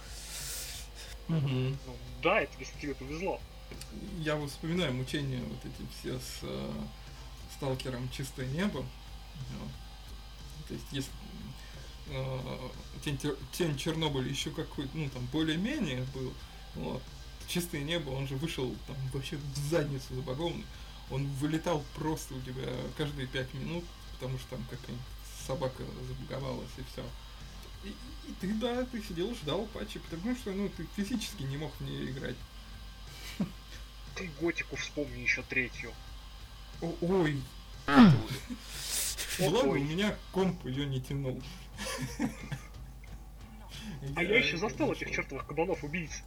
[1.37, 1.49] Угу.
[1.49, 3.41] Ну, да, это если тебе повезло.
[4.21, 6.73] Я вот вспоминаю мучения вот эти все с э,
[7.57, 8.85] сталкером чистое небо.
[9.59, 9.71] Вот.
[10.69, 11.11] То есть, если
[12.09, 12.69] э,
[13.05, 13.19] тень,
[13.53, 16.33] тень Чернобыля еще какой-то, ну там более-менее был,
[16.75, 17.03] вот.
[17.47, 20.65] Чистое небо, он же вышел там вообще в задницу забагованный.
[21.11, 25.05] Он вылетал просто у тебя каждые пять минут, потому что там какая-нибудь
[25.47, 27.05] собака забаговалась и все.
[27.85, 27.89] И,
[28.31, 31.83] и ты, да, ты сидел, ждал патчи, потому что, ну, ты физически не мог в
[31.83, 32.37] нее играть.
[34.17, 35.93] Ты готику вспомни еще третью.
[36.81, 37.43] О, ой.
[39.41, 41.41] Ладно, у меня комп ее не тянул.
[44.17, 46.23] А я еще застал этих чертовых кабанов-убийц.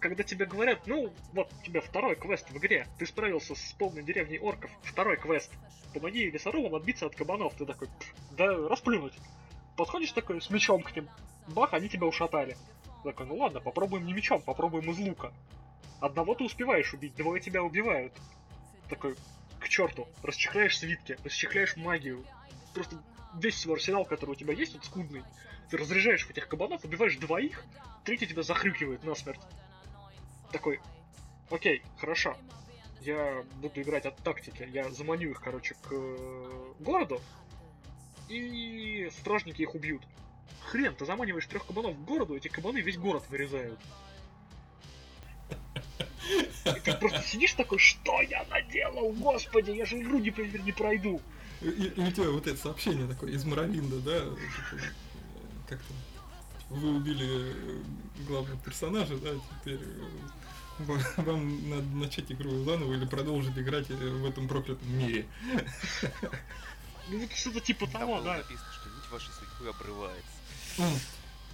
[0.00, 4.38] Когда тебе говорят, ну, вот тебе второй квест в игре, ты справился с полной деревней
[4.38, 5.50] орков, второй квест,
[5.94, 7.88] помоги лесорубам отбиться от кабанов, ты такой,
[8.32, 9.14] да расплюнуть.
[9.76, 11.08] Подходишь такой с мечом к ним,
[11.48, 12.56] бах, они тебя ушатали.
[13.04, 15.32] Такой, ну ладно, попробуем не мечом, попробуем из лука.
[16.00, 18.14] Одного ты успеваешь убить, двое тебя убивают.
[18.88, 19.14] Такой,
[19.60, 22.24] к черту, расчехляешь свитки, расчехляешь магию.
[22.72, 22.96] Просто
[23.34, 25.22] весь свой арсенал, который у тебя есть, вот скудный.
[25.70, 27.62] Ты разряжаешь этих кабанов, убиваешь двоих,
[28.04, 29.40] третий тебя захрюкивает насмерть.
[30.50, 30.80] Такой,
[31.50, 32.36] окей, хорошо.
[33.02, 34.66] Я буду играть от тактики.
[34.72, 37.20] Я заманю их, короче, к э, городу,
[38.30, 40.02] и стражники их убьют.
[40.66, 43.78] Хрен, ты заманиваешь трех кабанов к городу, эти кабаны весь город вырезают.
[46.64, 51.20] И ты просто сидишь такой, что я наделал, господи, я же игру не, не пройду.
[51.60, 54.22] И, и у тебя вот это сообщение такое из Моровинда, да?
[55.68, 55.94] Как-то
[56.70, 57.54] вы убили
[58.26, 59.30] главного персонажа, да,
[59.60, 59.80] теперь
[60.78, 65.26] вам надо начать игру заново или продолжить играть в этом проклятом мире.
[67.10, 68.38] Ну вот что-то типа того, да.
[68.38, 70.33] написано, что нить вашей судьбы обрывается.
[70.78, 70.92] А,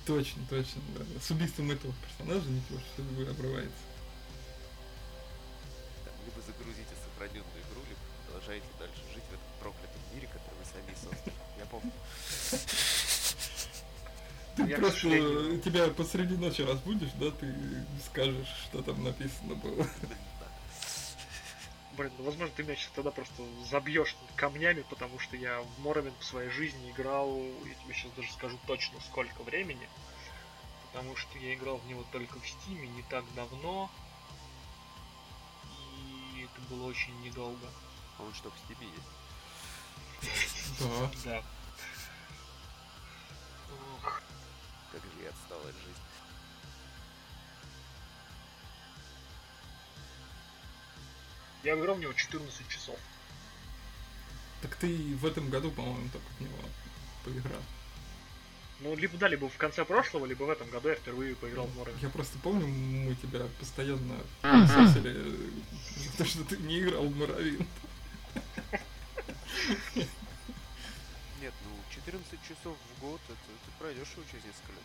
[0.06, 1.04] Точно, точно, да.
[1.20, 3.82] С убийством этого персонажа ничего, что любой обрывается.
[6.04, 10.64] Там, либо загрузите сохраненную игру, либо продолжаете дальше жить в этом проклятом мире, который вы
[10.64, 11.34] сами создали.
[11.58, 11.92] Я помню.
[14.56, 17.54] Ты Я, просто сожалению- тебя посреди ночи разбудишь, да, ты
[18.06, 19.86] скажешь, что там написано было.
[21.96, 26.14] Блин, ну возможно ты меня сейчас тогда просто забьешь камнями, потому что я в Моровин
[26.20, 29.88] в своей жизни играл, я тебе сейчас даже скажу точно сколько времени,
[30.86, 33.90] потому что я играл в него только в Стиме не так давно,
[36.36, 37.66] и это было очень недолго.
[38.18, 39.08] А он что, в стиме есть?
[40.78, 41.10] Да.
[41.24, 41.42] Да.
[43.96, 44.22] Ох,
[44.92, 46.09] Как же я отстал от жизни.
[51.62, 52.96] Я играл в него 14 часов.
[54.62, 56.58] Так ты в этом году, по-моему, только в него
[57.24, 57.62] поиграл.
[58.80, 61.76] Ну, либо да, либо в конце прошлого, либо в этом году я впервые поиграл в
[61.76, 61.98] Моровин.
[62.00, 65.02] Я просто помню, мы тебя постоянно за
[66.16, 67.66] то, что ты не играл в Моровин.
[71.40, 74.84] Нет, ну 14 часов в год, это ты пройдешь его через несколько лет.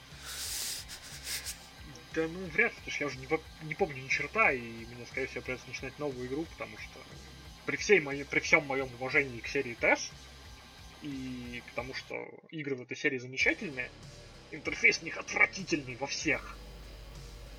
[2.15, 3.27] Да ну вряд ли, потому что я уже не,
[3.67, 6.99] не помню ни черта, и мне, скорее всего, придется начинать новую игру, потому что
[7.65, 10.11] при, всей моей, при всем моем уважении к серии TES,
[11.01, 12.15] и к тому, что
[12.51, 13.91] игры в этой серии замечательные,
[14.51, 16.57] интерфейс у них отвратительный во всех.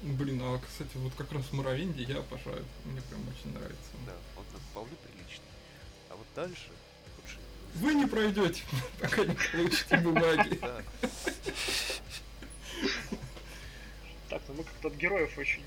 [0.03, 2.65] Блин, а кстати, вот как раз в Моровинде я обожаю.
[2.85, 3.91] Мне прям очень нравится.
[4.07, 5.45] Да, он вполне приличный.
[6.11, 6.71] А вот дальше
[7.19, 7.39] лучше.
[7.75, 8.63] Вы не пройдете,
[9.01, 10.61] пока не получите бумаги.
[14.29, 15.63] Так, ну мы как-то от героев очень...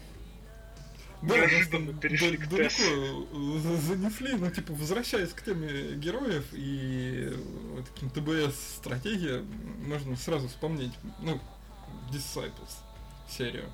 [1.21, 2.77] Да, Неожиданно перешли да- к Тесс.
[2.77, 7.29] за- занесли, ну, типа, возвращаясь к теме героев и
[7.93, 9.43] таким ТБС-стратегия,
[9.85, 11.41] можно сразу вспомнить, ну,
[12.11, 12.71] Disciples
[13.29, 13.69] серию,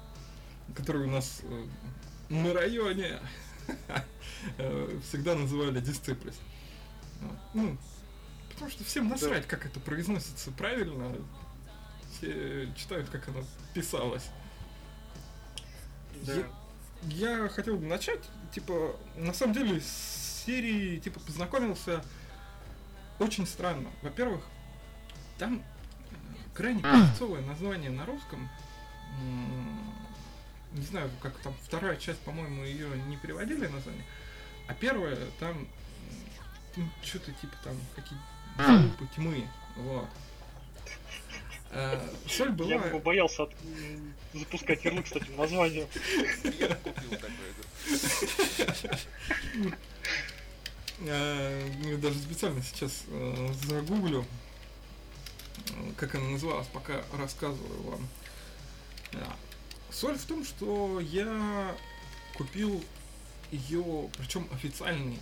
[0.76, 1.66] которую у нас э,
[2.30, 3.20] на районе
[4.58, 6.36] э, всегда называли Disciples.
[7.54, 7.78] Ну,
[8.52, 11.16] потому что всем насрать, как это произносится правильно,
[12.12, 13.44] все читают, как оно
[13.74, 14.26] писалось.
[16.24, 16.34] Да.
[16.34, 18.22] Я- я хотел бы начать,
[18.54, 22.04] типа, на самом деле, с серии, типа, познакомился
[23.20, 23.90] очень странно.
[24.02, 24.42] Во-первых,
[25.38, 25.58] там
[26.12, 26.16] э,
[26.54, 28.50] крайне певцовое название на русском.
[30.74, 34.04] Не знаю, как там вторая часть, по-моему, ее не переводили название.
[34.68, 35.68] А первая там
[37.04, 38.20] что-то типа там какие
[38.58, 39.48] залупы тьмы.
[39.78, 40.08] Вот.
[41.72, 42.70] Э, Соль была.
[42.70, 43.54] Я бы побоялся от-
[44.34, 45.88] запускать ярлык с таким названием.
[46.60, 47.32] я купил игру.
[51.02, 54.26] Э, Я даже специально сейчас э, загуглю,
[55.98, 58.08] как она называлась, пока рассказываю вам.
[59.92, 61.76] Соль в том, что я
[62.36, 62.84] купил
[63.52, 65.20] ее, причем официальный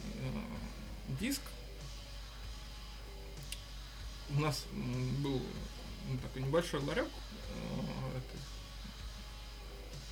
[1.20, 1.42] диск.
[4.36, 5.42] У нас был
[6.10, 8.20] ну, такой небольшой ларек, э,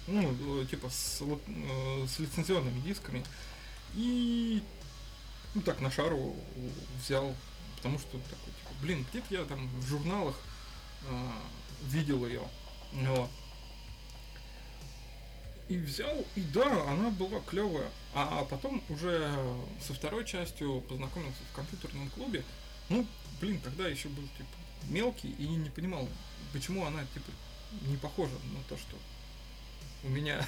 [0.08, 3.24] ну, э, типа с, э, с лицензионными дисками.
[3.94, 4.64] И
[5.54, 6.36] ну так на шару
[7.00, 7.36] взял,
[7.78, 10.36] потому что такой, типа, блин, где-то я там в журналах
[11.08, 11.34] а,
[11.84, 12.42] видел ее.
[12.94, 13.30] Вот.
[15.68, 17.90] И взял, и да, она была клевая.
[18.14, 19.32] А потом уже
[19.86, 22.44] со второй частью познакомился в компьютерном клубе.
[22.90, 23.06] Ну,
[23.40, 26.08] блин, тогда еще был типа мелкий и не понимал,
[26.54, 27.32] почему она типа
[27.88, 28.96] не похожа на то, что
[30.04, 30.46] у меня.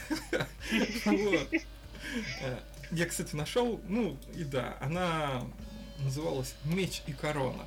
[2.42, 2.60] Э,
[2.92, 5.46] Я, кстати, нашел, ну и да, она
[6.00, 7.66] называлась Меч и корона.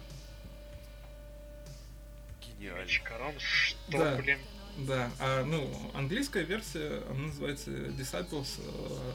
[2.59, 2.87] Гениально.
[2.87, 4.17] Чикарон, что, Да.
[4.17, 4.39] блин.
[4.79, 9.13] Да, а ну, английская версия, она называется Disciples э,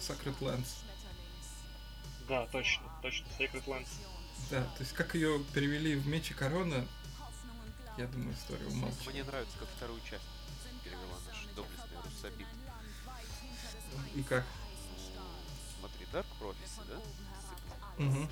[0.00, 0.66] Sacred Lands.
[2.28, 3.88] Да, точно, точно, Sacred Lands.
[4.50, 6.86] Да, то есть как ее перевели в Меч и корона,
[7.96, 9.06] я думаю, история умолчит.
[9.06, 10.24] Мне нравится, как вторую часть
[10.82, 12.46] перевела наш доблестный Руссабит.
[14.14, 14.44] И как?
[15.16, 15.24] Ну,
[15.80, 17.00] смотри, Dark Prophecy, да?
[17.98, 18.28] Мгм.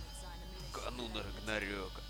[0.72, 2.01] Канун Рагнарёка.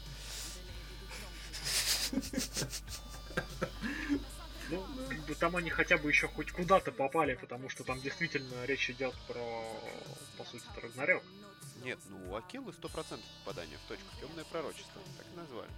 [4.69, 8.65] Ну, как бы там они хотя бы еще хоть куда-то попали, потому что там действительно
[8.65, 9.65] речь идет про,
[10.39, 11.23] по сути, Рагнарёк.
[11.85, 14.05] Нет, ну у Акилы 100% попадания в точку.
[14.21, 15.71] Темное пророчество, так и назвали.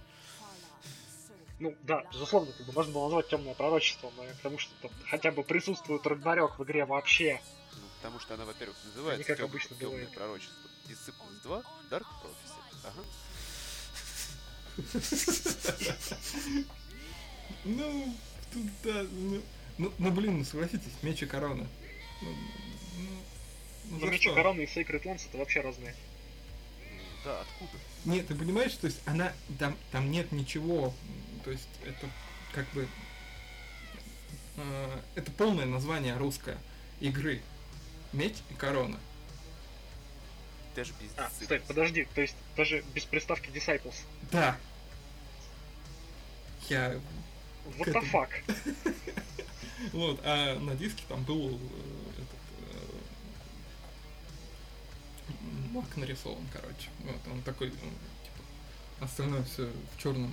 [1.59, 5.31] Ну, да, безусловно, как бы можно было назвать темное пророчество, но потому что там хотя
[5.31, 7.41] бы присутствует Рагнарёк в игре вообще.
[7.73, 10.13] Ну, потому что она, во-первых, называется как тём- обычно темное бывает.
[10.13, 10.69] пророчество.
[10.87, 12.59] Disciples 2, Dark Prophecy.
[12.83, 13.03] Ага.
[17.63, 18.15] Ну,
[18.53, 19.41] Тут, да, ну,
[19.77, 21.67] ну, ну, блин, ну согласитесь, меч и корона.
[23.89, 24.33] Ну, Но за меч что?
[24.33, 25.95] Корона и Sacred Lands это вообще разные.
[27.23, 27.71] Да, откуда?
[28.05, 30.93] Нет, ты понимаешь, то есть она там, там нет ничего,
[31.43, 32.09] то есть это
[32.51, 32.87] как бы
[34.57, 36.57] э, это полное название русское
[36.99, 37.41] игры.
[38.13, 38.99] Меч и корона.
[40.75, 43.95] Даже без А, стой, подожди, то есть даже без приставки Disciples.
[44.31, 44.57] Да.
[46.69, 46.99] Я
[47.77, 48.29] What the fuck?
[49.93, 51.59] вот, а на диске там был
[55.75, 56.89] э, э, маг нарисован, короче.
[57.03, 57.89] Вот, он такой, ну,
[58.23, 60.31] типа, остальное все в черном.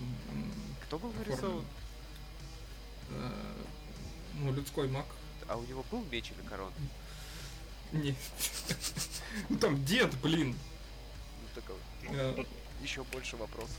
[0.86, 1.64] Кто был нарисован?
[4.34, 5.06] ну, людской маг.
[5.48, 6.72] А у него был меч или корона?
[7.92, 8.16] Нет.
[9.48, 10.56] Ну там дед, блин.
[11.42, 11.76] Ну, такой,
[12.08, 12.44] Э,
[12.82, 13.76] еще больше вопросов.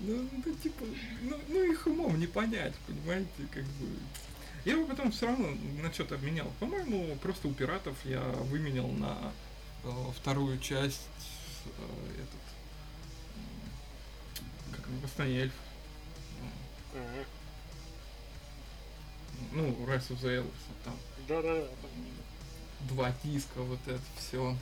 [0.00, 0.84] Ну, ну, типа,
[1.22, 3.86] ну, ну их умом не понять, понимаете, как бы.
[4.68, 5.48] Я его потом все равно
[5.82, 6.46] на что-то обменял.
[6.60, 9.32] По-моему, просто у пиратов я выменял на
[9.82, 11.08] э, вторую часть
[11.64, 12.40] э, этот
[14.76, 15.54] как он, Восстание эльф.
[19.52, 20.52] Ну, Rise of the Elves,
[20.84, 20.94] там
[21.26, 21.66] Да-да-да.
[22.90, 24.54] два диска, вот это все.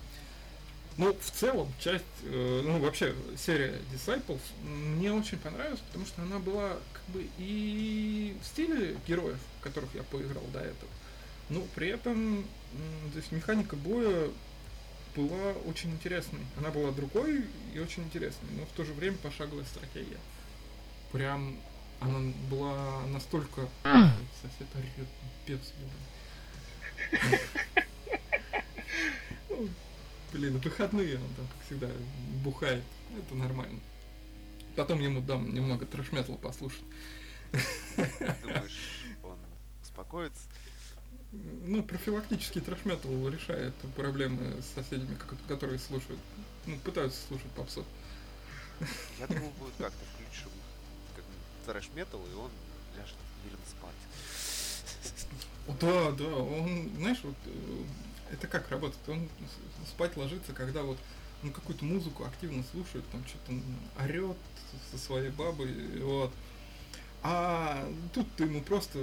[0.98, 6.38] Ну, в целом, часть, э, ну, вообще, серия Disciples мне очень понравилась, потому что она
[6.38, 10.90] была, как бы, и в стиле героев, которых я поиграл до этого.
[11.50, 12.46] Но при этом,
[13.12, 14.30] то есть, механика боя
[15.14, 16.40] была очень интересной.
[16.56, 17.44] Она была другой
[17.74, 20.18] и очень интересной, но в то же время пошаговая стратегия.
[21.12, 21.58] Прям
[22.00, 23.68] она была настолько...
[24.42, 25.08] Сосед орёт,
[25.44, 25.72] пипец,
[29.50, 29.70] блин.
[30.36, 31.88] Блин, в выходные он там, как всегда,
[32.44, 32.84] бухает.
[33.16, 33.80] Это нормально.
[34.76, 36.82] Потом ему дам немного трэш-металла послушать.
[38.42, 38.78] Думаешь,
[39.22, 39.38] он
[39.82, 40.42] успокоится?
[41.32, 46.20] Ну, профилактический трэш-метал решает проблемы с соседями, ко- которые слушают,
[46.66, 47.82] ну, пытаются слушать попсу.
[49.18, 50.50] Я думал, будет как-то включим
[51.14, 51.24] как
[51.64, 52.50] трэш-метал, и он
[52.98, 53.94] ляжет мирно спать.
[55.80, 57.84] Да, да, он, знаешь, вот э,
[58.30, 59.08] это как работает?
[59.08, 59.28] Он
[59.86, 60.98] спать ложится, когда вот
[61.42, 63.52] ну, какую-то музыку активно слушает, там что-то
[64.02, 64.36] орет
[64.90, 66.32] со своей бабой, вот.
[67.22, 68.98] А тут ты ему просто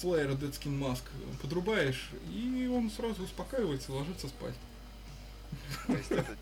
[0.00, 1.02] Slayer Dead Skin Mask
[1.42, 4.54] подрубаешь, и он сразу успокаивается и ложится спать.
[5.86, 6.36] То есть это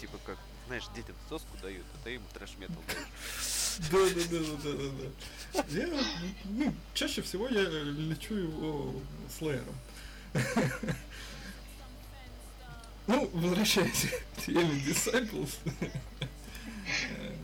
[0.00, 3.78] типа как, знаешь, детям соску дают, а ты им трэш-метал даешь.
[3.90, 5.64] Да, да, да, да, да, да.
[5.70, 6.04] Я,
[6.44, 8.94] ну, чаще всего я лечу его
[9.38, 9.74] слэером.
[13.10, 14.06] Ну, возвращаясь
[14.36, 15.58] к теме Disciples.
[15.80, 17.34] э,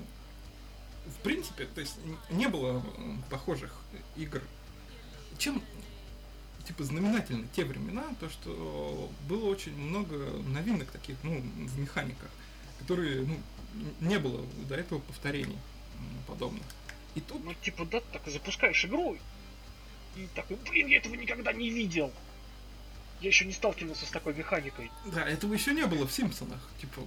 [1.06, 1.96] В принципе, то есть
[2.30, 2.84] не было
[3.30, 3.74] похожих
[4.16, 4.42] игр.
[5.38, 5.60] Чем
[6.64, 10.16] типа знаменательны те времена, то что было очень много
[10.46, 12.30] новинок таких, ну, в механиках,
[12.78, 13.36] которые, ну,
[14.00, 15.58] не было до этого повторений
[16.28, 16.62] подобных.
[17.16, 19.16] И тут Ну, типа, да, так запускаешь игру,
[20.16, 22.12] и такой, блин, я этого никогда не видел.
[23.20, 24.90] Я еще не сталкивался с такой механикой.
[25.06, 26.60] Да, этого еще не было в Симпсонах.
[26.80, 27.02] Типа,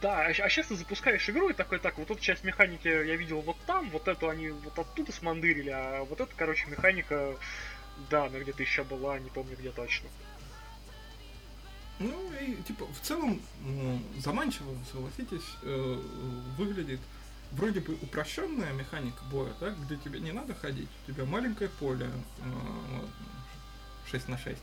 [0.00, 3.40] Да, а, сейчас ты запускаешь игру и такой, так, вот эту часть механики я видел
[3.40, 7.36] вот там, вот эту они вот оттуда смандырили, а вот эта, короче, механика,
[8.10, 10.08] да, она где-то еще была, не помню где точно.
[11.98, 13.40] ну и типа в целом
[14.18, 16.02] заманчиво, согласитесь, э,
[16.56, 17.00] выглядит
[17.50, 22.06] вроде бы упрощенная механика боя, да, где тебе не надо ходить, у тебя маленькое поле,
[22.06, 23.06] э,
[24.10, 24.56] 6 на 6,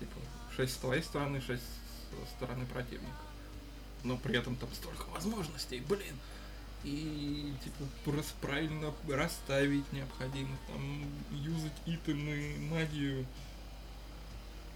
[0.00, 0.18] типа
[0.56, 3.12] 6 с твоей стороны, 6 со стороны противника.
[4.04, 6.16] Но при этом там столько возможностей, блин.
[6.84, 13.24] И типа просто правильно расставить необходимо, там юзать итемы, магию.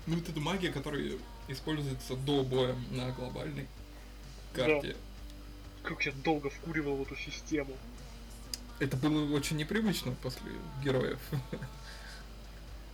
[0.07, 1.19] Ну вот эта магия, которая
[1.49, 3.67] используется до боя на глобальной
[4.53, 4.97] карте.
[5.83, 7.77] Как я долго вкуривал эту систему.
[8.79, 10.53] Это было очень непривычно после
[10.85, 11.19] героев.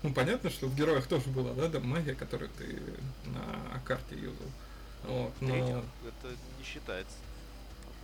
[0.03, 2.83] Ну, понятно, что в героях тоже была, да, да, магия, которую ты
[3.27, 4.49] на карте юзал.
[5.05, 5.85] Вот, но...
[6.05, 7.17] это не считается.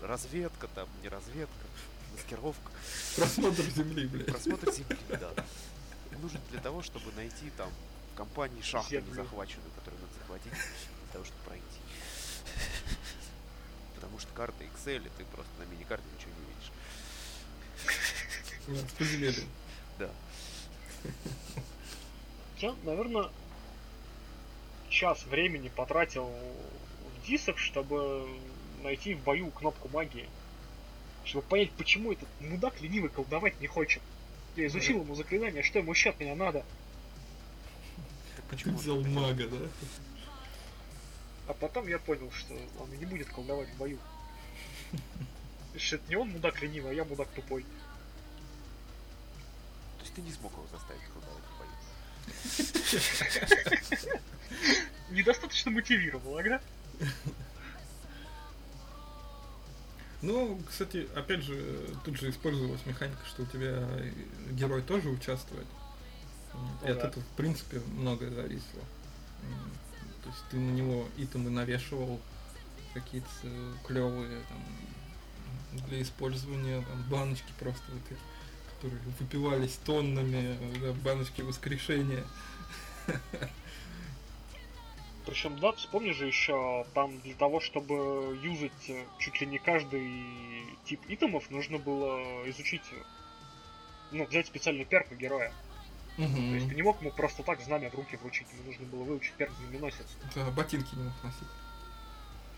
[0.03, 1.67] Разведка там, не разведка,
[2.13, 2.71] маскировка,
[3.17, 4.27] Просмотр земли, блядь.
[4.27, 5.33] просмотр земли, да.
[6.23, 7.69] Нужен для того, чтобы найти там
[8.13, 9.11] в компании шахту Землю.
[9.11, 11.65] незахваченную, которую надо захватить для того, чтобы пройти.
[13.97, 16.73] Потому что карта Excel, и ты просто на мини-карте ничего не видишь.
[18.69, 19.49] Да, с подземельем.
[19.99, 20.11] Да.
[22.61, 23.31] Я, наверное,
[24.89, 28.29] час времени потратил в дисок, чтобы
[28.83, 30.29] найти в бою кнопку магии.
[31.25, 34.03] чтобы понять, почему этот мудак ленивый колдовать не хочет.
[34.57, 36.65] Я изучил ему заклинание, что ему еще от меня надо.
[38.51, 39.59] Почему взял мага, да?
[41.49, 43.99] А потом я понял, что он не будет колдовать в бою.
[45.77, 47.63] Что это не он мудак ленивый, а я мудак тупой.
[49.99, 51.48] То есть ты не смог его заставить колдовать?
[55.11, 56.61] Недостаточно мотивировал, ага?
[60.21, 63.89] Ну, кстати, опять же, тут же использовалась механика, что у тебя
[64.51, 65.67] герой тоже участвует.
[66.85, 67.09] И от да.
[67.09, 68.83] этого, в принципе, многое зависело.
[70.23, 72.21] То есть ты на него итемы навешивал
[72.95, 73.29] какие-то
[73.87, 78.19] клевые там, для использования, там, баночки просто вот эти,
[78.79, 82.25] которые выпивались тоннами, да, баночки воскрешения.
[85.27, 90.25] Причем, да, вспомни же еще, там для того, чтобы юзать э, чуть ли не каждый
[90.87, 93.03] тип итемов, нужно было изучить, э,
[94.13, 95.53] ну, взять специальный перк у героя.
[96.17, 99.05] То есть ты не мог ему просто так знамя в руки вручить, ему нужно было
[99.05, 100.07] выучить перк знаменосец.
[100.35, 101.49] Да, ботинки не мог носить.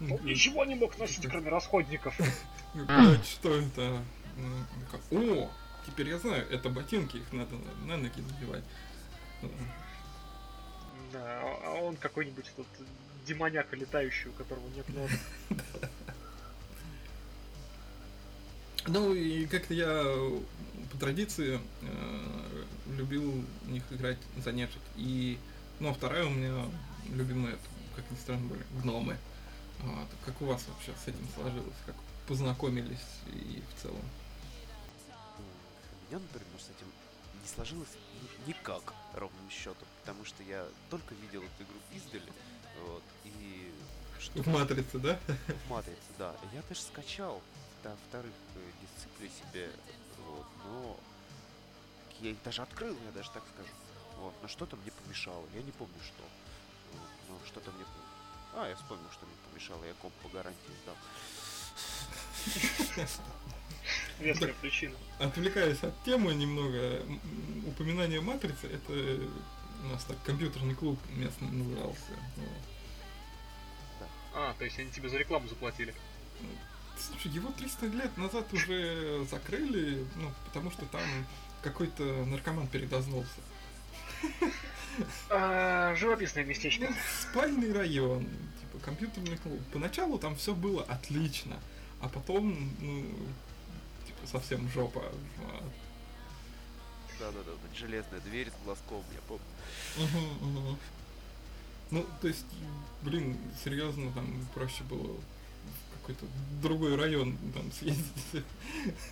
[0.01, 2.17] М, ничего не мог носить, кроме расходников.
[2.75, 4.03] Блядь, что это?
[5.11, 5.51] О,
[5.86, 8.65] теперь я знаю, это ботинки, их надо на ноги надевать.
[11.12, 12.66] Да, а а он какой-нибудь тут
[13.27, 15.11] демоняка летающий, у которого нет ног.
[18.86, 20.05] Ну и как-то я
[20.90, 22.65] по традиции э,
[22.97, 24.81] любил в них играть за нежить.
[24.97, 25.39] И,
[25.81, 26.65] ну, а вторая у меня
[27.12, 27.57] любимая,
[27.94, 29.16] как ни странно, были гномы.
[29.81, 30.09] Вот.
[30.24, 31.77] Как у вас вообще с этим сложилось?
[31.86, 31.94] Как
[32.27, 32.98] познакомились
[33.28, 34.02] и в целом?
[36.11, 36.91] Меня, например, с этим
[37.41, 37.89] не сложилось
[38.20, 38.82] ни- никак,
[39.15, 42.32] ровным счетом, потому что я только видел эту игру издали,
[42.85, 43.73] вот, и
[44.19, 45.20] что В матрице, да?
[45.66, 46.35] в матрице, да.
[46.53, 47.41] Я даже скачал
[47.85, 49.70] до вторых э, дисциплин себе,
[50.27, 50.99] вот, но
[52.19, 53.70] я их даже открыл, я даже так скажу.
[54.16, 56.24] Вот, но что-то мне помешало, я не помню что.
[56.93, 57.85] Вот, но что-то мне...
[58.57, 60.97] А, я вспомнил, что мне помешало, я комп по гарантии сдал.
[64.19, 64.95] Веская причина.
[65.19, 67.03] Отвлекаясь от темы немного,
[67.67, 69.21] упоминание матрицы, это
[69.85, 72.12] у нас так компьютерный клуб местный назывался.
[74.35, 75.95] А, то есть они тебе за рекламу заплатили.
[76.99, 81.03] Слушай, его 300 лет назад уже закрыли, ну, потому что там
[81.62, 83.41] какой-то наркоман передознулся.
[85.31, 86.89] А, живописное местечко.
[86.89, 88.27] Ну, спальный район,
[88.61, 89.61] типа компьютерный клуб.
[89.73, 91.59] Поначалу там все было отлично,
[92.01, 93.07] а потом, ну,
[94.27, 95.03] совсем жопа.
[95.39, 95.63] Вот.
[97.19, 100.79] Да-да-да, вот железная дверь с глазком, я помню.
[101.91, 102.47] Ну, то есть,
[103.03, 106.25] блин, серьезно, там проще было в какой-то
[106.63, 108.05] другой район там съездить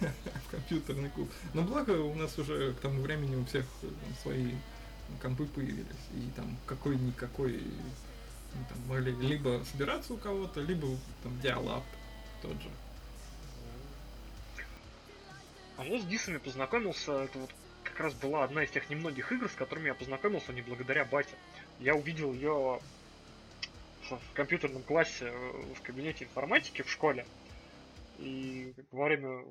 [0.00, 1.28] в компьютерный клуб.
[1.54, 4.54] Но благо у нас уже к тому времени у всех э, там, свои
[5.20, 7.60] компы появились, и там какой-никакой
[8.54, 10.86] ну, там, могли либо собираться у кого-то, либо
[11.22, 11.84] там диалап
[12.42, 12.70] тот же.
[15.78, 17.50] А я с Дисами познакомился, это вот
[17.84, 21.36] как раз была одна из тех немногих игр, с которыми я познакомился не благодаря бате.
[21.78, 22.80] Я увидел ее
[24.10, 27.24] в компьютерном классе э, в кабинете информатики в школе.
[28.18, 29.44] И во время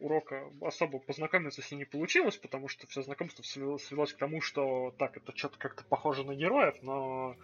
[0.00, 4.40] урока особо познакомиться с ней не получилось, потому что все знакомство свело- свелось к тому,
[4.40, 7.36] что так, это что-то как-то похоже на героев, но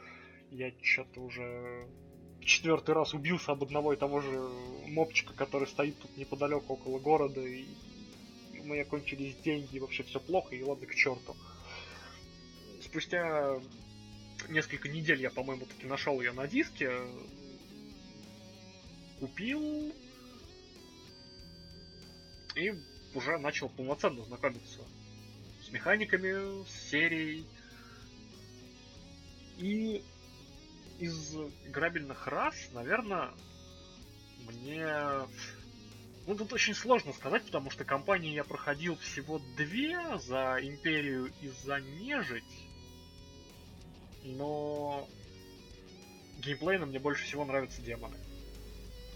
[0.51, 1.87] я что-то уже
[2.45, 4.51] четвертый раз убился об одного и того же
[4.87, 7.67] мопчика, который стоит тут неподалеку около города, и
[8.61, 11.37] у меня кончились деньги, и вообще все плохо, и ладно к черту.
[12.83, 13.61] Спустя
[14.49, 16.93] несколько недель я, по-моему, таки нашел ее на диске,
[19.19, 19.93] купил
[22.57, 22.75] и
[23.15, 24.81] уже начал полноценно знакомиться
[25.63, 27.47] с механиками, с серией.
[29.59, 30.03] И
[31.01, 31.35] из
[31.67, 33.31] грабельных рас, наверное,
[34.47, 34.87] мне...
[36.27, 41.49] Ну, тут очень сложно сказать, потому что компании я проходил всего две за Империю и
[41.65, 42.45] за Нежить.
[44.23, 45.09] Но
[46.39, 48.19] геймплейно мне больше всего нравятся демоны.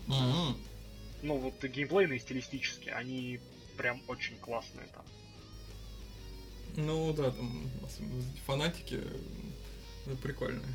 [0.07, 0.57] Мгм.
[1.23, 3.39] Ну, вот геймплейные и стилистически, они
[3.77, 5.05] прям очень классные там.
[6.77, 7.71] Ну да, там
[8.47, 9.01] фанатики
[10.07, 10.75] э, прикольные.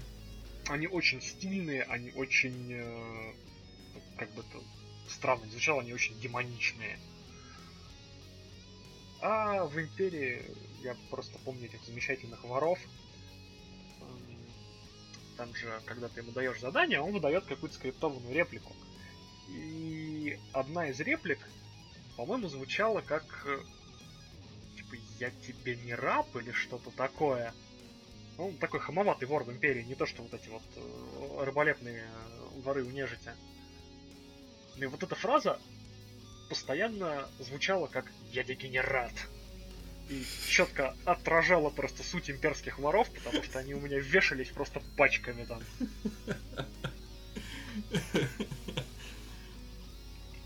[0.70, 2.72] Они очень стильные, они очень...
[2.72, 3.34] э,
[4.18, 4.64] как бы это
[5.10, 6.98] странно не звучало, они очень демоничные.
[9.22, 10.46] А в Империи
[10.82, 12.80] я просто помню этих замечательных воров.
[14.02, 14.54] М,
[15.38, 18.74] Там же, когда ты ему даешь задание, он выдает какую-то скриптованную реплику.
[19.50, 19.90] И
[20.30, 21.40] И одна из реплик,
[22.16, 23.60] по-моему, звучала как э,
[24.76, 27.54] типа «Я тебе не раб» или что-то такое.
[28.40, 32.06] Ну, такой хамоватый вор в Империи, не то что вот эти вот э, рыболепные
[32.64, 33.32] воры у нежити.
[34.78, 35.60] И вот эта фраза
[36.48, 39.12] постоянно звучала как «Я дегенерат».
[40.08, 45.44] И четко отражала просто суть имперских воров, потому что они у меня вешались просто пачками
[45.44, 45.62] там.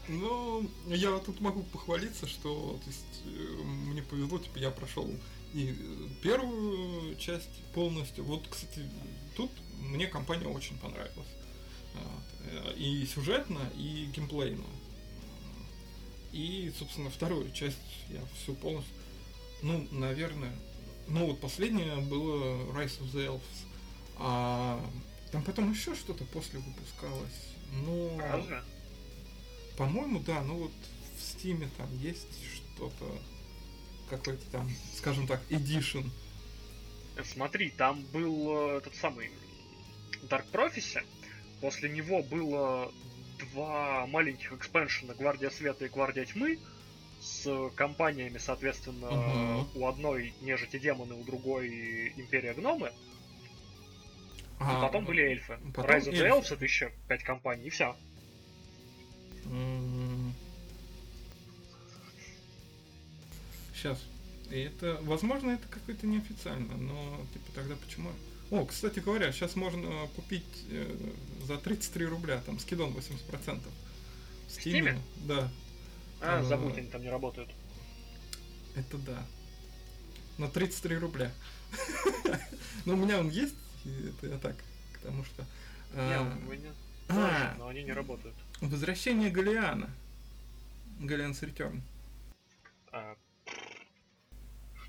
[0.08, 3.28] Ну, я тут могу похвалиться, что то есть, э,
[3.64, 5.10] мне повезло, типа я прошел
[5.54, 5.76] и
[6.22, 8.24] первую часть полностью.
[8.24, 8.90] Вот, кстати,
[9.36, 11.28] тут мне компания очень понравилась.
[11.94, 12.78] Вот.
[12.78, 14.66] И сюжетно, и геймплейно.
[16.32, 17.78] И, собственно, вторую часть
[18.10, 18.94] я всю полностью...
[19.62, 20.56] Ну, наверное...
[21.08, 23.68] Ну, вот последняя была Rise of the Elves.
[24.18, 24.84] А
[25.32, 27.56] там потом еще что-то после выпускалось.
[27.86, 28.18] Но...
[28.20, 28.64] Разве?
[29.78, 30.72] По-моему, да, ну вот
[31.18, 33.20] в Стиме там есть что-то,
[34.18, 36.10] какой-то там, скажем так, edition.
[37.24, 39.30] Смотри, там был э, этот самый
[40.30, 41.04] Dark Prophecy.
[41.62, 42.92] После него было
[43.54, 46.60] два маленьких экспеншена Гвардия Света и Гвардия Тьмы
[47.22, 49.68] с компаниями, соответственно, Мгм.
[49.76, 52.88] у одной нежити демоны, у другой Империя Гномы.
[52.88, 55.58] И А, потом были эльфы.
[55.74, 56.30] потом Rise of the.
[56.30, 57.96] Elves это еще пять компаний, и все.
[63.84, 64.00] Сейчас.
[64.50, 68.12] И это, возможно, это какое-то неофициально, но типа тогда почему?
[68.50, 71.12] О, кстати говоря, сейчас можно купить э,
[71.46, 73.62] за 33 рубля, там скидон 80%.
[74.48, 74.98] В Стиме?
[75.26, 75.52] Да,
[76.22, 77.50] А, А, забудь, они там не работают.
[78.76, 79.26] это да.
[80.38, 81.34] На 33 рубля.
[82.86, 84.56] Но у меня он есть, это я так,
[84.94, 85.46] потому что...
[85.94, 86.72] Не, а, у меня
[87.10, 88.36] а, тоже, но они не работают.
[88.62, 89.90] Возвращение Галиана.
[91.00, 91.82] Галианс Return.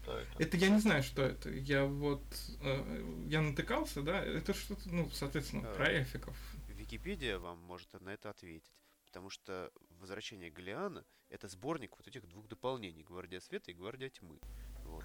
[0.05, 0.43] Что это?
[0.43, 1.51] Это я не знаю, что это.
[1.51, 2.23] Я вот...
[2.61, 4.23] э, я натыкался, да?
[4.23, 5.75] Это что-то, ну, соответственно, А.
[5.75, 6.37] про эльфиков.
[6.69, 8.71] Википедия вам может на это ответить.
[9.07, 9.71] Потому что
[10.01, 14.39] «Возвращение Галиана»— это сборник вот этих двух дополнений— «Гвардия Света» и «Гвардия Тьмы».
[14.85, 15.05] Вот.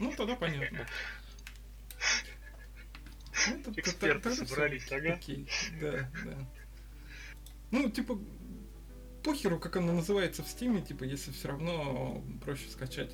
[0.00, 0.86] Ну, тогда понятно.
[3.48, 5.14] Ну, Эксперты собрались, ага.
[5.14, 5.48] окей.
[5.80, 6.46] Да, да.
[7.70, 8.18] Ну, типа,
[9.24, 13.10] похеру, как она называется в стиме, типа, если все равно проще скачать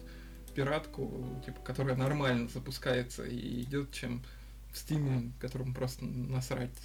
[0.54, 4.22] пиратку, типа, которая нормально запускается и идет, чем
[4.72, 6.76] в стиме, которому просто насрать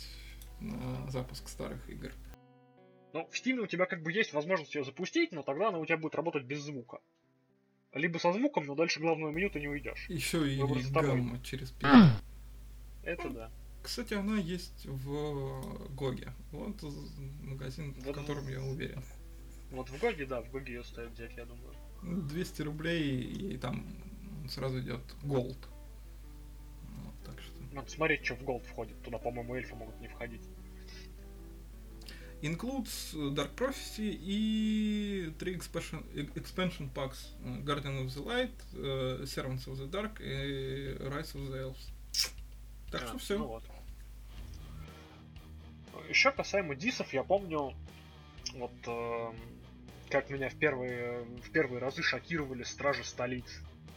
[0.59, 2.11] на запуск старых игр.
[3.13, 5.85] Ну, в Steam у тебя как бы есть возможность ее запустить, но тогда она у
[5.85, 6.99] тебя будет работать без звука.
[7.93, 10.07] Либо со звуком, но дальше главного меню ты не уйдешь.
[10.09, 11.87] Еще и Выбор гамма через пи.
[13.03, 13.51] Это да.
[13.81, 16.33] Кстати, она есть в Гоге.
[16.51, 16.81] Вот
[17.41, 19.03] магазин, в котором я уверен.
[19.71, 21.73] Вот в Гоге, да, в Гоге ее стоит взять, я думаю.
[22.03, 23.85] 200 рублей и там
[24.47, 25.57] сразу идет Gold.
[27.03, 27.53] Вот, так что.
[27.73, 29.01] Надо смотреть, что в Gold входит.
[29.01, 30.43] Туда, по-моему, эльфы могут не входить.
[32.41, 36.05] Includes Dark Prophecy и три expansion,
[36.35, 37.33] expansion packs.
[37.43, 41.89] э, Guardian of the Light, э, Servants of the Dark и Rise of the Elves.
[42.91, 43.37] Так А, что все.
[43.39, 43.63] Ну вот.
[46.09, 47.73] Еще касаемо дисов, я помню,
[48.53, 49.35] вот эм,
[50.15, 53.43] как меня в первые, в первые разы шокировали стражи столиц.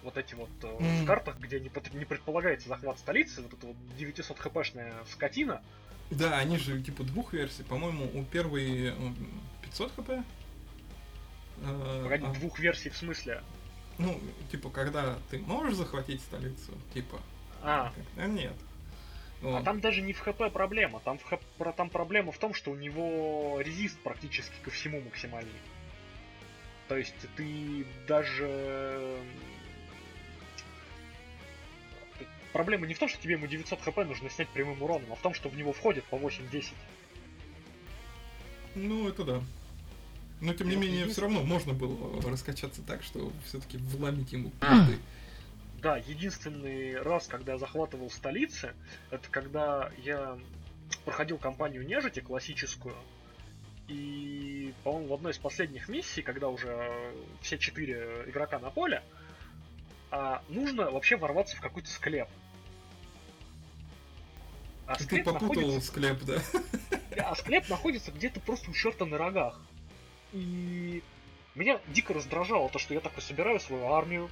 [0.02, 1.04] Вот эти вот э, М.
[1.04, 5.62] в картах, где не, не предполагается захват столицы, вот эта вот 900 хпшная скотина,
[6.10, 7.62] Да, они же типа двух версий.
[7.62, 9.14] По-моему, у первой м,
[9.62, 10.10] 500 хп.
[11.60, 13.42] Э, погоди, а- двух версий в смысле.
[13.98, 14.20] Ну,
[14.50, 17.20] типа, когда ты можешь захватить столицу, типа,
[17.62, 18.54] А, когда нет.
[19.42, 19.64] а Вот.
[19.64, 22.76] там даже не в ХП проблема, там, в ХП, там проблема в том, что у
[22.76, 25.52] него резист практически ко всему максимальный.
[26.88, 29.20] То есть ты даже...
[32.52, 35.20] Проблема не в том, что тебе ему 900 хп нужно снять прямым уроном, а в
[35.20, 36.72] том, что в него входит по 8-10.
[38.74, 39.42] Ну, это да.
[40.40, 44.32] Но тем не Ну, менее, есть- все равно можно было раскачаться так, что все-таки вломить
[44.32, 44.98] ему пизды.
[45.82, 48.72] Да, единственный раз, когда я захватывал столицы,
[49.10, 50.38] это когда я
[51.04, 52.96] проходил кампанию нежити классическую,
[53.88, 59.02] и, по-моему, в одной из последних миссий, когда уже все четыре игрока на поле,
[60.10, 62.28] а, нужно вообще ворваться в какой-то склеп.
[64.86, 66.40] А Ты склеп, попутал находится, склеп, да?
[67.18, 69.60] а склеп находится где-то просто у черта на рогах.
[70.32, 71.02] И
[71.54, 74.30] меня дико раздражало то, что я такой собираю свою армию,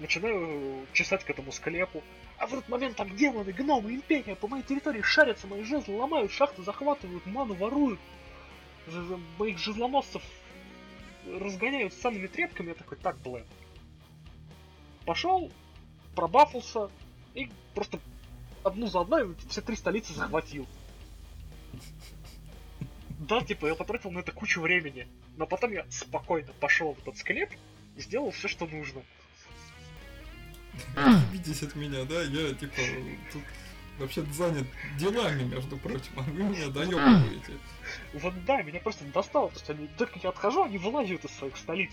[0.00, 2.02] начинаю чесать к этому склепу,
[2.36, 6.30] а в этот момент там демоны, гномы, империя по моей территории шарятся, мои жезлы ломают,
[6.30, 7.98] шахты захватывают, ману воруют.
[9.38, 10.22] Моих жезлоносцев
[11.26, 13.44] разгоняют самыми трепками, я такой, так, блин.
[15.04, 15.50] Пошел,
[16.14, 16.90] пробафался
[17.34, 18.00] и просто
[18.64, 20.66] одну за одной все три столицы захватил.
[23.20, 25.08] Да, типа, я потратил на это кучу времени.
[25.36, 27.50] Но потом я спокойно пошел в этот склеп
[27.96, 29.02] и сделал все, что нужно.
[31.32, 32.22] Видите от меня, да?
[32.22, 32.80] Я, типа,
[33.32, 33.42] тут
[33.98, 34.66] вообще занят
[34.98, 37.52] делами, между прочим, а вы меня доебываете.
[38.14, 41.56] Вот да, меня просто достало, то есть они, только я отхожу, они вылазят из своих
[41.56, 41.92] столиц.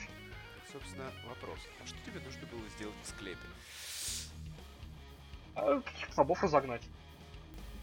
[0.72, 1.60] Собственно, вопрос.
[1.84, 3.40] А что тебе нужно было сделать в склепе?
[5.56, 6.82] А, каких мобов разогнать.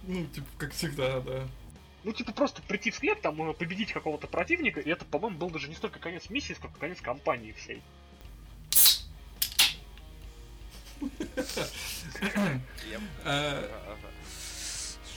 [0.03, 1.49] Ну, типа, как всегда, да.
[2.05, 5.51] Ну, типа, просто прийти в склеп, там, э, победить какого-то противника, и это, по-моему, был
[5.51, 7.83] даже не столько конец миссии, сколько конец кампании всей.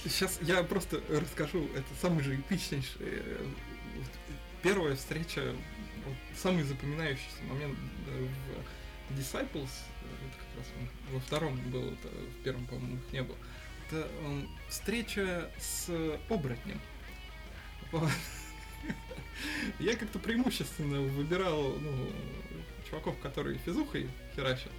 [0.06, 3.46] Сейчас я просто расскажу, это самый же эпичнейший, э,
[4.62, 5.56] первая встреча,
[6.38, 7.78] самый запоминающийся момент
[8.08, 8.28] э,
[9.10, 9.70] в Disciples,
[10.04, 10.68] это как раз
[11.12, 13.38] во втором был, это в первом, по-моему, их не было.
[13.88, 14.08] Это
[14.70, 15.90] встреча с
[16.30, 16.80] оборотнем.
[19.80, 22.12] Я как-то преимущественно выбирал ну,
[22.90, 24.72] чуваков, которые физухой херачат.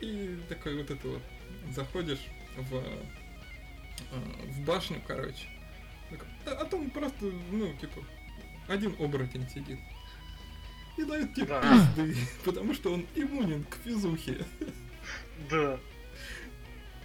[0.00, 1.22] И такой вот это вот
[1.74, 2.24] заходишь
[2.56, 3.04] в, э,
[4.10, 5.46] в башню, короче.
[6.46, 8.02] А там просто, ну, типа,
[8.68, 9.78] один оборотень сидит.
[10.96, 11.62] И дает тебе да.
[11.62, 14.44] пизды, потому что он иммунен к физухе.
[15.50, 15.78] Да.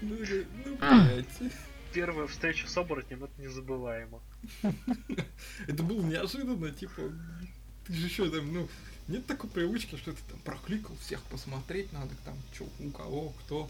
[0.01, 0.17] Ну,
[0.65, 1.53] ну блядь.
[1.93, 4.19] Первая встреча с оборотнем, это незабываемо.
[5.67, 7.13] Это было неожиданно, типа,
[7.85, 8.67] ты же еще там, ну,
[9.07, 13.69] нет такой привычки, что ты там прокликал всех посмотреть надо, там, что, у кого, кто.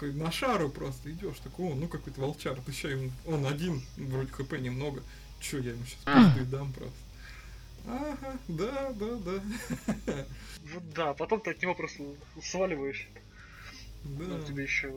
[0.00, 4.30] На шару просто идешь, такой, о, ну какой-то волчар, ты еще ему, он один, вроде
[4.30, 5.02] хп немного,
[5.40, 6.96] че я ему сейчас пизды дам просто.
[7.86, 10.24] Ага, да, да, да.
[10.72, 12.04] Вот да, потом ты от него просто
[12.42, 13.08] сваливаешь.
[14.04, 14.34] Да.
[14.34, 14.92] Он тебе еще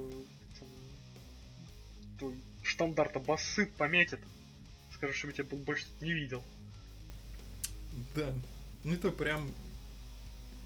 [2.20, 4.20] твой штандарт басы пометит.
[4.94, 6.44] Скажешь, что я тебя больше не видел.
[8.16, 8.34] Да.
[8.84, 9.52] Ну это прям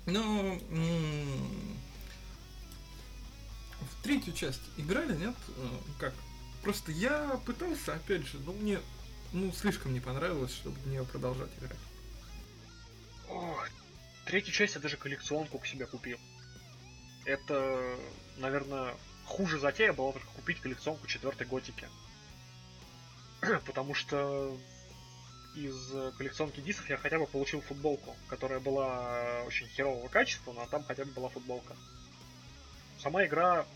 [0.05, 0.59] но
[3.81, 5.35] в третью часть играли, нет?
[5.57, 5.67] Э,
[5.99, 6.13] как?
[6.63, 8.79] Просто я пытался, опять же, но мне
[9.33, 11.77] ну слишком не понравилось, чтобы в нее продолжать играть.
[13.27, 13.69] Ох,
[14.25, 16.17] третью часть я даже коллекционку к себе купил.
[17.25, 17.97] Это,
[18.37, 18.95] наверное,
[19.25, 21.89] хуже затея была только купить коллекционку четвертой готики.
[23.65, 24.57] Потому что
[25.55, 25.75] из
[26.17, 31.05] коллекционки дисков я хотя бы получил футболку, которая была очень херового качества, но там хотя
[31.05, 31.75] бы была футболка.
[33.05, 33.67] Сама игра,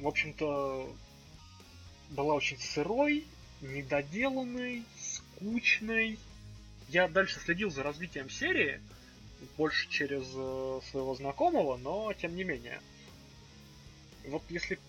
[0.00, 0.92] в общем-то,
[2.10, 3.24] была очень сырой,
[3.60, 6.18] недоделанной, скучной.
[6.88, 8.80] Я дальше следил за развитием серии,
[9.56, 12.80] больше через э, своего знакомого, но тем не менее.
[14.26, 14.80] Вот если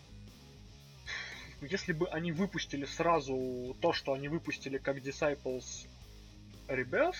[1.62, 5.86] если бы они выпустили сразу то, что они выпустили как Disciples
[6.68, 7.20] Rebirth,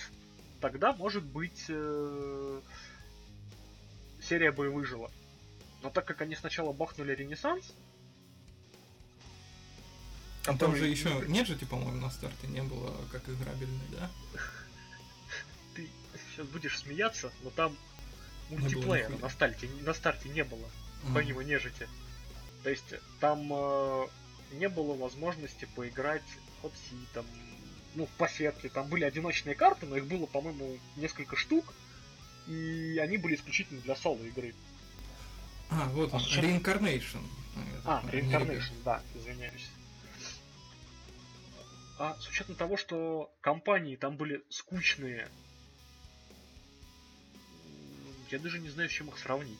[0.60, 2.60] тогда, может быть, э,
[4.30, 5.10] серия бы и выжила.
[5.82, 7.72] Но так как они сначала бахнули Ренессанс,
[10.46, 14.10] а там же еще нет же, типа, по-моему, на старте не было как играбельный, да?
[15.74, 15.88] Ты
[16.30, 17.76] сейчас будешь смеяться, но там
[18.48, 20.66] мультиплеера на старте, на старте не было,
[21.12, 21.88] помимо нежити.
[22.62, 24.06] То есть там э,
[24.52, 26.30] не было возможности поиграть
[26.62, 26.72] хоть
[27.12, 27.26] там,
[27.94, 28.68] ну, по сетке.
[28.68, 31.74] Там были одиночные карты, но их было, по-моему, несколько штук,
[32.50, 34.54] и они были исключительно для соло игры.
[35.70, 37.24] А, вот он, а, Reincarnation.
[37.84, 39.68] А, Reincarnation, да, извиняюсь.
[41.98, 45.28] А с учетом того, что компании там были скучные,
[48.30, 49.58] я даже не знаю, с чем их сравнить.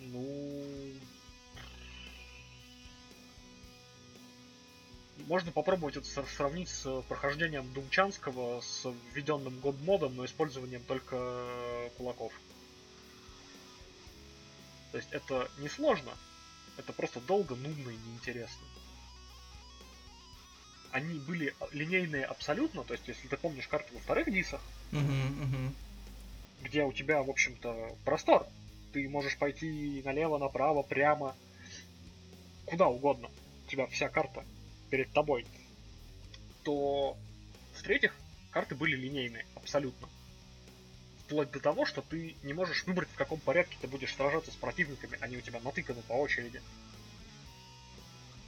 [0.00, 0.64] Ну,
[5.24, 12.32] можно попробовать это сравнить с прохождением Думчанского с введенным год-модом, но использованием только кулаков.
[14.92, 16.12] То есть это не сложно,
[16.76, 18.66] это просто долго, нудно и неинтересно.
[20.92, 24.62] Они были линейные абсолютно, то есть если ты помнишь карты во вторых дисах,
[24.92, 25.72] uh-huh, uh-huh.
[26.62, 28.46] где у тебя, в общем-то, простор.
[28.92, 31.36] Ты можешь пойти налево, направо, прямо,
[32.64, 33.28] куда угодно.
[33.66, 34.42] У тебя вся карта
[34.90, 35.46] перед тобой,
[36.64, 37.16] то
[37.74, 38.14] в-третьих,
[38.50, 40.08] карты были линейные, абсолютно.
[41.24, 44.56] Вплоть до того, что ты не можешь выбрать, в каком порядке ты будешь сражаться с
[44.56, 46.62] противниками, они у тебя натыканы по очереди.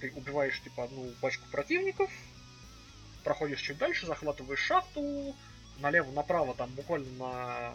[0.01, 2.11] ты убиваешь типа одну пачку противников,
[3.25, 5.35] проходишь чуть дальше, захватываешь шахту,
[5.81, 7.75] налево-направо там буквально на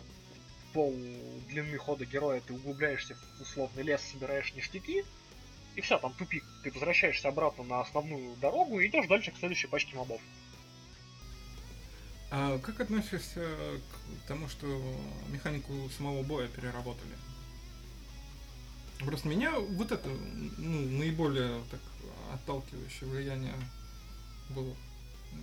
[0.74, 0.94] пол
[1.48, 5.06] длины хода героя ты углубляешься в условный лес, собираешь ништяки,
[5.76, 6.44] и все, там тупик.
[6.64, 10.22] Ты возвращаешься обратно на основную дорогу и идешь дальше к следующей пачке мобов.
[12.32, 13.48] А как относишься
[14.24, 14.66] к тому, что
[15.30, 17.16] механику самого боя переработали?
[19.00, 20.10] Просто меня вот это
[20.58, 21.80] ну, наиболее так
[22.34, 23.54] отталкивающее влияние
[24.50, 24.76] было.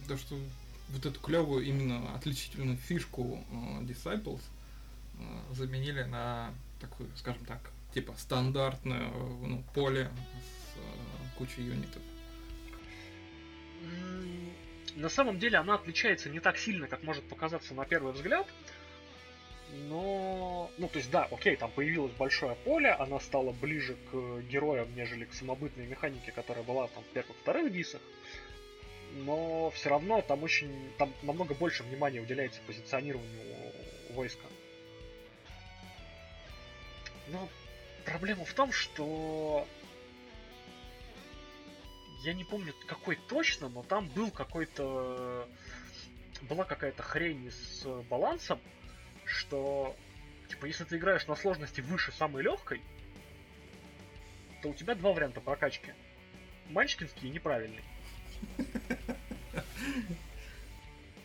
[0.09, 0.37] То, что
[0.89, 4.41] вот эту клевую именно отличительную фишку uh, Disciples
[5.19, 10.11] uh, заменили на такую, скажем так, типа стандартное ну, поле
[10.65, 12.03] с uh, кучей юнитов.
[14.97, 18.47] На самом деле она отличается не так сильно, как может показаться на первый взгляд.
[19.73, 24.93] Но, ну, то есть, да, окей, там появилось большое поле, она стала ближе к героям,
[24.97, 28.01] нежели к самобытной механике, которая была там в первых-вторых дисах.
[29.13, 33.73] Но все равно там очень, там намного больше внимания уделяется позиционированию
[34.11, 34.47] войска.
[37.29, 37.49] Но
[38.05, 39.67] проблема в том, что
[42.23, 45.49] я не помню какой точно, но там был какой-то
[46.43, 48.61] была какая-то хрень с балансом,
[49.25, 49.97] что
[50.49, 52.81] типа если ты играешь на сложности выше самой легкой,
[54.63, 55.93] то у тебя два варианта прокачки.
[56.69, 57.83] Манчкинский и неправильный.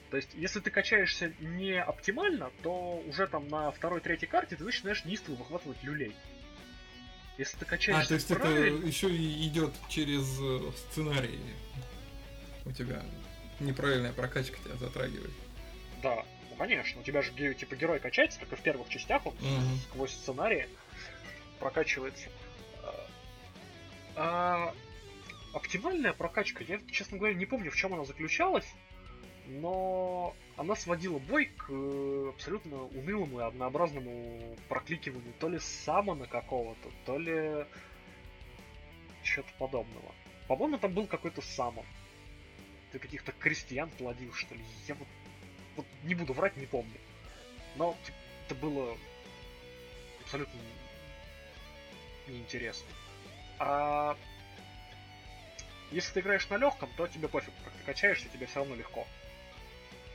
[0.09, 5.03] То есть, если ты качаешься не оптимально, то уже там на второй-третьей карте ты начинаешь
[5.03, 6.15] неистово выхватывать люлей.
[7.37, 8.77] Если ты качаешься А, то есть правильно...
[8.77, 11.39] это еще и идет через э, сценарий.
[12.65, 13.03] У тебя
[13.59, 15.33] неправильная прокачка тебя затрагивает.
[16.01, 17.01] Да, ну конечно.
[17.01, 19.77] У тебя же типа герой качается, и в первых частях, он угу.
[19.89, 20.67] сквозь сценарии
[21.59, 22.29] прокачивается.
[22.83, 23.07] А,
[24.15, 24.75] а,
[25.53, 28.67] оптимальная прокачка, я, честно говоря, не помню, в чем она заключалась
[29.47, 36.89] но она сводила бой к э, абсолютно унылому и однообразному прокликиванию то ли самона какого-то,
[37.05, 37.65] то ли
[39.23, 40.13] что-то подобного.
[40.47, 41.85] По-моему, там был какой-то самон.
[42.91, 44.63] Ты каких-то крестьян плодил, что ли.
[44.87, 45.07] Я вот,
[45.75, 46.97] вот не буду врать, не помню.
[47.75, 48.97] Но типа, это было
[50.23, 50.59] абсолютно
[52.27, 52.87] неинтересно.
[53.59, 54.17] А
[55.91, 59.05] если ты играешь на легком, то тебе пофиг, как ты качаешься, тебе все равно легко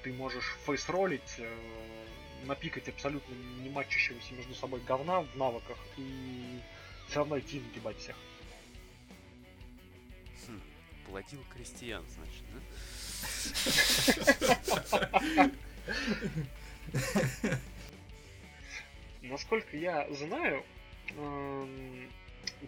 [0.02, 1.56] ты можешь фейсролить, э,
[2.44, 6.60] напикать абсолютно не матчащегося между собой говна в навыках и
[7.08, 8.16] все равно идти нагибать всех.
[10.46, 10.60] Хм,
[11.08, 12.60] платил крестьян, значит, да?
[19.22, 20.64] Насколько я знаю,
[21.10, 22.10] эм,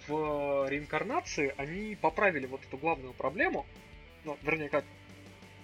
[0.06, 3.66] в реинкарнации они поправили вот эту главную проблему,
[4.24, 4.84] ну, вернее, как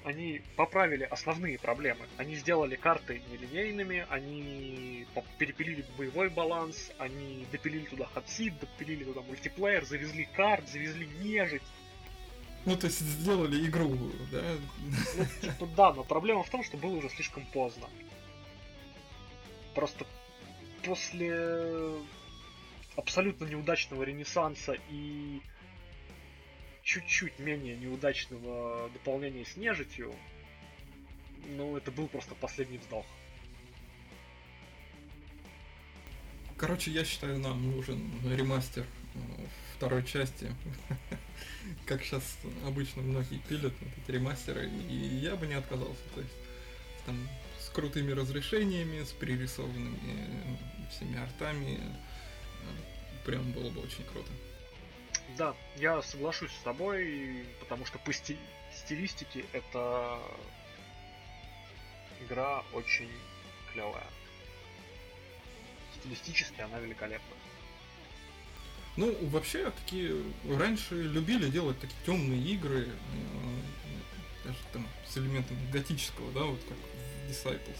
[0.08, 2.06] они поправили основные проблемы.
[2.16, 5.06] Они сделали карты нелинейными, они
[5.36, 11.62] перепилили боевой баланс, они допилили туда хатсит, допилили туда мультиплеер, завезли карт, завезли нежить.
[12.64, 13.98] Ну, то есть сделали игру,
[14.32, 14.42] да?
[15.16, 17.86] Ну, типа, да, но проблема в том, что было уже слишком поздно.
[19.74, 20.06] Просто
[20.84, 21.92] после
[22.96, 25.42] абсолютно неудачного ренессанса и
[26.88, 30.14] чуть-чуть менее неудачного дополнения с нежитью,
[31.44, 33.04] ну, это был просто последний вздох.
[36.56, 39.18] Короче, я считаю, нам нужен ремастер э,
[39.76, 40.50] второй части.
[41.86, 46.02] Как сейчас обычно многие пилят эти ремастеры, и я бы не отказался.
[46.14, 46.34] То есть
[47.04, 47.28] там
[47.60, 51.80] с крутыми разрешениями, с пририсованными э, всеми артами.
[51.80, 54.30] Э, прям было бы очень круто.
[55.36, 58.38] Да, я соглашусь с тобой, потому что по стиль...
[58.74, 60.18] стилистике это
[62.20, 63.10] игра очень
[63.72, 64.06] клевая.
[66.00, 67.36] Стилистически она великолепна.
[68.96, 70.24] Ну, вообще, такие
[70.58, 76.76] раньше любили делать такие темные игры, э, даже там с элементами готического, да, вот как
[76.76, 77.78] в Disciples.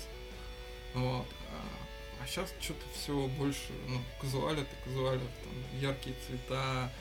[0.94, 1.26] Вот.
[1.50, 6.92] А, а сейчас что-то все больше, ну, казуаля-то казуаля, там яркие цвета,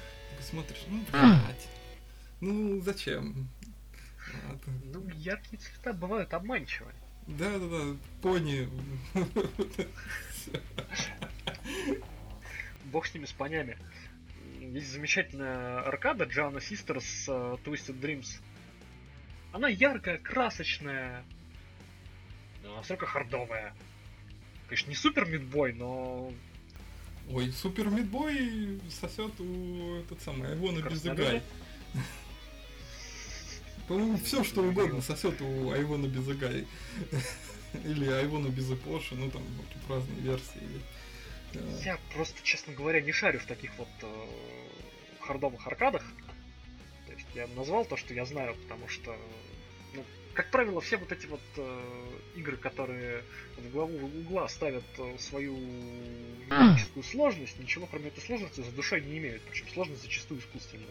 [0.42, 1.68] смотришь, ну, блядь,
[2.42, 3.50] ну, зачем?
[4.84, 6.96] Ну, яркие цвета бывают обманчивые.
[7.28, 8.70] Да-да-да, пони.
[12.86, 13.78] Бог с ними, с понями.
[14.60, 18.42] Есть замечательная аркада Джана Sisters uh, Twisted Dreams.
[19.52, 21.24] Она яркая, красочная,
[22.64, 23.74] настолько хардовая.
[24.68, 26.34] Конечно, не супер мидбой, но
[27.30, 31.42] Ой, Супер Мидбой сосет у этот самый Ивона Безыгай.
[33.88, 36.68] По-моему, все что угодно сосет у Айвона Безыгай.
[37.86, 39.44] Или Айвона Безыпоши, ну там
[39.88, 40.62] в разные версии.
[41.84, 44.26] Я просто, честно говоря, не шарю в таких вот э,
[45.22, 46.04] хардовых аркадах.
[47.08, 49.16] То есть я назвал то, что я знаю, потому что,
[49.94, 50.04] ну,
[50.38, 53.24] как правило, все вот эти вот э, игры, которые
[53.58, 55.58] в главу угла ставят э, свою
[56.48, 59.42] магическую сложность, ничего кроме этой сложности за душой не имеют.
[59.50, 60.86] Причем сложность зачастую искусственная.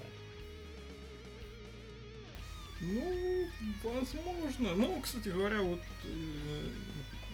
[2.81, 3.49] Ну,
[3.85, 4.75] возможно.
[4.75, 6.71] Ну, кстати говоря, вот э,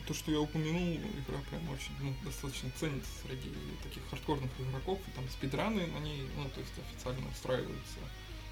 [0.07, 3.51] то, что я упомянул, игра прям очень ну, достаточно ценится среди
[3.83, 8.01] таких хардкорных игроков, и там спидраны на ней, ну, то есть официально устраиваются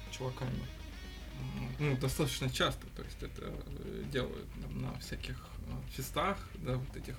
[0.09, 0.65] чуваками.
[1.79, 5.35] Ну, достаточно часто, то есть это э, делают там, на всяких
[5.67, 7.15] э, фестах, да, вот этих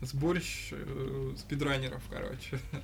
[0.00, 2.60] сборищ э, спидранеров, короче.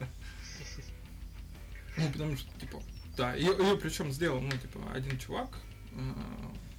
[1.99, 2.83] Ну, потому что, типа,
[3.19, 5.51] да, ее, причем сделал, ну, типа, один чувак,
[5.93, 5.97] э,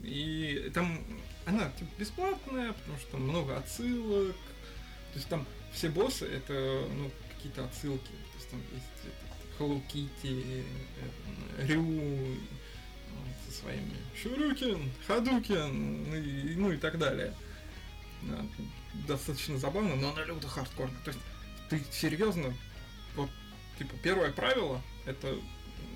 [0.04, 1.00] и там
[1.46, 4.36] она типа, бесплатная, потому что много отсылок.
[4.36, 8.08] То есть там все боссы это ну, какие-то отсылки.
[8.08, 10.66] То есть там есть этот, Hello Kitty,
[11.60, 12.38] Рю
[13.64, 17.34] своими Шурюкин, Хадукин, ну и, ну и так далее.
[18.22, 18.46] Да,
[19.08, 20.96] достаточно забавно, но она люто хардкорно.
[21.04, 21.20] То есть
[21.70, 22.54] ты серьезно,
[23.16, 23.30] вот,
[23.78, 25.36] типа, первое правило, это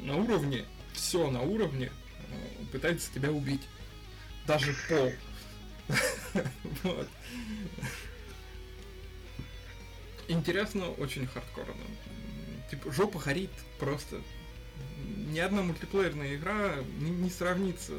[0.02, 1.92] на уровне, все на уровне
[2.30, 3.62] э, пытается тебя убить.
[4.46, 5.12] Даже пол.
[10.28, 11.86] Интересно, очень хардкорно.
[12.70, 14.22] Типа, жопа горит просто.
[15.32, 17.94] Ни одна мультиплеерная игра не, не сравнится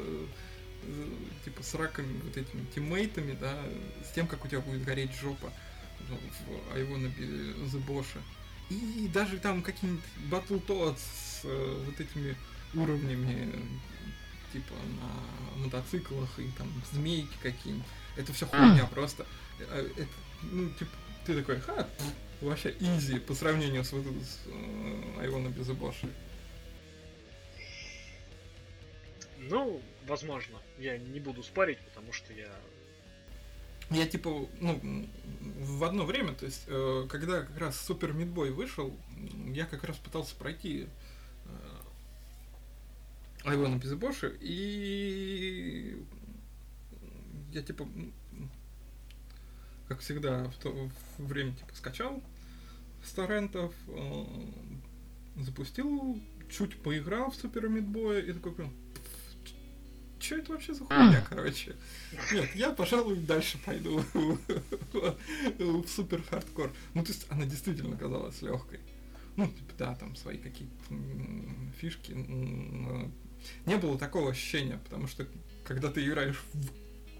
[1.45, 3.53] типа с раками вот этими тиммейтами, да,
[4.07, 5.51] с тем, как у тебя будет гореть жопа
[5.99, 7.07] в Айвона
[7.87, 8.17] Bosch.
[8.69, 12.35] И даже там какие-нибудь Battletoads с э, вот этими
[12.75, 13.51] уровнями
[14.53, 17.87] типа на мотоциклах и там змейки какие-нибудь.
[18.15, 19.25] Это все хуйня просто.
[19.59, 20.09] Э, это,
[20.43, 20.91] ну, типа,
[21.25, 21.87] ты такой, ха,
[22.41, 26.07] вообще изи по сравнению с, вот, с э, Айвона Безыбоши.
[29.39, 30.59] Ну, возможно.
[30.77, 32.49] Я не буду спорить, потому что я...
[33.89, 35.07] Я типа, ну,
[35.59, 38.95] в одно время, то есть, э, когда как раз Супер Мидбой вышел,
[39.47, 40.87] я как раз пытался пройти
[43.45, 45.97] Айвона Безбоши, и
[47.51, 47.87] я типа,
[49.87, 52.21] как всегда, в то время типа скачал
[53.03, 54.25] с торрентов, э,
[55.37, 58.53] запустил, чуть поиграл в Супер Мидбоя и такой
[60.19, 61.75] что это вообще за хуйня, короче?
[62.31, 64.03] Нет, я, пожалуй, дальше пойду
[65.57, 66.71] в супер хардкор.
[66.93, 68.79] Ну, то есть она действительно казалась легкой.
[69.35, 70.73] Ну, типа, да, там свои какие-то
[71.79, 72.11] фишки,
[73.65, 75.25] не было такого ощущения, потому что
[75.63, 76.71] когда ты играешь в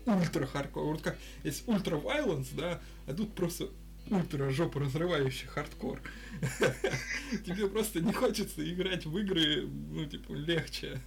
[0.05, 3.69] ультра хардкор, вот как есть ultra-violence, да, а тут просто
[4.09, 6.01] ультра жопу разрывающий хардкор.
[7.45, 10.99] Тебе просто не хочется играть в игры, ну, типа, легче.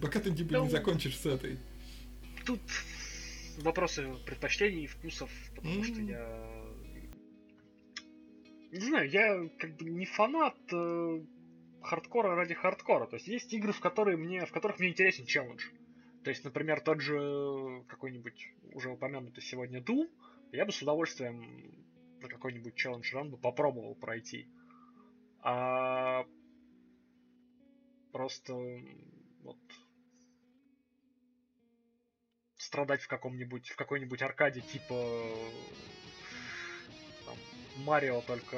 [0.00, 1.58] Пока ты, типа, не ну, закончишь с этой.
[2.44, 2.60] Тут
[3.58, 6.64] вопросы предпочтений и вкусов, потому что я...
[8.72, 11.24] Не знаю, я как бы не фанат э,
[11.82, 13.06] хардкора ради хардкора.
[13.06, 15.64] То есть есть игры, в, которые мне, в которых мне интересен челлендж.
[16.24, 20.08] То есть, например, тот же какой-нибудь уже упомянутый сегодня Doom,
[20.52, 21.86] я бы с удовольствием
[22.20, 24.48] на какой-нибудь челлендж ран бы попробовал пройти.
[25.40, 26.26] А
[28.10, 28.54] просто
[29.42, 29.58] вот
[32.74, 34.96] страдать в каком-нибудь в какой-нибудь аркаде типа
[37.76, 38.56] Марио только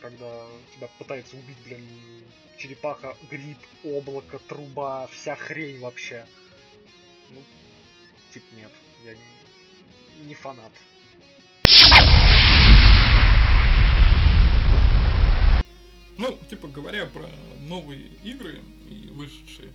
[0.00, 1.80] когда тебя пытается убить, блин,
[2.56, 6.24] черепаха, гриб, облако, труба, вся хрень вообще.
[7.30, 7.42] Ну,
[8.32, 8.70] типа нет,
[9.04, 10.72] я не, не фанат.
[16.16, 17.28] Ну, типа говоря про
[17.60, 19.72] новые игры и вышедшие,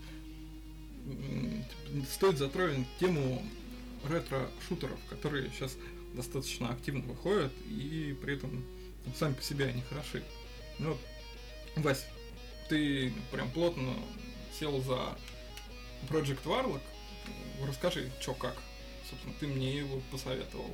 [2.09, 3.41] стоит затронуть тему
[4.09, 5.75] ретро-шутеров, которые сейчас
[6.13, 8.63] достаточно активно выходят, и при этом
[9.17, 10.23] сами по себе они хороши.
[10.79, 10.97] Ну,
[11.77, 12.05] Вась,
[12.69, 13.93] ты прям плотно
[14.59, 15.17] сел за
[16.09, 16.81] Project Warlock.
[17.65, 18.55] Расскажи, что как.
[19.09, 20.69] Собственно, ты мне его посоветовал.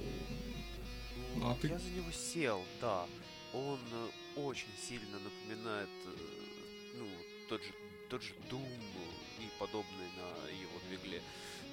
[1.36, 1.68] Ну, а ты...
[1.68, 3.06] Я за него сел, да.
[3.54, 6.10] Он э, очень сильно напоминает э,
[6.96, 7.08] ну,
[7.50, 7.70] тот же,
[8.10, 8.68] тот же Doom
[9.58, 11.22] и подобный на его двигле.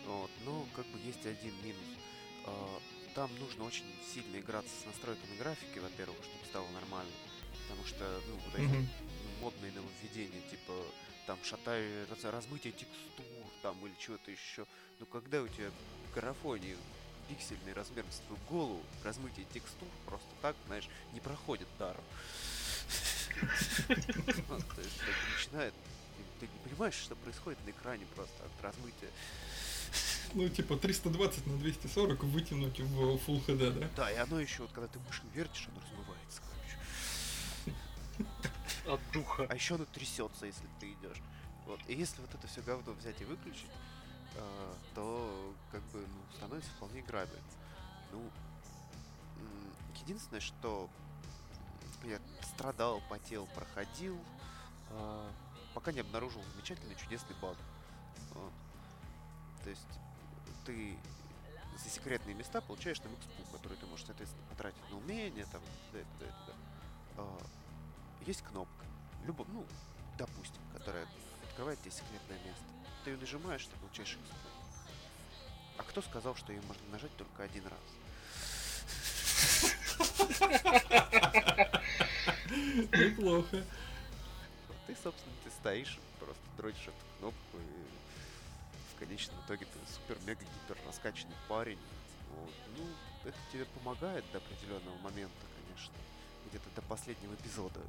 [0.06, 0.30] Вот.
[0.44, 1.98] Но как бы есть один минус.
[2.46, 2.80] А,
[3.14, 7.12] там нужно очень сильно играться с настройками графики, во-первых, чтобы стало нормально.
[7.68, 9.40] Потому что, ну, вот эти mm-hmm.
[9.40, 10.72] модные нововведения, типа
[11.26, 13.24] там шатай, раз- размытие текстур
[13.62, 14.66] там или чего-то еще.
[15.00, 15.70] Но когда у тебя
[16.10, 16.76] в графоне
[17.28, 22.04] пиксельный размер с твою голову, размытие текстур просто так, знаешь, не проходит даром.
[23.88, 25.74] Начинает...
[26.46, 29.10] Ты не понимаешь, что происходит на экране просто от размытия.
[30.34, 33.88] Ну, типа 320 на 240 вытянуть в Full HD, да?
[33.96, 37.76] Да, и оно еще, вот когда ты мышкой вертишь, оно размывается, короче.
[38.86, 39.46] От духа.
[39.48, 41.22] А еще оно трясется, если ты идешь.
[41.66, 41.80] Вот.
[41.86, 43.70] И если вот это все говно взять и выключить,
[44.36, 47.40] а, то как бы ну, становится вполне играбельно.
[48.12, 48.20] Ну,
[50.02, 50.88] единственное, что
[52.04, 54.18] я страдал, потел, проходил,
[54.90, 55.30] а,
[55.74, 57.56] пока не обнаружил замечательный чудесный баг.
[58.32, 58.52] Вот.
[59.64, 60.00] То есть
[60.64, 60.96] ты
[61.82, 65.60] за секретные места получаешь там экспу, который ты можешь, соответственно, потратить на умения, там,
[65.92, 66.52] да, и туда, и туда.
[67.16, 67.38] А,
[68.26, 68.84] есть кнопка,
[69.26, 69.66] любо, ну,
[70.16, 71.06] допустим, которая
[71.48, 72.64] открывает тебе секретное место.
[73.04, 74.48] Ты ее нажимаешь, ты получаешь экспу.
[75.76, 77.80] А кто сказал, что ее можно нажать только один раз?
[82.92, 83.64] Неплохо.
[84.86, 91.36] Ты, собственно, ты стоишь, просто дрочишь эту кнопку, и в конечном итоге ты супер-мега-гипер раскачанный
[91.48, 91.78] парень.
[92.36, 92.50] Вот.
[92.76, 92.84] Ну,
[93.28, 95.94] это тебе помогает до определенного момента, конечно.
[96.50, 97.80] Где-то до последнего эпизода.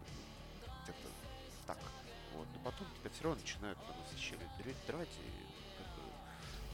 [0.84, 1.10] Где-то
[1.68, 1.78] так.
[2.34, 2.48] Вот.
[2.54, 4.40] Но потом тебя все равно начинают там щели
[4.88, 6.02] драть, и как бы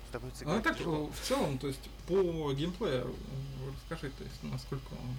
[0.09, 1.07] становится Ну, а так, тяжело.
[1.07, 3.15] э, в целом, то есть, по геймплею,
[3.73, 5.15] расскажи, то есть, насколько он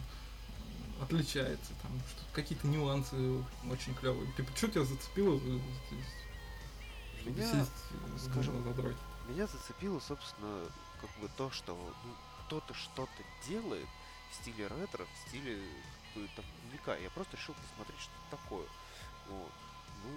[1.00, 1.92] отличается, там,
[2.32, 3.16] какие-то нюансы
[3.70, 4.30] очень клевые.
[4.32, 5.58] Типа, что тебя зацепило, э,
[7.20, 8.98] чтобы Меня, сесть, скажем, задротить?
[9.28, 10.66] Меня зацепило, собственно,
[11.00, 12.14] как бы то, что ну,
[12.46, 13.86] кто-то что-то делает
[14.30, 15.58] в стиле ретро, в стиле
[16.14, 16.44] как бы, там.
[17.02, 18.66] Я просто решил посмотреть, что такое.
[19.28, 19.52] Вот.
[20.04, 20.10] Ну,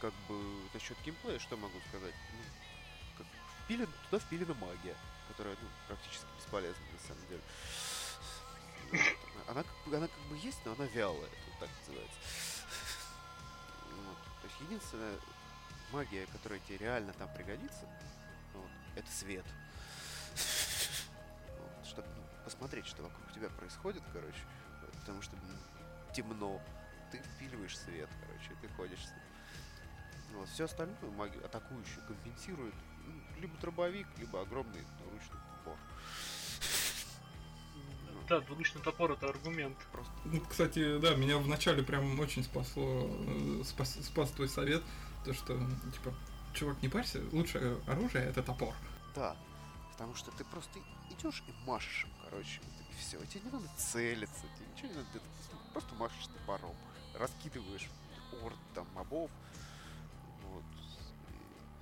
[0.00, 0.34] как бы
[0.74, 2.14] насчет геймплея, что могу сказать?
[2.32, 2.40] Ну,
[3.18, 3.26] как
[3.64, 4.96] впилен, туда впилена магия,
[5.28, 7.42] которая ну, практически бесполезна на самом деле.
[8.90, 9.00] Вот.
[9.48, 12.18] Она, она как бы есть, но она вялая, это так называется.
[13.90, 14.18] Вот.
[14.42, 15.14] То есть единственное,
[15.92, 17.86] магия, которая тебе реально там пригодится,
[18.54, 19.44] вот, это свет.
[21.58, 24.40] Вот, чтобы ну, посмотреть, что вокруг тебя происходит, короче.
[24.82, 25.36] Вот, потому что
[26.14, 26.60] темно.
[27.10, 30.38] Ты впиливаешь свет, короче, и ты ходишь с ним.
[30.38, 32.74] Вот, все остальное магию атакующую компенсирует
[33.06, 35.38] ну, либо дробовик, либо огромный двуручный.
[35.38, 35.47] Ну,
[38.28, 39.76] Да, двуручный топор это аргумент.
[39.92, 44.82] Просто Ну, кстати, да, меня вначале прям очень спасло, э, спас, спас твой совет,
[45.24, 45.58] то, что,
[45.94, 46.14] типа,
[46.52, 48.74] чувак, не парься, лучшее оружие это топор.
[49.14, 49.34] Да,
[49.92, 50.78] потому что ты просто
[51.10, 53.18] идешь и машешь им, короче, вот и все.
[53.26, 56.76] Тебе не надо целиться, тебе ничего не надо, ты просто- просто машешь топором,
[57.14, 57.88] раскидываешь
[58.42, 59.30] орд там мобов,
[60.42, 60.64] вот.
[61.30, 61.80] и-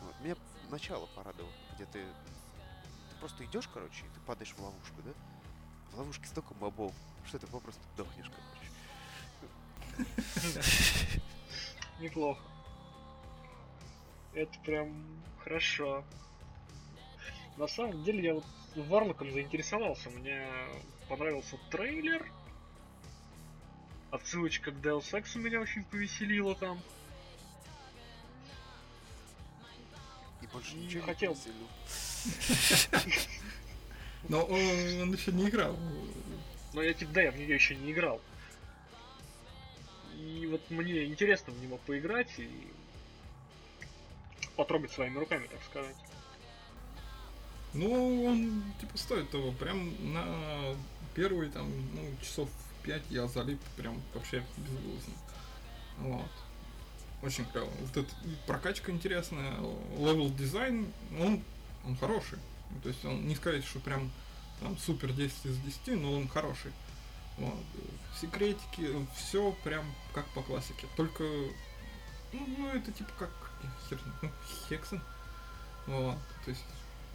[0.00, 0.14] вот.
[0.22, 0.34] Меня
[0.70, 2.04] начало порадовало, где ты
[3.18, 5.10] просто идешь, короче, и ты падаешь в ловушку, да?
[5.92, 6.92] В ловушке столько мобов,
[7.26, 10.08] что ты попросту дохнешь, короче.
[12.00, 12.40] Неплохо.
[14.34, 15.04] Это прям
[15.42, 16.04] хорошо.
[17.56, 18.44] На самом деле я вот
[18.76, 20.10] Варлоком заинтересовался.
[20.10, 20.46] Мне
[21.08, 22.30] понравился трейлер.
[24.10, 26.80] Отсылочка к Deus Ex меня очень повеселила там.
[30.40, 31.32] И больше Не ничего хотел.
[31.32, 31.68] не повеселил.
[34.28, 34.60] Но он,
[35.02, 35.76] он еще не играл.
[36.74, 38.20] Но я типа, да, я в нее еще не играл.
[40.16, 42.50] И вот мне интересно в него поиграть и
[44.56, 45.96] потрогать своими руками, так сказать.
[47.74, 49.52] Ну, он, типа, стоит того.
[49.52, 50.74] Прям на
[51.14, 52.48] первые, там, ну, часов
[52.82, 55.14] 5 я залип прям вообще безвылазно.
[55.98, 56.30] Вот.
[57.22, 57.70] Очень клево.
[57.80, 58.08] Вот эта
[58.46, 59.54] прокачка интересная,
[59.98, 60.86] level design,
[61.20, 61.42] он,
[61.88, 62.38] он хороший.
[62.70, 64.10] Ну, То есть он не сказать, что прям
[64.60, 66.72] там супер 10 из 10, но он хороший.
[67.38, 67.54] Вот.
[68.20, 70.86] Секретики, все прям как по классике.
[70.96, 71.22] Только,
[72.32, 73.30] ну, ну, это типа как
[73.88, 74.30] хер, ну,
[74.68, 75.00] Хексен.
[75.86, 76.18] Вот.
[76.44, 76.64] То есть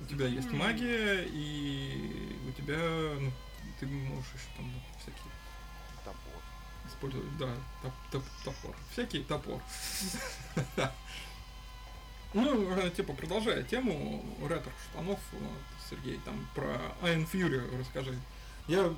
[0.01, 2.77] у тебя есть магия, и у тебя,
[3.19, 3.31] ну,
[3.79, 5.31] ты можешь еще там всякие
[6.03, 6.41] Топор.
[6.87, 8.75] использовать, да, топ- топ- топор.
[8.91, 9.61] Всякий топор.
[12.33, 15.19] Ну, э, типа, продолжая тему ретро-штанов,
[15.89, 18.17] Сергей, там про Iron Fury расскажи.
[18.67, 18.91] Я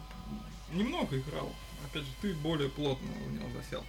[0.72, 1.54] немного играл,
[1.86, 3.84] опять же, ты более плотно в него засел.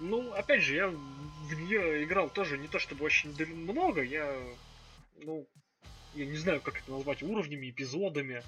[0.00, 4.36] Ну, опять же, я в нее играл тоже не то чтобы очень много, я,
[5.22, 5.46] ну,
[6.14, 8.42] я не знаю, как это назвать, уровнями, эпизодами.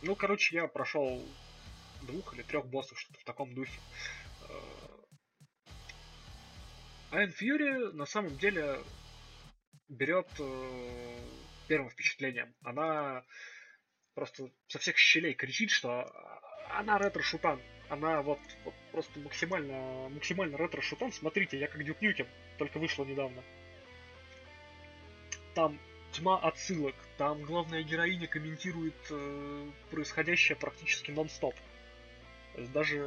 [0.00, 1.22] Ну, короче, я прошел
[2.02, 3.78] двух или трех боссов, что-то в таком духе.
[7.12, 8.80] Iron Fury на самом деле
[9.88, 11.18] берет э,
[11.68, 12.54] первым впечатлением.
[12.62, 13.24] Она
[14.14, 16.10] просто со всех щелей кричит, что
[16.70, 17.60] она ретро-шутан.
[17.88, 21.12] Она вот, вот просто максимально, максимально ретро-шутан.
[21.12, 22.26] Смотрите, я как Дюк Нюкем,
[22.58, 23.42] только вышла недавно.
[25.54, 25.78] Там
[26.12, 31.54] тьма отсылок, там главная героиня комментирует э, происходящее практически нон-стоп.
[32.72, 32.98] Даже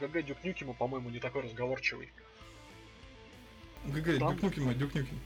[0.00, 2.12] ГГ Дюк Нюкема, по-моему, не такой разговорчивый.
[3.84, 4.36] ГГ, Там...
[4.36, 5.20] Дюк Нюкема, Дюк Нюкем.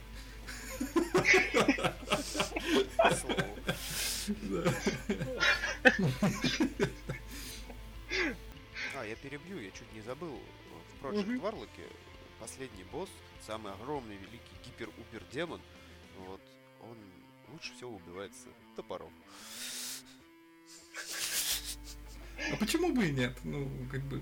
[8.95, 10.39] А, я перебью, я чуть не забыл.
[11.01, 11.69] В Project Warlock
[12.39, 13.09] последний босс,
[13.45, 15.61] самый огромный, великий гипер-упер-демон,
[16.27, 16.41] вот,
[16.81, 16.97] он
[17.51, 19.11] лучше всего убивается топором.
[22.51, 23.37] А почему бы и нет?
[23.43, 24.21] Ну, как бы...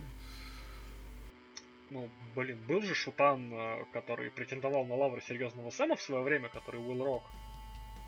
[1.91, 6.47] Ну, блин, был же Шутан, э, который претендовал на лавры серьезного Сэма в свое время,
[6.47, 7.23] который Уилл Рок.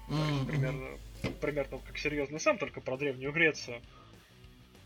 [0.08, 0.46] Mm-hmm.
[0.46, 0.98] Примерно,
[1.42, 3.82] примерно как серьезный Сэм, только про Древнюю Грецию.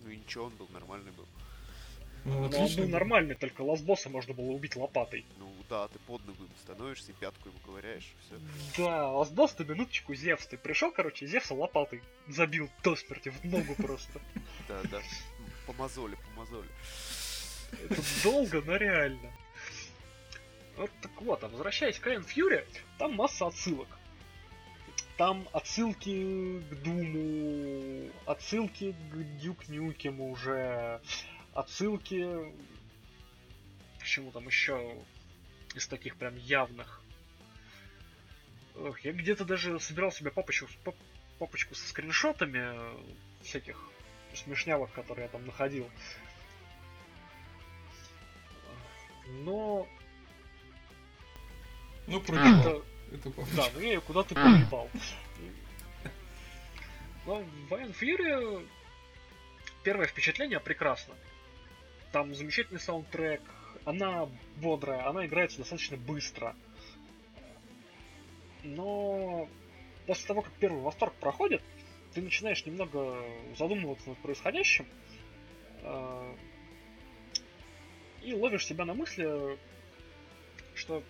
[0.03, 1.27] Ну и ничего, он был нормальный был.
[2.25, 5.25] Ну, Но он был нормальный, только ласбосса можно было убить лопатой.
[5.37, 8.35] Ну да, ты под ногу становишься и пятку ему ковыряешь, все.
[8.83, 10.47] Да, ласбосс ты минуточку Зевс.
[10.47, 14.19] Ты пришел, короче, Зевса лопатой забил до смерти в ногу просто.
[14.67, 15.01] Да, да.
[15.67, 16.67] По мозоли, по мозоли.
[17.71, 19.31] Это долго, но реально.
[20.75, 22.65] Вот так вот, а возвращаясь к Iron Fury,
[22.97, 23.87] там масса отсылок.
[25.17, 31.01] Там отсылки к Думу, отсылки к Дюк Нюкему уже,
[31.53, 32.53] отсылки
[33.99, 34.95] к чему там еще
[35.73, 37.01] из таких прям явных.
[38.75, 40.67] Ох, я где-то даже собирал себе папочку,
[41.39, 42.77] папочку со скриншотами
[43.41, 43.79] всяких
[44.35, 45.89] смешнявых, которые я там находил.
[49.29, 49.87] Но...
[52.07, 52.83] Ну, проебал.
[53.11, 53.29] Это...
[53.55, 54.89] Да, ну я ее куда-то проебал.
[57.25, 58.67] Но в Iron Fury
[59.83, 61.15] первое впечатление прекрасно.
[62.11, 63.41] Там замечательный саундтрек,
[63.85, 66.55] она бодрая, она играется достаточно быстро.
[68.63, 69.49] Но
[70.05, 71.61] после того, как первый восторг проходит,
[72.13, 73.23] ты начинаешь немного
[73.57, 74.87] задумываться над происходящим.
[78.27, 79.57] И ловишь себя на мысли,
[80.75, 81.01] что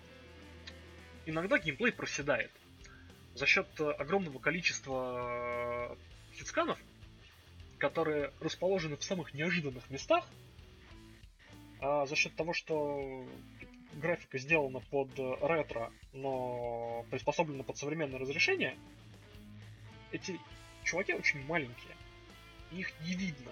[1.26, 2.52] иногда геймплей проседает.
[3.34, 5.98] За счет огромного количества
[6.32, 6.78] хитсканов,
[7.78, 10.28] которые расположены в самых неожиданных местах,
[11.80, 13.26] а за счет того, что
[13.94, 18.78] графика сделана под ретро, но приспособлена под современное разрешение,
[20.12, 20.38] эти
[20.84, 21.96] чуваки очень маленькие.
[22.70, 23.50] Их не видно.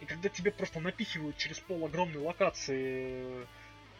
[0.00, 3.46] И когда тебе просто напихивают через пол огромной локации,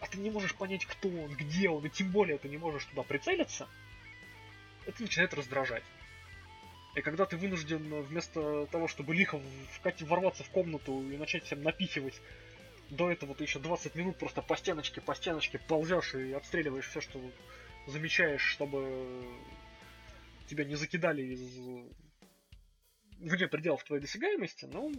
[0.01, 2.85] а ты не можешь понять, кто он, где он, и тем более ты не можешь
[2.85, 3.69] туда прицелиться,
[4.87, 5.83] это начинает раздражать.
[6.95, 9.41] И когда ты вынужден вместо того, чтобы лихо
[9.73, 12.21] вкати ворваться в комнату и начать всем напихивать,
[12.91, 17.01] до этого ты еще 20 минут просто по стеночке, по стеночке ползешь и отстреливаешь все,
[17.01, 17.21] что
[17.87, 19.25] замечаешь, чтобы
[20.47, 21.41] тебя не закидали из
[23.19, 24.93] вне пределов твоей досягаемости, ну,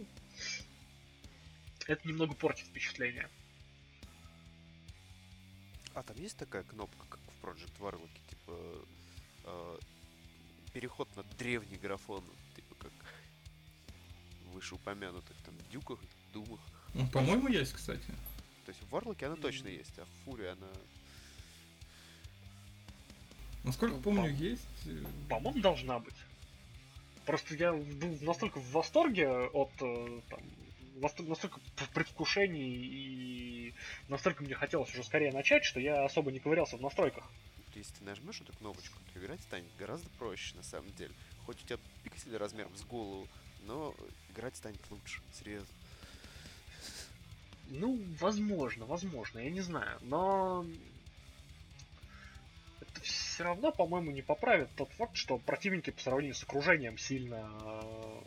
[1.90, 3.28] это немного портит впечатление.
[5.94, 8.86] А там есть такая кнопка, как в Project Warlock, типа
[9.44, 9.78] э,
[10.72, 12.22] переход на древний графон,
[12.54, 12.92] типа как
[14.52, 15.98] вышеупомянутых там дюках,
[16.32, 16.60] думах.
[16.94, 18.06] Ну, по-моему, есть, кстати.
[18.64, 20.68] То есть в Варлоке она точно есть, а в Фуре она...
[23.64, 24.42] Насколько ну, помню, по...
[24.42, 24.62] есть.
[24.86, 26.14] Э, по-моему, должна быть.
[27.26, 30.40] Просто я был настолько в восторге от э, там,
[31.00, 33.74] настолько в предвкушении и
[34.08, 37.30] настолько мне хотелось уже скорее начать, что я особо не ковырялся в настройках.
[37.74, 41.12] Если ты нажмешь эту кнопочку, то играть станет гораздо проще на самом деле.
[41.46, 43.28] Хоть у тебя пиксели размером с голову,
[43.62, 43.94] но
[44.30, 45.68] играть станет лучше, серьезно.
[47.68, 49.98] Ну, возможно, возможно, я не знаю.
[50.02, 50.66] Но
[52.80, 57.48] это все равно, по-моему, не поправит тот факт, что противники по сравнению с окружением сильно
[57.62, 58.20] э,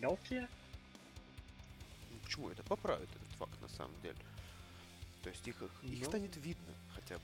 [0.00, 0.48] мелкие
[2.28, 4.16] почему это поправит этот факт на самом деле.
[5.22, 6.04] То есть их, их ну...
[6.04, 7.22] станет видно хотя бы.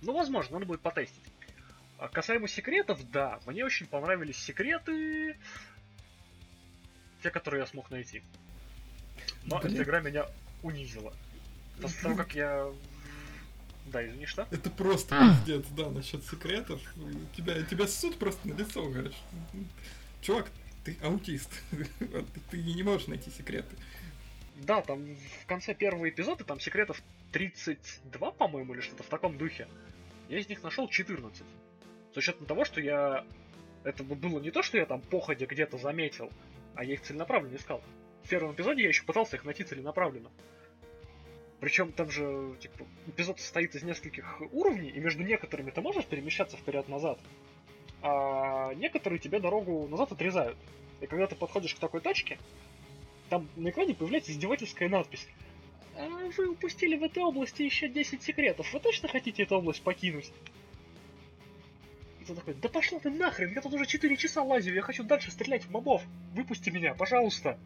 [0.00, 1.22] Ну, возможно, надо будет потестить.
[1.98, 5.38] А касаемо секретов, да, мне очень понравились секреты,
[7.22, 8.22] те, которые я смог найти.
[9.44, 9.74] Но Блин.
[9.74, 10.26] эта игра меня
[10.62, 11.12] унизила.
[11.82, 12.72] После того, как я...
[13.86, 14.48] Да, извини, что?
[14.50, 16.80] Это просто пиздец, да, насчет секретов.
[17.36, 19.20] Тебя, тебя суд просто на лицо, говоришь.
[20.22, 20.50] Чувак,
[20.84, 21.50] ты аутист.
[22.50, 23.76] ты не можешь найти секреты.
[24.56, 27.02] Да, там в конце первого эпизода там секретов
[27.32, 29.68] 32, по-моему, или что-то в таком духе.
[30.28, 31.42] Я из них нашел 14.
[32.12, 33.24] С учетом того, что я...
[33.82, 36.30] Это было не то, что я там походя где-то заметил,
[36.74, 37.82] а я их целенаправленно искал.
[38.24, 40.30] В первом эпизоде я еще пытался их найти целенаправленно.
[41.60, 46.56] Причем там же, типа, эпизод состоит из нескольких уровней, и между некоторыми ты можешь перемещаться
[46.56, 47.18] вперед-назад,
[48.02, 50.56] а некоторые тебе дорогу назад отрезают.
[51.00, 52.38] И когда ты подходишь к такой точке,
[53.28, 55.26] там на экране появляется издевательская надпись.
[55.96, 58.72] А вы упустили в этой области еще 10 секретов.
[58.72, 60.32] Вы точно хотите эту область покинуть?
[62.20, 65.04] И ты такой, да пошла ты нахрен, я тут уже 4 часа лазю, я хочу
[65.04, 66.02] дальше стрелять в мобов.
[66.34, 67.58] Выпусти меня, пожалуйста.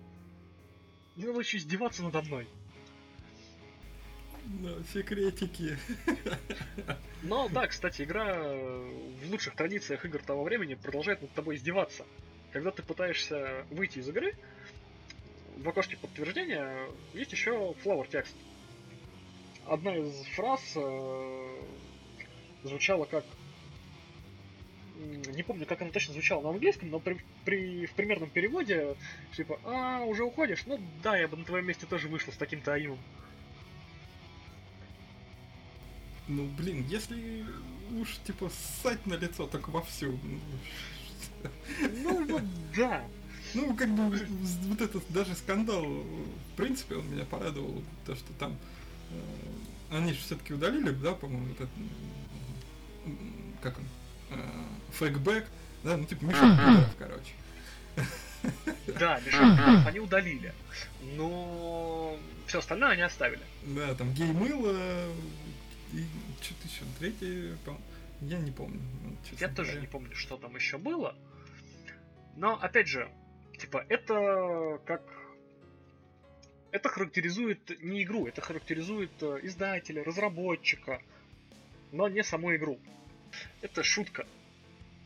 [1.16, 2.47] Не надо еще издеваться надо мной.
[4.45, 5.79] Да, секретики.
[7.23, 12.05] Но да, кстати, игра в лучших традициях игр того времени продолжает над тобой издеваться.
[12.53, 14.35] Когда ты пытаешься выйти из игры,
[15.57, 18.35] в окошке подтверждения есть еще flower текст.
[19.66, 21.62] Одна из фраз э,
[22.65, 23.25] звучала как
[24.97, 28.97] не помню, как она точно звучала на английском, но при, при, в примерном переводе,
[29.37, 30.65] типа, а, уже уходишь?
[30.66, 32.99] Ну да, я бы на твоем месте тоже вышел с таким-то аимом.
[36.26, 37.44] Ну, блин, если
[38.01, 40.18] уж, типа, ссать на лицо, так вовсю.
[42.02, 42.42] Ну, вот
[42.76, 43.05] да.
[43.55, 44.26] Ну, как бы,
[44.68, 48.56] вот этот даже скандал, в принципе, он меня порадовал, то, что там,
[49.10, 51.68] э, они же все-таки удалили, да, по-моему, этот,
[53.62, 53.84] как он,
[54.30, 54.42] э,
[54.98, 55.46] фейкбэк,
[55.84, 57.32] да, ну, типа, пидоров, короче.
[58.98, 60.52] Да, пидоров они удалили,
[61.16, 62.18] но
[62.48, 63.42] все остальное они оставили.
[63.66, 65.06] Да, там гей-мыло,
[65.95, 66.05] и
[66.43, 67.57] что-то еще, третье,
[68.21, 68.81] я не помню.
[69.39, 69.81] Я тоже говоря.
[69.81, 71.16] не помню, что там еще было.
[72.37, 73.11] Но, опять же,
[73.59, 75.03] типа, это как...
[76.73, 81.01] Это характеризует не игру, это характеризует э, издателя, разработчика,
[81.93, 82.81] но не саму игру.
[83.61, 84.27] Это шутка.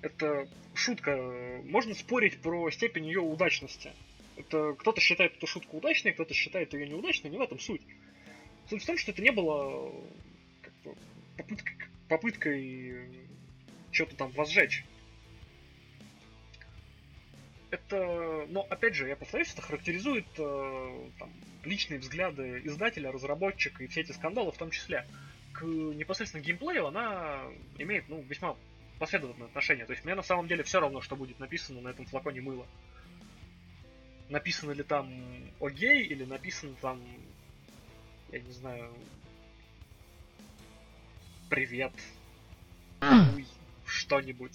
[0.00, 1.14] Это шутка.
[1.64, 3.92] Можно спорить про степень ее удачности.
[4.36, 7.82] Это кто-то считает эту шутку удачной, кто-то считает ее неудачной, не в этом суть.
[8.70, 9.92] Суть в том, что это не было
[11.38, 11.76] попыткой,
[12.08, 13.28] попыткой
[13.90, 14.84] что-то там возжечь.
[17.70, 21.30] Это, но опять же, я повторюсь, это характеризует э, там,
[21.64, 25.06] личные взгляды издателя, разработчика и все эти скандалы в том числе.
[25.52, 27.42] К непосредственно геймплею она
[27.78, 28.56] имеет ну, весьма
[28.98, 29.84] последовательное отношение.
[29.84, 32.66] То есть мне на самом деле все равно, что будет написано на этом флаконе мыла.
[34.30, 35.10] Написано ли там
[35.60, 37.02] окей или написано там,
[38.32, 38.94] я не знаю,
[41.48, 41.92] привет,
[43.86, 44.52] что-нибудь.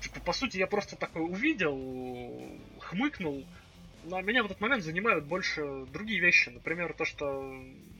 [0.00, 2.48] Типа, по сути, я просто такой увидел,
[2.80, 3.44] хмыкнул,
[4.04, 6.50] но меня в этот момент занимают больше другие вещи.
[6.50, 7.26] Например, то, что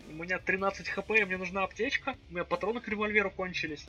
[0.09, 3.87] у меня 13 хп, и мне нужна аптечка, у меня патроны к револьверу кончились.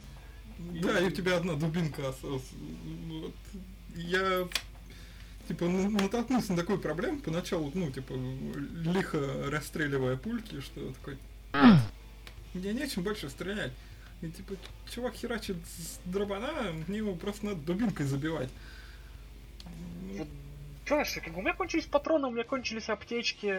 [0.58, 2.50] Да, и, и у тебя одна дубинка осталась.
[2.54, 3.36] Вот.
[3.96, 4.48] Я
[5.48, 11.18] типа, натолкнулся на такую проблему поначалу, ну, типа, лихо расстреливая пульки, что такой,
[12.54, 13.72] мне нечем больше стрелять.
[14.22, 14.56] И, типа,
[14.90, 18.50] чувак херачит с дробана, мне его просто надо дубинкой забивать.
[20.88, 23.54] Знаешь, как у меня кончились патроны, у меня кончились аптечки,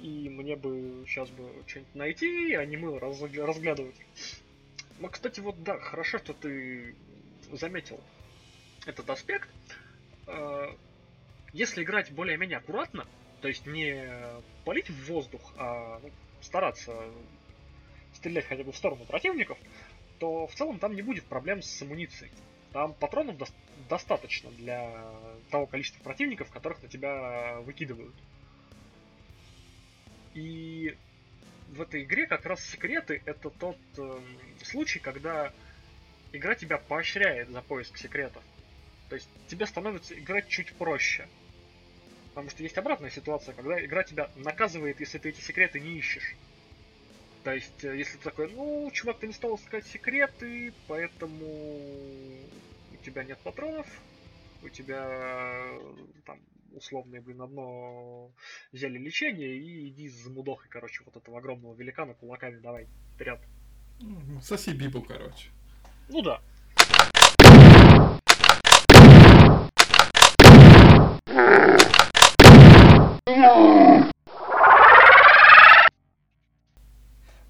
[0.00, 3.96] и мне бы сейчас бы что-нибудь найти, а не мы разглядывать.
[5.00, 6.94] Ну, кстати, вот да, хорошо, что ты
[7.52, 8.00] заметил
[8.86, 9.48] этот аспект.
[10.28, 10.74] Э,
[11.52, 13.06] если играть более-менее аккуратно,
[13.40, 14.06] то есть не
[14.64, 16.10] палить в воздух, а ну,
[16.40, 16.94] стараться
[18.12, 19.58] стрелять хотя бы в сторону противников,
[20.18, 22.32] то в целом там не будет проблем с амуницией.
[22.72, 23.46] Там патронов до-
[23.88, 24.92] достаточно для
[25.50, 28.14] того количества противников, которых на тебя выкидывают.
[30.34, 30.96] И
[31.68, 34.20] в этой игре как раз секреты это тот э,
[34.62, 35.52] случай, когда
[36.32, 38.42] игра тебя поощряет за поиск секретов.
[39.08, 41.26] То есть тебе становится играть чуть проще.
[42.30, 46.36] Потому что есть обратная ситуация, когда игра тебя наказывает, если ты эти секреты не ищешь.
[47.42, 53.04] То есть, э, если ты такой, ну, чувак, ты не стал искать секреты, поэтому у
[53.04, 53.86] тебя нет патронов,
[54.62, 55.66] у тебя
[56.26, 56.38] там
[56.74, 58.30] условное, блин, одно
[58.72, 63.40] взяли лечение и иди за мудохой, короче, вот этого огромного великана кулаками давай, вперед.
[64.42, 65.50] Соси бибу, короче.
[66.08, 66.40] Ну да.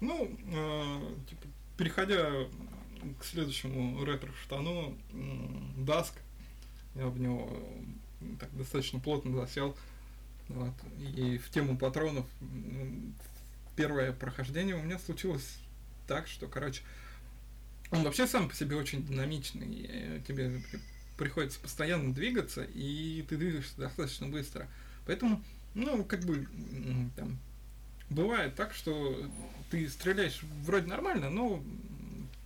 [0.01, 1.47] Ну, э, типа,
[2.09, 2.49] переходя
[3.19, 4.97] к следующему ретро-штану,
[5.77, 6.13] Даск.
[6.95, 7.49] Я в него
[8.39, 9.77] так достаточно плотно засел.
[10.49, 10.73] Вот.
[11.15, 12.25] И в тему патронов
[13.75, 15.59] первое прохождение у меня случилось
[16.07, 16.81] так, что, короче,
[17.91, 19.85] он вообще сам по себе очень динамичный.
[19.87, 20.61] Э, тебе
[21.17, 24.67] приходится постоянно двигаться, и ты двигаешься достаточно быстро.
[25.05, 25.43] Поэтому,
[25.75, 26.47] ну, как бы,
[27.15, 27.37] там,
[28.09, 29.29] бывает так, что
[29.69, 31.63] ты стреляешь вроде нормально, но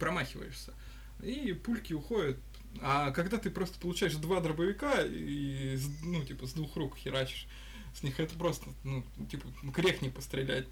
[0.03, 0.73] промахиваешься.
[1.21, 2.37] И пульки уходят.
[2.81, 7.47] А когда ты просто получаешь два дробовика и, ну, типа, с двух рук херачишь,
[7.95, 10.67] с них это просто, ну, типа, грех не пострелять.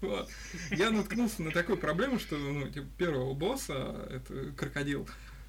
[0.70, 5.06] Я наткнулся на такую проблему, что, ну, типа, первого босса, это крокодил,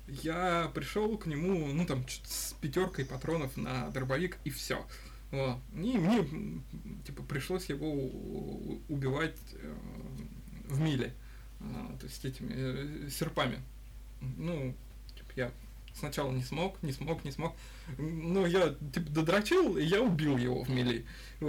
[0.07, 4.85] я пришел к нему, ну, там, с пятеркой патронов на дробовик, и все.
[5.31, 5.59] Вот.
[5.73, 6.27] И мне,
[7.05, 7.93] типа, пришлось его
[8.89, 9.75] убивать э,
[10.67, 11.13] в миле,
[11.59, 13.59] то есть этими э, серпами.
[14.37, 14.73] Ну,
[15.15, 15.51] типа, я
[15.93, 17.55] сначала не смог, не смог, не смог.
[17.97, 21.05] Но я типа додрочил, и я убил его в мили.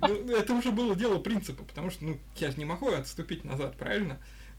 [0.00, 3.76] Ну, это уже было дело принципа, потому что ну, я же не могу отступить назад,
[3.76, 4.18] правильно?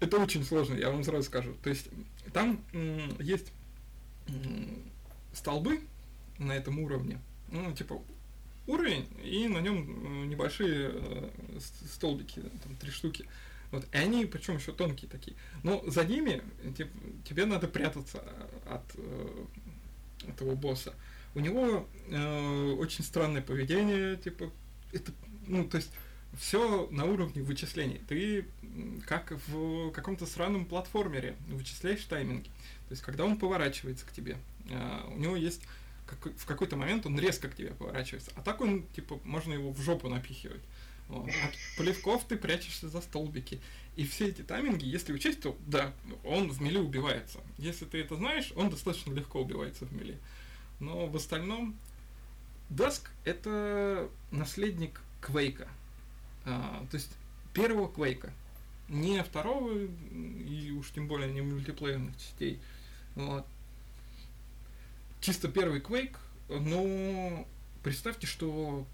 [0.00, 1.54] Это очень сложно, я вам сразу скажу.
[1.62, 1.88] То есть
[2.32, 2.60] там
[3.20, 3.52] есть
[5.32, 5.80] столбы
[6.38, 8.00] на этом уровне, ну, типа
[8.66, 11.30] уровень, и на нем небольшие э,
[11.86, 13.26] столбики, там три штуки.
[13.70, 15.36] Вот, и они, причем еще тонкие такие.
[15.62, 16.42] Но за ними
[16.76, 16.88] тип,
[17.24, 18.22] тебе надо прятаться
[18.66, 19.44] от э,
[20.28, 20.94] этого босса.
[21.34, 24.50] У него э, очень странное поведение, типа,
[24.92, 25.12] это,
[25.46, 25.90] ну, то есть,
[26.38, 28.00] все на уровне вычислений.
[28.08, 28.46] Ты
[29.06, 32.48] как в каком-то странном платформере вычисляешь тайминги.
[32.88, 34.36] То есть, когда он поворачивается к тебе,
[34.68, 35.62] э, у него есть
[36.36, 38.32] в какой-то момент он резко к тебе поворачивается.
[38.34, 40.62] А так он, типа, можно его в жопу напихивать.
[41.08, 41.28] Вот.
[41.28, 43.60] От плевков ты прячешься за столбики.
[43.96, 45.92] И все эти тайминги, если учесть, то да,
[46.24, 47.40] он в мели убивается.
[47.58, 50.18] Если ты это знаешь, он достаточно легко убивается в мели.
[50.80, 51.76] Но в остальном
[52.70, 55.68] Даск это наследник Квейка.
[56.46, 57.10] А, то есть
[57.52, 58.32] первого Квейка.
[58.88, 62.58] Не второго, и уж тем более не мультиплеерных частей.
[63.14, 63.46] Вот.
[65.22, 66.18] Чисто первый Квейк,
[66.50, 67.46] но
[67.82, 68.86] представьте, что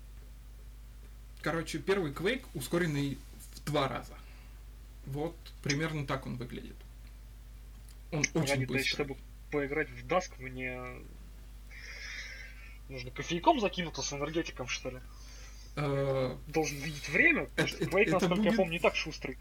[1.42, 3.18] Короче, первый Quake ускоренный
[3.55, 4.15] в два раза.
[5.07, 6.76] Вот примерно так он выглядит.
[8.10, 8.89] Он очень Ради, быстрый.
[8.89, 9.16] чтобы
[9.50, 10.78] поиграть в Dusk, мне
[12.89, 14.98] нужно кофейком закинуться с энергетиком, что ли?
[15.76, 19.39] Э, Должен видеть время, потому что Quake, насколько я помню, не так шустрый.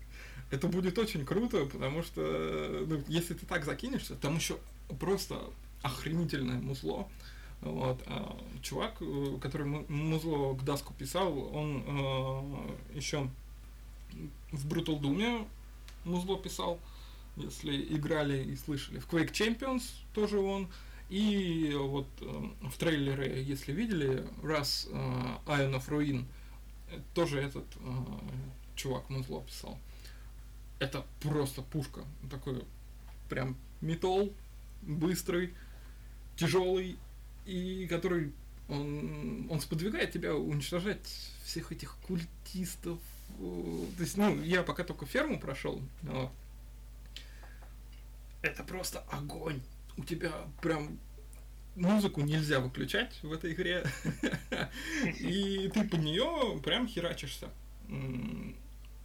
[0.52, 4.60] Это будет очень круто, потому что ну, если ты так закинешься, там еще
[5.00, 5.42] просто
[5.82, 7.08] охренительное музло.
[7.62, 8.02] Вот.
[8.06, 13.30] А чувак, э, который музло к даску писал, он э, еще
[14.52, 15.48] в Brutal Doom
[16.06, 16.80] музло писал,
[17.36, 19.00] если играли и слышали.
[19.00, 19.84] В Quake Champions
[20.14, 20.68] тоже он.
[21.10, 24.96] И вот э, в трейлере, если видели, раз э,
[25.46, 26.26] Iron of Ruin,
[27.14, 27.90] тоже этот э,
[28.76, 29.78] чувак музло писал.
[30.80, 32.02] Это просто пушка.
[32.30, 32.64] Такой
[33.30, 34.34] прям металл,
[34.82, 35.54] быстрый,
[36.38, 36.98] тяжелый
[37.46, 38.32] и который
[38.70, 41.06] он, он сподвигает тебя уничтожать
[41.44, 43.00] всех этих культистов.
[43.38, 46.32] То есть, ну, я пока только ферму прошел, но
[48.42, 49.62] это просто огонь.
[49.98, 51.00] У тебя прям
[51.76, 53.86] музыку нельзя выключать в этой игре.
[55.20, 57.50] И ты под нее прям херачишься.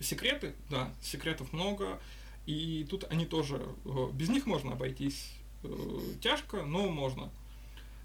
[0.00, 2.00] Секреты, да, секретов много.
[2.46, 5.41] И тут они тоже, э, без них можно обойтись э,
[6.20, 7.31] тяжко, но можно.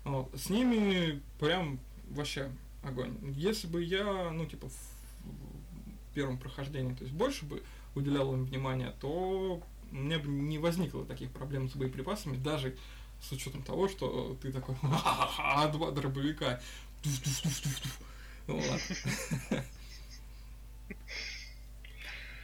[0.03, 0.29] Вот.
[0.33, 1.79] С ними прям
[2.09, 2.51] вообще
[2.83, 3.17] огонь.
[3.35, 7.61] Если бы я, ну, типа, в первом прохождении, то есть больше бы
[7.95, 9.61] уделял им внимания, то
[9.91, 12.75] у меня бы не возникло таких проблем с боеприпасами, даже
[13.21, 16.61] с учетом того, что ты такой, ха-ха-ха, два дробовика.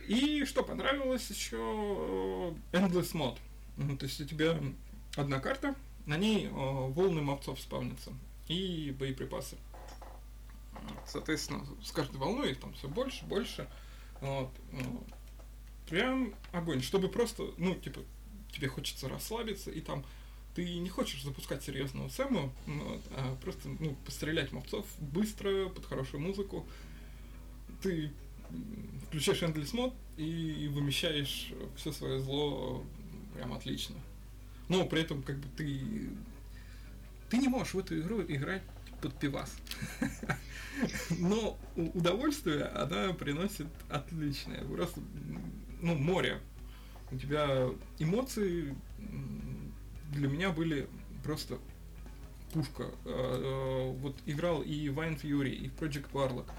[0.07, 1.57] И что понравилось еще
[2.73, 3.37] Endless Mod.
[3.97, 4.59] То есть у тебя
[5.15, 5.75] одна карта,
[6.05, 8.13] на ней э, волны мобцов спавнятся
[8.47, 9.57] и боеприпасы.
[11.07, 13.69] Соответственно, с каждой волной их там все больше, больше.
[14.21, 14.49] Вот.
[14.71, 15.03] Ну,
[15.87, 16.81] прям огонь.
[16.81, 18.01] Чтобы просто, ну, типа,
[18.51, 20.03] тебе хочется расслабиться, и там
[20.55, 26.21] ты не хочешь запускать серьезного сэму, вот, а просто, ну, пострелять мобцов быстро, под хорошую
[26.21, 26.67] музыку.
[27.81, 28.11] Ты
[29.07, 32.83] включаешь Endless мод и вымещаешь все свое зло
[33.33, 33.95] прям отлично
[34.69, 36.09] но при этом как бы ты
[37.33, 38.61] ты не можешь в эту игру играть
[39.01, 39.51] под пивас.
[41.17, 44.63] Но удовольствие она приносит отличное.
[44.63, 45.01] Просто,
[45.81, 46.39] ну, море.
[47.11, 48.75] У тебя эмоции
[50.11, 50.87] для меня были
[51.23, 51.57] просто
[52.53, 52.83] пушка.
[52.83, 56.49] А, а, вот играл и Вайн Фьюри, и Project Warlock.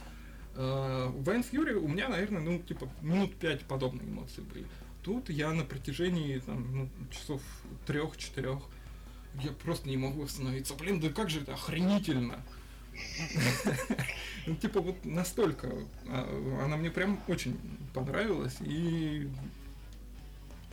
[1.22, 4.66] Вайн Фьюри у меня, наверное, ну, типа, минут пять подобные эмоции были.
[5.04, 7.42] Тут я на протяжении там, ну, часов
[7.86, 8.58] трех-четырех
[9.42, 10.74] я просто не могу остановиться.
[10.74, 12.42] Блин, да как же это охренительно!
[14.46, 15.72] Ну, типа, вот настолько.
[16.06, 17.58] А, она мне прям очень
[17.94, 18.56] понравилась.
[18.60, 19.28] И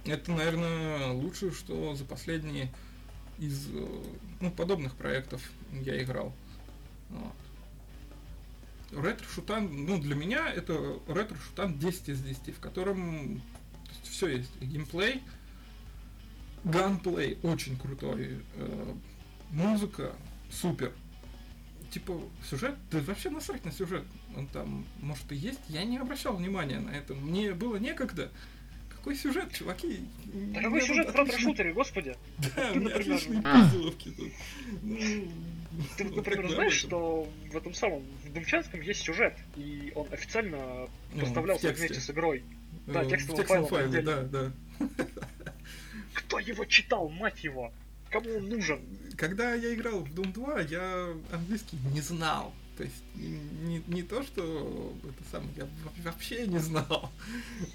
[0.05, 2.69] это, наверное, лучшее, что за последние
[3.39, 3.69] из
[4.41, 6.33] ну, подобных проектов я играл.
[8.91, 13.41] Ретро-шутан, ну, для меня это ретро-шутан 10 из 10, в котором
[14.03, 14.51] все есть.
[14.61, 15.21] Геймплей,
[16.63, 18.93] ганплей очень крутой, э,
[19.51, 20.15] музыка
[20.51, 20.93] супер.
[21.91, 24.05] Типа, сюжет, да вообще насрать на сюжет.
[24.37, 27.13] Он там, может, и есть, я не обращал внимания на это.
[27.13, 28.31] Мне было некогда.
[28.89, 29.99] Какой сюжет, чуваки?
[30.25, 32.15] Да какой сюжет в ретро-шутере, господи?
[32.55, 34.31] Да, у меня отличные пазловки тут.
[34.83, 34.99] Ну,
[35.97, 41.19] Ты, например, знаешь, что в этом самом, в Думчанском есть сюжет, и он официально ну,
[41.19, 42.43] поставлялся вместе с игрой.
[42.87, 43.69] Да, текстовым файлом.
[43.69, 44.51] файле, да, да.
[46.13, 47.73] Кто его читал, мать его?
[48.09, 48.81] Кому он нужен?
[49.17, 52.53] Когда я играл в Doom 2, я английский не знал.
[52.77, 55.67] То есть не, не то, что это самое, я
[56.03, 57.11] вообще не знал.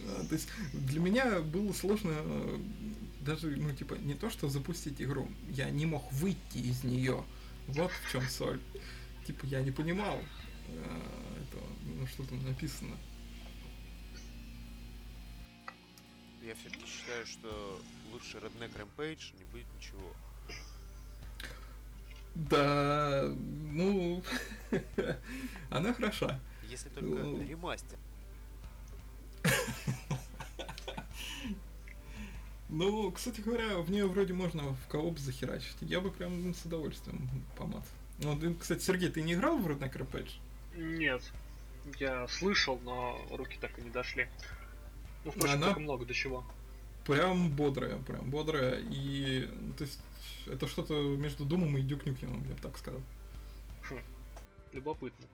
[0.08, 2.12] А, то есть для меня было сложно
[3.20, 7.24] даже, ну, типа, не то, что запустить игру, я не мог выйти из нее.
[7.68, 8.60] Вот в чем соль.
[9.26, 10.18] Типа, я не понимал,
[10.68, 11.00] э,
[11.84, 12.96] ну, что там написано.
[16.46, 17.80] Я все-таки считаю, что
[18.12, 20.14] лучше Redneck Rampage не будет ничего.
[22.36, 23.34] Да,
[23.72, 24.22] ну,
[25.70, 26.38] она хороша.
[26.70, 27.42] Если только ну...
[27.42, 27.98] ремастер.
[32.68, 35.76] Ну, кстати говоря, в нее вроде можно в кооп захерачить.
[35.80, 37.84] Я бы прям с удовольствием помат.
[38.18, 40.32] Ну, кстати, Сергей, ты не играл в Redneck Rampage?
[40.74, 41.22] Нет.
[42.00, 44.28] Я слышал, но руки так и не дошли.
[45.26, 45.74] Ну, впрочем, Она...
[45.76, 46.44] много до чего.
[47.04, 48.80] Прям бодрая, прям бодрая.
[48.90, 49.98] И, то есть,
[50.46, 53.00] это что-то между Думом и Дюк Нюкином, я бы так сказал.
[53.90, 53.98] Хм,
[54.72, 55.26] любопытно.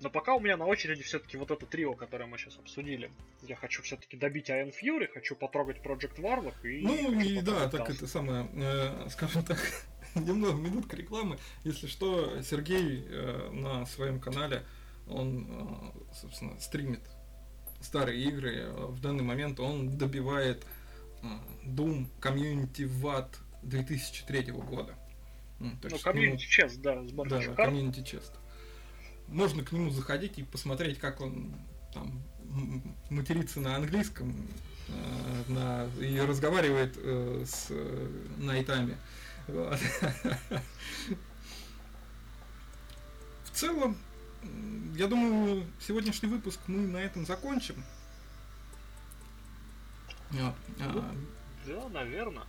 [0.00, 3.10] Но пока у меня на очереди все-таки вот это трио, которое мы сейчас обсудили.
[3.42, 6.82] Я хочу все-таки добить Iron Fury, хочу потрогать Project Warlock и...
[6.82, 9.58] Ну и да, так это самое, э, скажем так,
[10.16, 11.38] немного минутка рекламы.
[11.62, 14.64] Если что, Сергей э, на своем канале,
[15.08, 17.00] он, э, собственно, стримит
[17.86, 18.68] старые игры.
[18.72, 20.66] В данный момент он добивает
[21.22, 21.26] э,
[21.64, 23.28] Doom Community VAT
[23.62, 24.94] 2003 года.
[25.58, 28.32] Ну, то ну Community Chest, да, с Да, Community Chest.
[29.28, 31.54] Можно к нему заходить и посмотреть, как он
[31.92, 32.22] там
[33.10, 34.34] матерится на английском
[34.88, 38.08] э, на, и разговаривает э, с э,
[38.38, 38.96] найтами.
[39.48, 39.78] Вот.
[43.44, 43.96] В целом,
[44.96, 47.84] я думаю, сегодняшний выпуск мы на этом закончим.
[50.30, 50.54] Вот.
[50.80, 51.14] А,
[51.66, 52.44] да, наверное.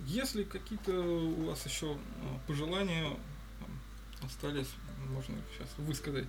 [0.00, 3.16] Если какие-то у вас еще а, пожелания
[4.22, 4.70] остались,
[5.08, 6.28] можно сейчас высказать.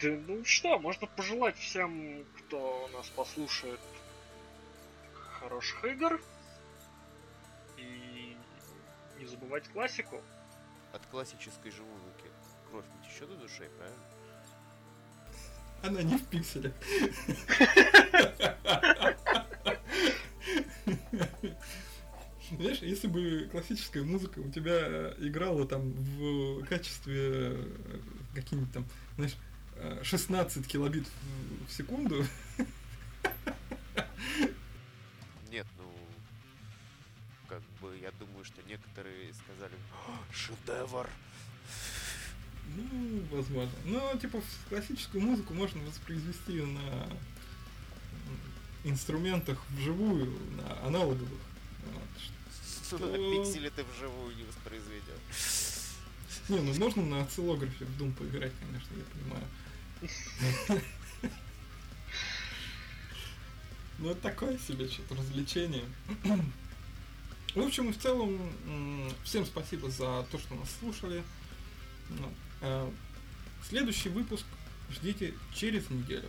[0.00, 3.80] Да ну что, можно пожелать всем, кто нас послушает,
[5.40, 6.20] хороших игр.
[7.76, 8.36] И
[9.18, 10.22] не забывать классику
[10.92, 12.30] от классической же музыки
[12.70, 13.98] кровь не течет из ушей, правильно?
[15.82, 16.72] Она не в пикселях.
[22.50, 28.00] Знаешь, если бы классическая музыка у тебя играла там в качестве э,
[28.34, 28.86] какие-нибудь там,
[29.16, 29.36] знаешь,
[30.02, 31.06] 16 э, килобит
[31.68, 32.24] в секунду,
[38.12, 39.74] думаю, что некоторые сказали
[40.32, 41.08] «Шедевр!»
[42.76, 43.72] Ну, возможно.
[43.84, 47.08] Но, типа, классическую музыку можно воспроизвести на
[48.84, 51.40] инструментах вживую, на аналоговых.
[51.92, 52.02] Вот.
[52.86, 52.98] Что...
[52.98, 55.68] На пикселе ты вживую не воспроизведешь.
[56.48, 60.82] Не, ну можно на осциллографе в Doom поиграть, конечно, я понимаю.
[64.00, 65.84] Ну, такое себе что-то развлечение.
[67.54, 68.38] В общем и в целом,
[69.24, 71.22] всем спасибо за то, что нас слушали.
[72.60, 72.90] Э,
[73.68, 74.44] следующий выпуск
[74.90, 76.28] ждите через неделю.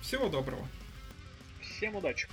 [0.00, 0.66] Всего доброго.
[1.60, 2.28] Всем удачи.